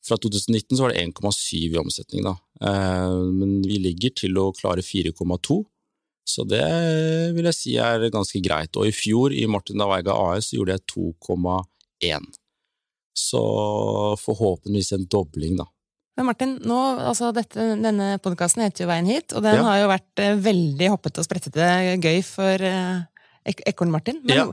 fra 0.06 0.18
2019 0.18 0.78
så 0.78 0.86
var 0.86 0.94
det 0.94 1.04
1,7 1.04 1.74
i 1.74 1.78
omsetning, 1.82 2.24
da. 2.24 2.38
Eh, 2.64 3.18
men 3.36 3.60
vi 3.68 3.82
ligger 3.84 4.16
til 4.16 4.40
å 4.40 4.52
klare 4.56 4.84
4,2. 4.86 5.60
Så 6.30 6.46
det 6.46 6.62
vil 7.34 7.48
jeg 7.50 7.58
si 7.58 7.74
er 7.82 8.04
ganske 8.14 8.42
greit. 8.46 8.76
Og 8.78 8.86
i 8.90 8.94
fjor, 8.94 9.34
i 9.34 9.48
Martin 9.50 9.82
Daveiga 9.82 10.14
AS, 10.14 10.52
så 10.52 10.60
gjorde 10.60 10.76
jeg 10.78 10.86
2,1. 10.94 12.30
Så 13.18 13.42
forhåpentligvis 14.22 14.94
en 14.96 15.08
dobling, 15.12 15.58
da. 15.60 15.66
Men 16.20 16.28
Martin, 16.28 16.58
nå, 16.68 16.78
altså 17.10 17.30
dette, 17.36 17.64
denne 17.80 18.18
podkasten 18.24 18.66
heter 18.66 18.84
jo 18.84 18.90
Veien 18.90 19.08
hit, 19.08 19.32
og 19.34 19.44
den 19.46 19.56
Ja. 19.56 19.64
har 19.64 19.78
jo 19.80 19.88
vært 19.88 20.20
eh, 20.20 20.36
veldig 20.36 20.90
hoppete 20.92 21.22
og 21.22 21.28
sprettete 21.28 21.70
gøy 22.04 22.20
for 22.28 22.60
eh, 22.68 23.06
Ek 23.48 23.62
Ekorn-Martin. 23.72 24.20
Men 24.28 24.36
Ja. 24.36 24.46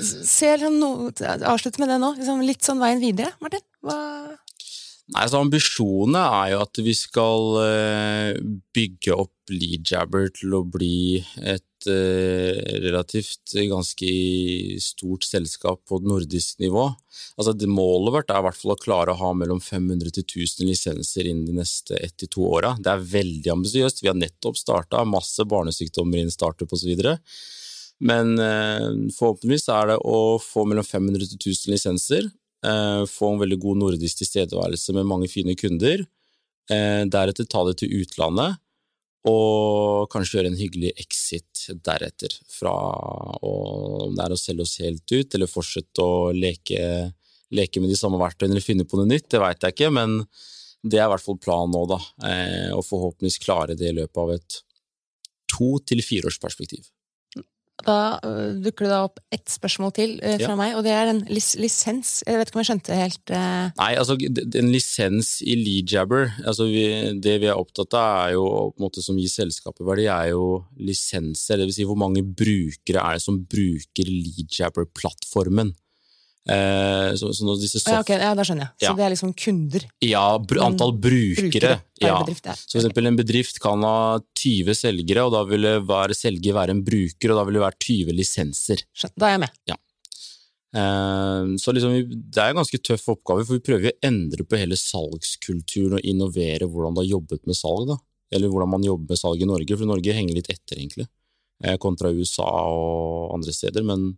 ser 0.00 0.64
han 0.64 0.78
no, 0.80 1.10
avslutt 1.12 1.78
med 1.78 1.92
det 1.92 1.98
nå. 2.00 2.14
Liksom 2.16 2.40
litt 2.48 2.64
sånn 2.64 2.80
veien 2.80 3.00
videre, 3.04 3.34
Martin. 3.44 3.60
Hva 3.84 3.98
Nei, 5.12 5.26
så 5.28 5.42
Ambisjonene 5.44 6.20
er 6.40 6.50
jo 6.54 6.60
at 6.64 6.78
vi 6.80 6.92
skal 6.96 7.58
eh, 7.60 8.38
bygge 8.72 9.12
opp 9.12 9.52
Leadjabber 9.52 10.30
til 10.32 10.54
å 10.56 10.62
bli 10.64 11.18
et 11.44 11.88
eh, 11.92 12.78
relativt 12.80 13.52
ganske 13.68 14.12
stort 14.80 15.26
selskap 15.28 15.82
på 15.84 15.98
nordisk 16.00 16.62
nivå. 16.64 16.86
Altså 17.36 17.52
Målet 17.68 18.14
vårt 18.14 18.32
er 18.32 18.40
i 18.40 18.46
hvert 18.46 18.56
fall 18.62 18.72
å 18.72 18.80
klare 18.80 19.12
å 19.12 19.20
ha 19.20 19.32
mellom 19.36 19.60
500 19.60 20.14
til 20.16 20.24
1000 20.24 20.70
lisenser 20.70 21.28
innen 21.28 21.44
de 21.50 21.58
neste 21.58 22.00
ett 22.00 22.16
til 22.22 22.30
to 22.38 22.48
åra. 22.56 22.72
Det 22.80 22.94
er 22.94 23.04
veldig 23.10 23.52
ambisiøst. 23.58 24.00
Vi 24.00 24.08
har 24.08 24.16
nettopp 24.16 24.56
starta, 24.56 25.04
masse 25.04 25.44
barnesykdommer 25.44 26.22
innen 26.22 26.32
startup 26.32 26.72
osv. 26.72 26.94
Men 28.00 28.38
eh, 28.40 28.88
forhåpentligvis 29.18 29.68
er 29.68 29.92
det 29.92 30.00
å 30.00 30.40
få 30.40 30.64
mellom 30.64 30.88
500 30.88 31.28
til 31.34 31.52
1000 31.52 31.76
lisenser, 31.76 32.32
få 33.10 33.32
en 33.32 33.40
veldig 33.42 33.58
god 33.62 33.80
nordisk 33.82 34.20
tilstedeværelse 34.22 34.94
med 34.96 35.08
mange 35.08 35.28
fine 35.28 35.56
kunder, 35.58 36.04
eh, 36.70 37.02
deretter 37.04 37.48
ta 37.48 37.64
det 37.68 37.78
til 37.82 37.92
utlandet 38.02 38.60
og 39.24 40.10
kanskje 40.12 40.38
gjøre 40.38 40.50
en 40.52 40.58
hyggelig 40.58 40.90
exit 41.00 41.62
deretter, 41.86 42.32
fra 42.52 42.74
om 43.40 44.12
det 44.12 44.24
er 44.26 44.34
å 44.34 44.40
selge 44.40 44.66
oss 44.66 44.76
helt 44.84 45.14
ut, 45.14 45.36
eller 45.36 45.48
fortsette 45.48 46.04
å 46.04 46.28
leke, 46.36 47.08
leke 47.56 47.80
med 47.80 47.88
de 47.92 47.96
samme 47.96 48.20
verktøyene 48.20 48.52
eller 48.52 48.66
finne 48.66 48.84
på 48.88 49.00
noe 49.00 49.08
nytt, 49.08 49.30
det 49.32 49.40
veit 49.40 49.64
jeg 49.64 49.76
ikke, 49.76 49.92
men 49.96 50.18
det 50.84 51.00
er 51.00 51.06
i 51.06 51.12
hvert 51.14 51.24
fall 51.24 51.40
planen 51.40 51.72
nå, 51.72 51.86
da, 51.88 52.00
eh, 52.28 52.68
og 52.76 52.84
forhåpentligvis 52.84 53.40
klare 53.40 53.78
det 53.80 53.88
i 53.88 53.96
løpet 53.96 54.20
av 54.20 54.34
et 54.36 54.60
to- 55.48 55.80
til 55.88 56.04
fireårsperspektiv. 56.04 56.90
Da 57.82 58.20
øh, 58.22 58.60
dukker 58.62 58.86
det 58.86 58.90
da 58.92 59.00
opp 59.08 59.18
ett 59.34 59.50
spørsmål 59.50 59.92
til 59.96 60.12
øh, 60.22 60.36
fra 60.38 60.52
Ja. 60.52 60.56
meg, 60.56 60.76
og 60.78 60.84
det 60.86 60.92
er 60.94 61.10
en 61.10 61.24
lis 61.28 61.56
lisens. 61.58 62.22
Jeg 62.26 62.38
vet 62.38 62.48
ikke 62.48 62.56
om 62.60 62.62
jeg 62.62 62.68
skjønte 62.70 62.98
helt 62.98 63.32
øh, 63.34 63.70
Nei, 63.80 63.90
altså 63.98 64.14
en 64.60 64.70
lisens 64.72 65.40
i 65.42 65.56
Leadjabber, 65.58 66.30
altså 66.46 66.68
vi, 66.70 66.84
det 67.20 67.40
vi 67.42 67.50
er 67.50 67.58
opptatt 67.58 67.96
av 67.98 68.28
er 68.28 68.34
jo, 68.36 68.44
på 68.70 68.78
en 68.78 68.86
måte 68.86 69.02
som 69.02 69.18
gir 69.18 69.28
selskapet 69.32 69.82
verdi, 69.86 70.06
er 70.06 70.30
jo 70.30 70.64
lisenser, 70.78 71.58
det 71.58 71.66
vil 71.66 71.76
si 71.80 71.88
hvor 71.88 71.98
mange 71.98 72.22
brukere 72.22 73.02
er 73.02 73.18
det 73.18 73.24
som 73.26 73.42
bruker 73.42 74.06
Leadjabber-plattformen. 74.06 75.74
Eh, 76.44 77.14
så, 77.16 77.30
så 77.32 77.54
disse 77.56 77.80
ja, 77.88 78.02
ok, 78.02 78.10
ja, 78.20 78.34
da 78.36 78.44
skjønner 78.44 78.66
jeg. 78.66 78.72
Så 78.82 78.88
Ja. 78.90 78.92
det 78.98 79.04
er 79.06 79.12
liksom 79.14 79.30
kunder. 79.32 79.86
Ja, 80.04 80.24
antall 80.66 80.92
brukere. 80.92 81.46
Brukere 81.48 81.70
ja. 82.02 82.18
bedrift. 82.20 82.44
Ja. 82.50 82.52
Så 82.58 82.74
for 82.76 82.82
eksempel 82.82 83.08
en 83.08 83.16
bedrift 83.16 83.60
kan 83.64 83.80
ha 83.86 84.18
20 84.36 84.76
selgere, 84.76 85.24
og 85.24 85.32
da 85.32 85.44
vil 85.48 85.64
det 85.64 85.78
hver 85.88 86.12
selger 86.12 86.52
være 86.58 86.76
en 86.76 86.84
bruker, 86.84 87.32
og 87.32 87.40
da 87.40 87.46
vil 87.48 87.56
det 87.56 87.64
være 87.64 87.80
20 87.86 88.12
lisenser. 88.18 88.84
Skjønner. 88.92 89.16
Da 89.16 89.30
er 89.30 89.36
jeg 89.38 89.42
med. 89.46 89.78
Eh, 90.74 91.56
Så 91.64 91.72
liksom, 91.72 91.94
det 92.12 92.42
er 92.42 92.50
en 92.52 92.60
ganske 92.60 92.80
tøff 92.82 93.08
oppgave, 93.14 93.46
for 93.46 93.56
vi 93.56 93.64
prøver 93.64 93.92
å 93.92 93.98
endre 94.04 94.44
på 94.44 94.58
hele 94.60 94.76
salgskulturen 94.76 95.96
og 95.96 96.04
innovere 96.04 96.68
hvordan 96.68 96.96
det 96.96 97.06
har 97.06 97.12
jobbet 97.14 97.46
med 97.48 97.56
salg, 97.56 97.88
da. 97.88 97.96
Eller 98.34 98.50
hvordan 98.50 98.72
man 98.72 98.84
jobber 98.84 99.14
med 99.14 99.20
salg 99.20 99.40
i 99.40 99.48
Norge, 99.48 99.78
for 99.78 99.86
Norge 99.88 100.12
henger 100.12 100.34
litt 100.34 100.50
etter, 100.50 100.76
egentlig, 100.76 101.06
eh, 101.62 101.76
kontra 101.78 102.10
USA 102.12 102.44
og 102.44 103.32
andre 103.36 103.52
steder. 103.54 103.84
Men 103.86 104.16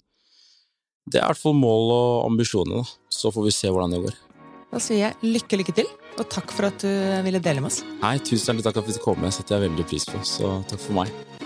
det 1.06 1.20
er 1.20 1.24
i 1.24 1.30
hvert 1.30 1.40
fall 1.40 1.54
mål 1.54 1.92
og 1.94 2.08
ambisjoner. 2.26 2.88
Så 3.12 3.30
får 3.34 3.46
vi 3.46 3.54
se 3.54 3.70
hvordan 3.70 3.94
det 3.94 4.02
går. 4.08 4.16
Da 4.72 4.82
sier 4.82 5.04
jeg 5.04 5.34
lykke, 5.36 5.60
lykke 5.62 5.74
til, 5.78 5.90
og 6.18 6.26
takk 6.32 6.50
for 6.52 6.68
at 6.68 6.82
du 6.82 6.90
ville 7.24 7.40
dele 7.42 7.62
med 7.62 7.70
oss. 7.70 7.84
Nei, 8.02 8.16
tusen 8.18 8.50
hjertelig 8.50 8.66
takk 8.66 8.80
for 8.80 8.82
at 8.82 8.90
vi 8.90 8.96
fikk 8.98 9.06
komme, 9.06 9.30
det 9.30 9.36
setter 9.38 9.56
jeg 9.60 9.70
veldig 9.70 9.86
pris 9.92 10.08
på, 10.10 10.22
så 10.26 10.56
takk 10.66 10.82
for 10.82 10.98
meg. 10.98 11.45